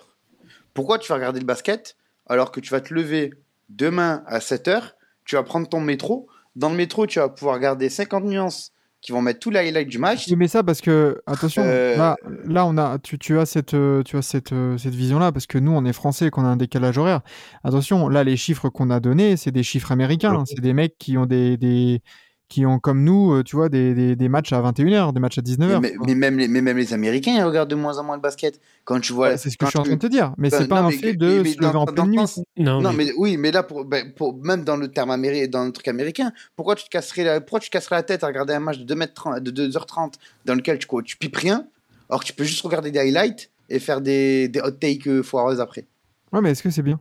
[0.74, 1.96] Pourquoi tu vas regarder le basket
[2.28, 3.32] alors que tu vas te lever
[3.68, 4.92] demain à 7 h
[5.24, 6.28] Tu vas prendre ton métro.
[6.54, 8.72] Dans le métro, tu vas pouvoir regarder 50 nuances
[9.02, 10.28] qui vont mettre tous les highlights du match.
[10.36, 14.02] Mais ça parce que attention, Euh, là, là on a, tu, tu as cette, euh,
[14.02, 16.48] tu as cette, euh, cette vision-là parce que nous on est français et qu'on a
[16.48, 17.20] un décalage horaire.
[17.64, 20.42] Attention, là les chiffres qu'on a donnés, c'est des chiffres américains, Ouais.
[20.46, 22.02] c'est des mecs qui ont des, des,
[22.50, 25.38] qui ont comme nous, euh, tu vois, des, des, des matchs à 21h, des matchs
[25.38, 25.80] à 19h.
[25.80, 28.20] mais, mais même les, mais même les Américains, ils regardent de moins en moins le
[28.20, 28.60] basket.
[28.84, 29.36] Quand tu vois.
[29.38, 30.88] c'est ce que je suis en train de te dire, mais Ben, c'est pas non,
[30.88, 32.18] un mais- fait de mais se lever dans- en pleine le nuit.
[32.58, 35.46] Non, Non, mais, mais oui, mais là, pour, ben, pour- même dans le terme américain,
[35.48, 38.24] dans le truc américain, pourquoi tu te casserais la, pourquoi tu te casserais la tête
[38.24, 41.66] à regarder un match de 2m30, de 2h30 dans lequel tu, quoi, tu pipes rien,
[42.08, 45.22] alors que tu peux juste regarder des highlights et faire des, des hot takes euh,
[45.22, 45.86] foireuses après
[46.32, 46.98] Ouais, mais est-ce que c'est bien?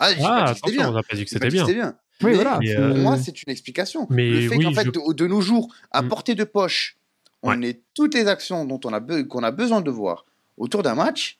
[0.00, 0.92] Ah, j'ai Ah, pas dit que c'était attention, on bien.
[0.92, 1.94] n'a pas dit que c'était bien.
[2.22, 2.58] Oui, Mais voilà.
[2.60, 4.06] mais, c'est- euh, Pour moi, c'est une explication.
[4.10, 6.08] Mais le fait oui, qu'en fait, je- de, de nos jours, à Mm.
[6.08, 6.96] portée de poche,
[7.42, 10.24] on ait toutes les actions dont on a, be- qu'on a besoin de voir
[10.56, 11.38] autour d'un match,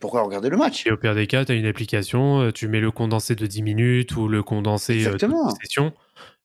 [0.00, 0.86] pourquoi regarder le match?
[0.86, 3.46] Et au pire des cas, tu as une application, euh, tu mets le condensé de
[3.46, 5.50] 10 minutes ou le condensé euh, de Exactement.
[5.62, 5.92] session.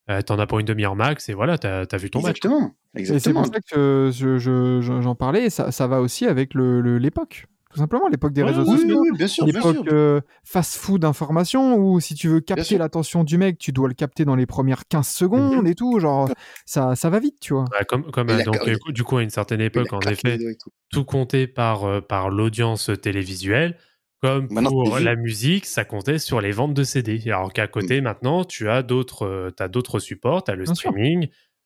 [0.09, 2.37] Euh, T'en as pour une demi-heure max et voilà, t'as as vu ton match.
[2.37, 2.73] Exactement.
[2.95, 3.43] C'est Exactement.
[3.43, 6.97] pour ça que je- je- je- j'en parlais, ça, ça va aussi avec le- le-
[6.97, 7.45] l'époque.
[7.71, 9.01] Tout simplement, l'époque des Ouais, réseaux oui, sociaux.
[9.01, 9.93] oui, oui, bien sûr, bien l'époque sûr.
[9.93, 14.25] euh, fast-food information où si tu veux capter l'attention du mec, tu dois le capter
[14.25, 16.29] dans les premières 15 secondes et tout, genre
[16.65, 17.65] ça, ça va vite, tu vois.
[17.79, 19.99] Ouais, comme, comme, Et euh, la donc, euh, du coup, à une certaine époque, en
[20.07, 20.71] effet, tout.
[20.89, 23.77] tout comptait par, euh, par l'audience télévisuelle.
[24.21, 27.21] Comme Maintenant, pour la musique, ça comptait sur les ventes de CD.
[27.27, 30.75] Alors qu'à côté, maintenant, tu as d'autres euh, t'as d'autres supports, tu as le Bien
[30.75, 30.91] sûr.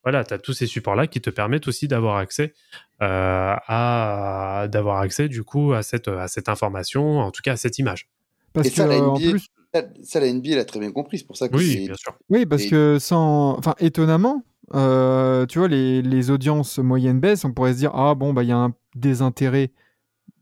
[0.03, 2.53] Voilà, tu as tous ces supports-là qui te permettent aussi d'avoir accès
[3.01, 7.57] euh, à d'avoir accès du coup à cette, à cette information, en tout cas à
[7.57, 8.09] cette image.
[8.53, 10.79] Parce Et ça, que la euh, en NBA, plus, Ça, ça, la NBA l'a très
[10.79, 11.17] bien compris.
[11.19, 12.13] C'est pour ça que Oui, c'est- bien sûr.
[12.29, 14.43] oui, parce et- que sans, enfin étonnamment,
[14.75, 18.43] euh, tu vois, les, les audiences moyennes baissent, on pourrait se dire, ah bon, bah,
[18.43, 19.71] il y a un désintérêt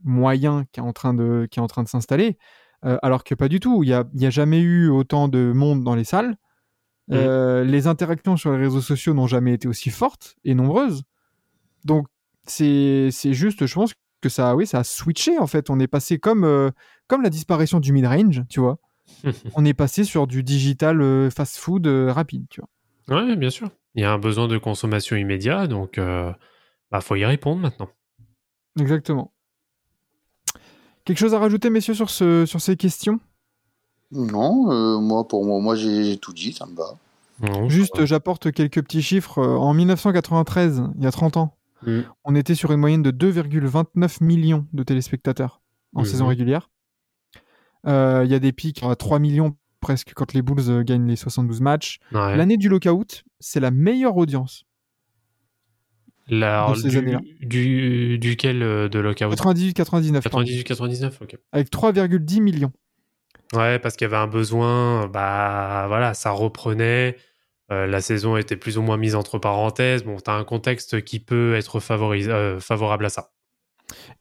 [0.03, 2.37] moyen qui est en train de, qui est en train de s'installer,
[2.83, 3.83] Euh, alors que pas du tout.
[3.83, 6.35] Il n'y a, il y a jamais eu autant de monde dans les salles.
[7.11, 11.03] Euh, les interactions sur les réseaux sociaux n'ont jamais été aussi fortes et nombreuses.
[11.83, 12.07] Donc,
[12.45, 15.69] c'est juste, je pense que ça, oui, ça a switché en fait.
[15.69, 16.69] On est passé comme, euh,
[17.07, 18.77] comme la disparition du mid-range, tu vois.
[19.55, 22.69] On est passé sur du digital euh, fast-food rapide, tu vois.
[23.23, 23.69] Ouais, bien sûr.
[23.95, 26.31] Il y a un besoin de consommation immédiat, donc euh,
[26.91, 27.89] bah, faut y répondre maintenant.
[28.79, 29.33] Exactement.
[31.03, 33.19] Quelque chose à rajouter, messieurs, sur, ce, sur ces questions?
[34.11, 36.95] Non, euh, moi, pour moi, moi j'ai tout dit, ça me va.
[37.41, 39.39] Non, Juste, j'apporte quelques petits chiffres.
[39.39, 42.01] Euh, En 1993, il y a 30 ans, Mm.
[42.25, 45.61] on était sur une moyenne de 2,29 millions de téléspectateurs
[45.95, 46.05] en Mhm.
[46.07, 46.69] saison régulière.
[47.87, 51.15] Euh, Il y a des pics à 3 millions presque quand les Bulls gagnent les
[51.15, 51.97] 72 matchs.
[52.11, 52.37] Ouais.
[52.37, 54.65] L'année du lockout, c'est la meilleure audience.
[56.27, 57.19] La- de ces du, années-là.
[57.41, 59.31] du, duquel de lockout?
[59.31, 61.37] 98-99, pardon, 98-99, ok.
[61.51, 62.71] avec 3,10 millions.
[63.53, 67.17] Ouais, parce qu'il y avait un besoin, bah voilà, ça reprenait.
[67.71, 70.03] euh, la saison était plus ou moins mise entre parenthèses.
[70.05, 73.31] Bon, t'as un contexte qui peut être euh, favorable à ça.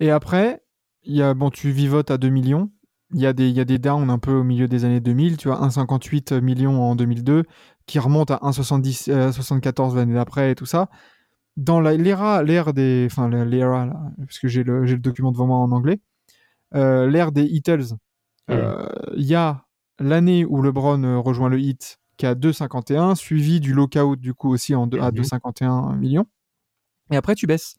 [0.01, 0.62] Et après,
[1.05, 2.70] y a, bon, tu vivotes à 2 millions.
[3.12, 5.37] Il y, a des, y a des downs un peu au milieu des années 2000.
[5.37, 7.45] Tu vois, 1,58 millions en 2002,
[7.87, 10.89] qui remonte à 1,70, euh, 74 l'année d'après et tout ça.
[11.57, 13.07] Dans l'ère des.
[13.11, 16.01] Enfin, l'era, parce que j'ai le, le document devant moi en anglais.
[16.74, 17.95] euh, l'ère des Heatles.
[18.51, 18.87] Euh,
[19.17, 19.65] Il y a
[19.99, 24.35] l'année où LeBron euh, rejoint le Heat, qui est à 2,51, suivi du lockout, du
[24.35, 25.23] coup, aussi en à Mhm.
[25.23, 26.27] 2,51 millions.
[27.11, 27.77] Et après, tu baisses.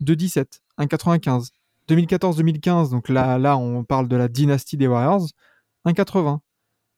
[0.00, 1.50] 2,17, 1,95.
[1.88, 5.26] 2014-2015, donc là, là, on parle de la dynastie des Warriors,
[5.84, 6.40] 1,80.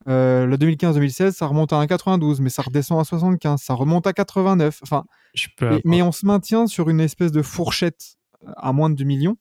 [0.09, 4.12] Euh, le 2015-2016, ça remonte à 1,92, mais ça redescend à 75, ça remonte à
[4.12, 4.79] 89.
[4.83, 5.05] Enfin,
[5.35, 8.95] Je peux mais on se maintient sur une espèce de fourchette euh, à moins de
[8.95, 9.37] 2 millions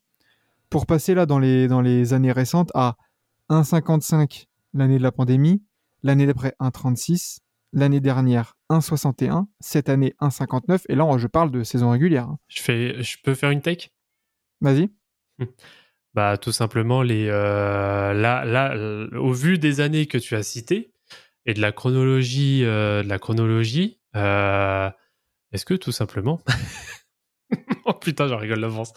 [0.68, 2.96] pour passer là dans les, dans les années récentes à
[3.50, 5.62] 1,55 l'année de la pandémie,
[6.02, 7.38] l'année d'après 1,36,
[7.72, 12.28] l'année dernière 1,61, cette année 1,59, et là je parle de saison régulière.
[12.28, 12.38] hein.
[12.48, 13.90] je, fais, je peux faire une take
[14.60, 14.90] Vas-y.
[16.14, 20.42] Bah, tout simplement, les, euh, là, là, euh, au vu des années que tu as
[20.42, 20.94] citées
[21.44, 24.88] et de la chronologie, euh, de la chronologie, euh,
[25.52, 26.40] est-ce que tout simplement,
[27.84, 28.94] oh putain, j'en rigole d'avance.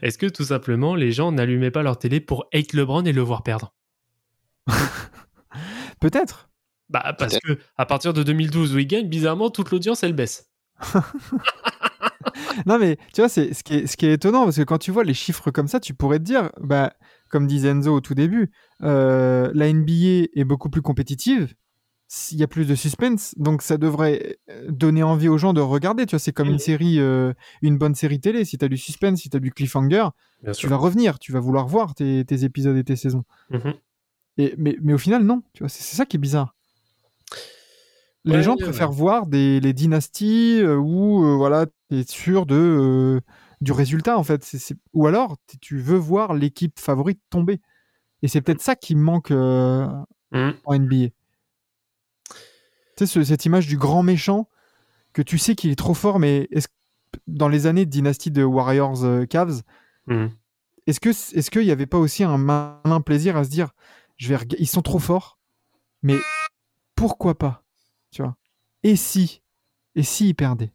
[0.00, 3.20] Est-ce que tout simplement, les gens n'allumaient pas leur télé pour hate LeBron et le
[3.20, 3.74] voir perdre?
[6.00, 6.50] Peut-être.
[6.88, 10.50] Bah, parce que à partir de 2012 où il gagne, bizarrement, toute l'audience elle baisse.
[12.66, 14.78] Non, mais tu vois, c'est ce qui est, ce qui est étonnant, parce que quand
[14.78, 16.92] tu vois les chiffres comme ça, tu pourrais te dire, bah,
[17.30, 18.50] comme disait Enzo au tout début,
[18.82, 21.54] euh, la NBA est beaucoup plus compétitive,
[22.30, 25.62] il y a plus de suspense, donc ça devrait euh, donner envie aux gens de
[25.62, 26.04] regarder.
[26.04, 27.32] Tu vois, c'est comme une série, euh,
[27.62, 28.44] une bonne série télé.
[28.44, 30.08] Si tu as du suspense, si tu as du cliffhanger,
[30.42, 30.68] Bien tu sûr.
[30.68, 33.24] vas revenir, tu vas vouloir voir tes, tes épisodes et tes saisons.
[33.50, 33.74] Mhm.
[34.38, 35.42] Et, mais, mais au final, non.
[35.52, 36.54] Tu vois, c'est ça qui est bizarre.
[38.24, 42.04] Les Ouais, gens ouais, préfèrent voir des, les dynasties euh, où euh, voilà, tu es
[42.08, 43.20] sûr de, euh,
[43.60, 44.48] du résultat, en fait.
[44.92, 47.60] Ou alors, tu veux voir l'équipe favorite tomber.
[48.22, 49.86] Et c'est peut-être ça qui manque euh,
[50.32, 50.62] Mhm.
[50.64, 51.10] en NBA.
[52.96, 54.48] Tu sais, ce- cette image du grand méchant
[55.14, 56.48] que tu sais qu'il est trop fort, mais
[57.28, 59.62] dans les années de dynastie de Warriors Cavs,
[60.86, 63.70] est-ce que est-ce qu'il n'y avait pas aussi un malin plaisir à se dire
[64.16, 65.38] je vais ils sont trop forts
[66.02, 66.16] mais
[66.94, 67.64] pourquoi pas
[68.10, 68.36] tu vois?
[68.82, 69.42] Et si
[69.94, 70.72] et si ils perdaient?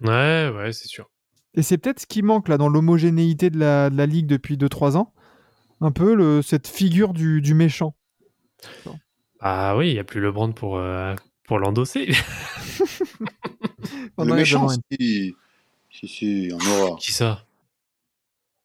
[0.00, 1.08] Ouais, ouais, c'est sûr.
[1.54, 4.56] et c'est peut-être ce qui manque là dans l'homogénéité de la, de la ligue depuis
[4.56, 5.12] 2-3 ans
[5.80, 7.94] un peu le, cette figure du, du méchant
[9.40, 11.14] Ah oui, il n'y a plus LeBron pour, euh,
[11.46, 12.08] pour l'endosser.
[14.18, 15.34] Le méchant, si,
[15.90, 16.96] si, si, on aura.
[16.98, 17.44] Qui ça?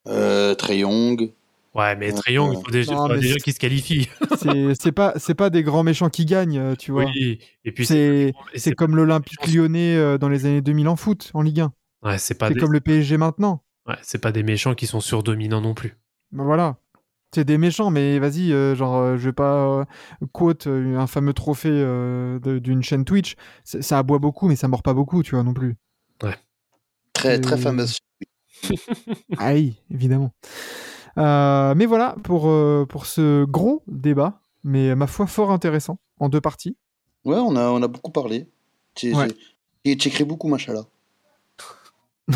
[0.06, 1.32] Euh, Trey Young.
[1.74, 2.62] Ouais, mais Ouais, Young, il ouais.
[2.64, 4.08] faut déjà, Non, déjà qu'il se qualifie.
[4.80, 7.86] c'est pas c'est pas des grands méchants qui gagnent euh, tu vois Oui, et puis
[7.86, 11.72] c'est c'est comme l'Olympique lyonnais euh, dans les années 2000 en foot en Ligue 1
[12.02, 12.60] Ouais, c'est pas, c'est des...
[12.60, 15.96] comme le PSG maintenant ouais, c'est pas des méchants qui sont surdominants non plus.
[16.32, 16.76] Ben voilà.
[17.32, 19.84] C'est des méchants, mais vas-y, euh, genre, euh, je vais pas euh,
[20.32, 23.36] quote un fameux trophée euh, d'une chaîne Twitch.
[23.62, 25.76] Ça aboie beaucoup, mais ça mord pas beaucoup, tu vois, non plus.
[27.12, 27.98] Très, très Euh, fameuse.
[29.40, 30.32] Oui, évidemment.
[31.18, 36.28] Euh, mais voilà pour, euh, pour ce gros débat, mais ma foi fort intéressant, en
[36.28, 36.76] deux parties.
[37.24, 38.48] Ouais, on a, on a beaucoup parlé.
[38.98, 39.28] J'ai Ouais.
[39.84, 40.84] j'ai écrit beaucoup, machallah.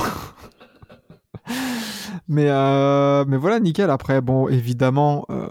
[2.28, 3.90] Mais, euh, mais voilà, nickel.
[3.90, 5.48] Après, bon, évidemment, euh,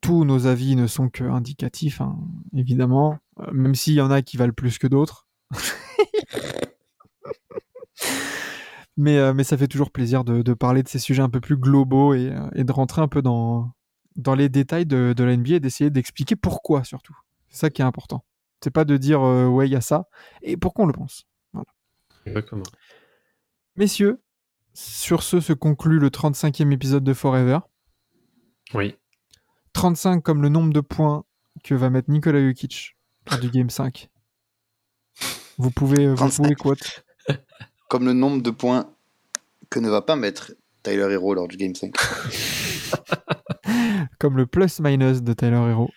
[0.00, 2.18] tous nos avis ne sont que indicatifs, hein,
[2.54, 3.18] évidemment.
[3.40, 5.26] Euh, même s'il y en a qui valent plus que d'autres.
[9.00, 11.40] Mais, euh, mais ça fait toujours plaisir de, de parler de ces sujets un peu
[11.40, 13.70] plus globaux et, euh, et de rentrer un peu dans,
[14.16, 17.16] dans les détails de, de la NBA et d'essayer d'expliquer pourquoi surtout.
[17.48, 18.24] C'est ça qui est important.
[18.60, 20.08] C'est pas de dire euh, ouais, il y a ça
[20.42, 21.28] et pourquoi on le pense.
[22.26, 22.64] Exactement.
[23.76, 24.20] Messieurs,
[24.74, 27.60] sur ce se conclut le 35e épisode de Forever.
[28.74, 28.96] Oui.
[29.74, 31.24] 35 comme le nombre de points
[31.62, 32.96] que va mettre Nikola Jokic
[33.40, 34.10] du Game 5.
[35.56, 36.42] Vous pouvez, vous 35.
[36.42, 37.04] pouvez quote.
[37.88, 38.86] Comme le nombre de points
[39.70, 40.52] que ne va pas mettre
[40.82, 41.94] Tyler Hero lors du Game 5.
[44.18, 45.90] Comme le plus-minus de Tyler Hero.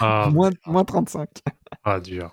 [0.00, 1.28] Ah, moins, moins 35.
[1.84, 2.30] ah, dur.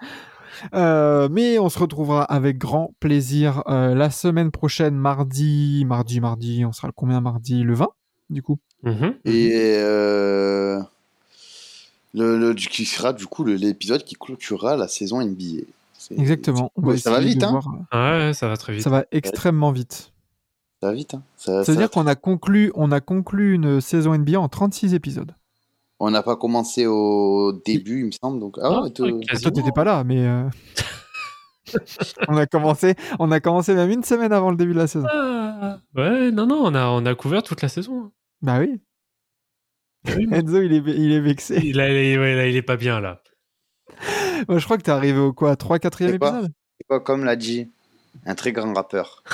[0.73, 6.63] Euh, mais on se retrouvera avec grand plaisir euh, la semaine prochaine, mardi, mardi, mardi.
[6.65, 7.63] On sera le combien mardi?
[7.63, 7.87] Le 20,
[8.29, 8.57] du coup.
[8.83, 9.15] Mhm.
[9.25, 10.79] Et euh,
[12.13, 15.63] le, le- qui sera du coup l'épisode qui clôturera la saison NBA.
[16.11, 16.71] Exactement.
[16.97, 18.83] Ça va vite, hein voir, euh, Ouais, ça va très vite.
[18.83, 20.11] Ça va extrêmement vite.
[20.81, 21.13] Ça va vite.
[21.15, 21.23] Hein.
[21.37, 24.49] Ça- Ça veut ça- dire qu'on a conclu, on a conclu une saison NBA en
[24.49, 25.33] 36 épisodes.
[25.99, 28.39] On n'a pas commencé au début, il me semble.
[28.39, 28.57] Donc...
[28.61, 30.43] Ah, Ah, ouais, toi- quasi- Toi, t'étais pas là, mais euh,
[32.27, 35.07] on a commencé, on a commencé même une semaine avant le début de la saison.
[35.11, 38.11] Ah, ouais, non, non, on a, on a couvert toute la saison.
[38.41, 38.81] Bah oui.
[40.15, 41.71] Oui, mais- Enzo, il est, il est vexé.
[41.73, 43.21] Là, il est, ouais, là, il est pas bien, là.
[44.49, 47.23] Moi, je crois que t'es arrivé au quoi 3 4 e épisode C'est quoi, comme
[47.23, 47.69] l'a dit
[48.25, 49.23] un très grand rappeur.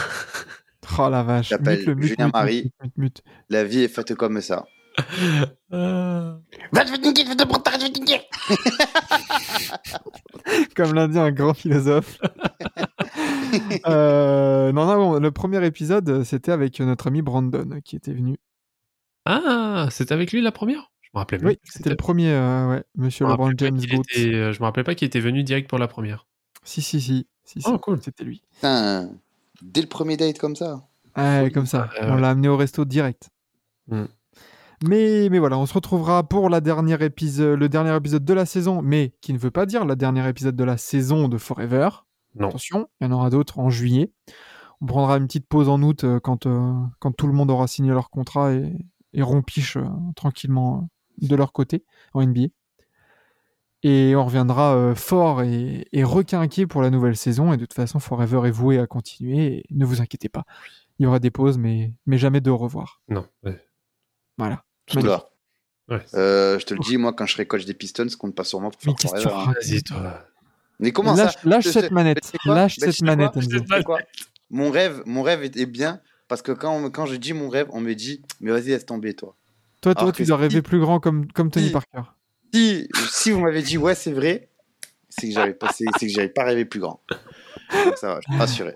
[1.00, 1.50] Oh la vache.
[1.50, 2.64] J'appelle Mute le mute, Julien mute, Marie.
[2.64, 3.24] mute, mute, mute.
[3.50, 4.66] La vie est faite comme ça.
[10.76, 12.20] Comme l'a dit un grand philosophe.
[13.86, 18.38] Euh, non, non, bon, le premier épisode, c'était avec notre ami Brandon qui était venu.
[19.26, 20.91] Ah, c'était avec lui la première?
[21.14, 24.64] Me rappelais Oui, c'était le premier, euh, ouais, Monsieur LeBron James était- euh, Je me
[24.66, 26.26] rappelais pas qu'il était venu direct pour la première.
[26.64, 27.28] Si, si, si.
[27.44, 28.02] si, si, Oh, cool.
[28.02, 28.44] C'était lui.
[28.56, 29.10] Putain,
[29.62, 30.88] dès le premier date comme ça.
[31.18, 31.90] Ouais, comme ça.
[32.00, 32.22] Ouais, On ouais.
[32.22, 33.30] l'a amené au resto direct.
[33.88, 34.04] Mm.
[34.88, 38.46] Mais, mais voilà, on se retrouvera pour la dernière épisode, le dernier épisode de la
[38.48, 41.90] saison, mais qui ne veut pas dire la dernière épisode de la saison de Forever.
[42.36, 42.48] Non.
[42.48, 44.12] Attention, il y en aura d'autres en juillet.
[44.80, 47.68] On prendra une petite pause en août euh, quand, euh, quand tout le monde aura
[47.68, 48.74] signé leur contrat et,
[49.14, 49.84] et rompiche euh,
[50.16, 50.86] tranquillement euh,
[51.22, 51.84] de leur côté
[52.14, 52.48] en NBA.
[53.84, 57.52] Et on reviendra euh, fort et, et requinqué pour la nouvelle saison.
[57.52, 59.58] Et de toute façon, Forever est voué à continuer.
[59.58, 60.44] Et ne vous inquiétez pas.
[61.00, 63.02] Il y aura des pauses, mais, mais jamais de au revoir.
[63.10, 63.26] Non.
[63.44, 63.60] ouais.
[64.38, 64.64] Voilà.
[65.88, 66.02] Ouais.
[66.14, 68.62] Euh, je te le dis, moi, quand je serai coach des Pistons, compte pas sur
[68.62, 69.54] moi pour Mais faire qu'est-ce que tu forever, hein.
[69.62, 70.24] Vas-y, toi.
[70.80, 72.32] Mais comment lâche ça lâche cette sais- manette.
[72.46, 74.00] mais Lâche Mais cette manette, quoi
[74.50, 77.68] Mon rêve, mon rêve est, est bien parce que quand, quand je dis mon rêve,
[77.72, 79.36] on me dit mais vas-y laisse tomber toi.
[79.82, 82.02] Toi, toi Alors tu dois si- rêver plus grand comme, comme Tony si- Parker.
[82.54, 84.50] Si, si vous m'avez dit ouais c'est vrai,
[85.10, 87.02] c'est que j'avais pas, c'est, c'est que j'avais pas rêvé plus grand.
[87.86, 88.76] Donc ça va, je suis rassuré.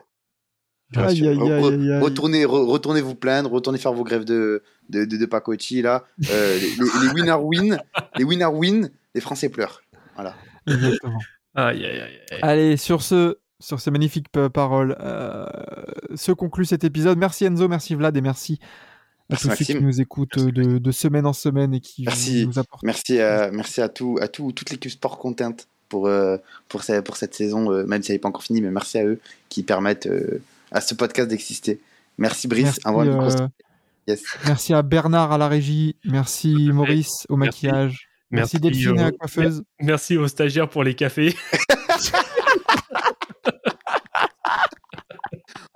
[0.96, 2.00] Aïe, aïe, aïe.
[2.00, 6.06] Retournez, re- retournez vous plaindre, retournez faire vos grèves de de, de, de pacotille là.
[6.30, 7.80] Euh, les, les, les winners win,
[8.18, 9.82] les winners win, les Français pleurent.
[10.16, 10.36] Voilà.
[10.68, 11.20] Exactement.
[11.56, 12.20] Aïe, aïe, aïe.
[12.32, 12.40] aïe.
[12.42, 15.46] Allez, sur ce, sur ces magnifiques p- paroles, euh,
[16.16, 17.18] se conclut cet épisode.
[17.18, 18.60] Merci Enzo, merci Vlad et merci
[19.30, 22.04] à Merci, tous ceux qui nous écoutent Merci, de, de semaine en semaine et qui
[22.04, 22.46] Merci.
[22.48, 22.84] nous apportent.
[22.84, 25.56] Merci à, merci à tout, à tout, toute l'équipe Sport Content
[25.90, 26.38] pour, euh,
[26.70, 28.98] pour, ce- pour cette saison, euh, même si elle n'est pas encore finie, mais merci
[29.00, 29.20] à eux
[29.50, 30.42] qui permettent euh,
[30.72, 31.80] à ce podcast d'exister.
[32.18, 33.48] Merci Brice, Merci, euh,
[34.08, 34.22] Yes.
[34.46, 39.08] merci à Bernard à la régie, merci Maurice au maquillage, merci, Merci, Delphine à la
[39.08, 39.64] euh, coiffeuse.
[39.82, 41.36] Merci aux stagiaires pour les cafés.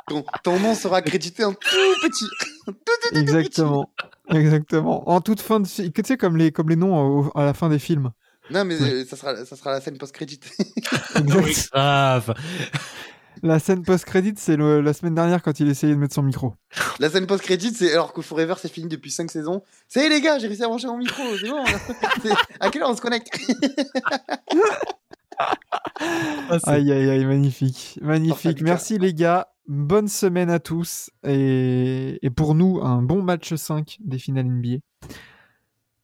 [0.09, 1.59] Ton, ton nom sera crédité en tout
[2.01, 2.25] petit.
[2.65, 3.19] Tout, tout, tout, tout petit.
[3.21, 3.89] Exactement.
[4.29, 5.09] Exactement.
[5.09, 5.67] En toute fin de.
[5.67, 8.11] fi- Tu sais, comme les, comme les noms au- à la fin des films.
[8.51, 10.39] Non, mais euh, ça, sera, ça sera la scène post-crédit.
[11.15, 11.69] Exact.
[11.71, 12.33] Grave.
[13.41, 16.53] La scène post-crédit, c'est la semaine dernière quand il essayait de mettre son micro.
[16.99, 19.63] la scène post-crédit, c'est alors que Forever c'est fini depuis 5 saisons.
[19.87, 21.63] Ça y est, les gars, j'ai réussi à brancher mon micro, c'est bon.
[22.21, 23.29] C'est- à quelle heure on se connecte?
[25.39, 27.97] Ah, c'est- Aïe, aïe, aïe, magnifique.
[28.01, 28.61] Magnifique.
[28.61, 29.47] Merci les gars.
[29.69, 31.11] Bonne semaine à tous.
[31.23, 34.79] Et, pour nous, un bon match 5 des finales NBA.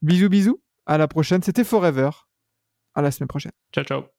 [0.04, 0.62] Bisous, bisous.
[0.86, 1.42] À la prochaine.
[1.42, 2.12] C'était Forever.
[2.94, 3.54] À la semaine prochaine.
[3.74, 4.15] Ciao, ciao.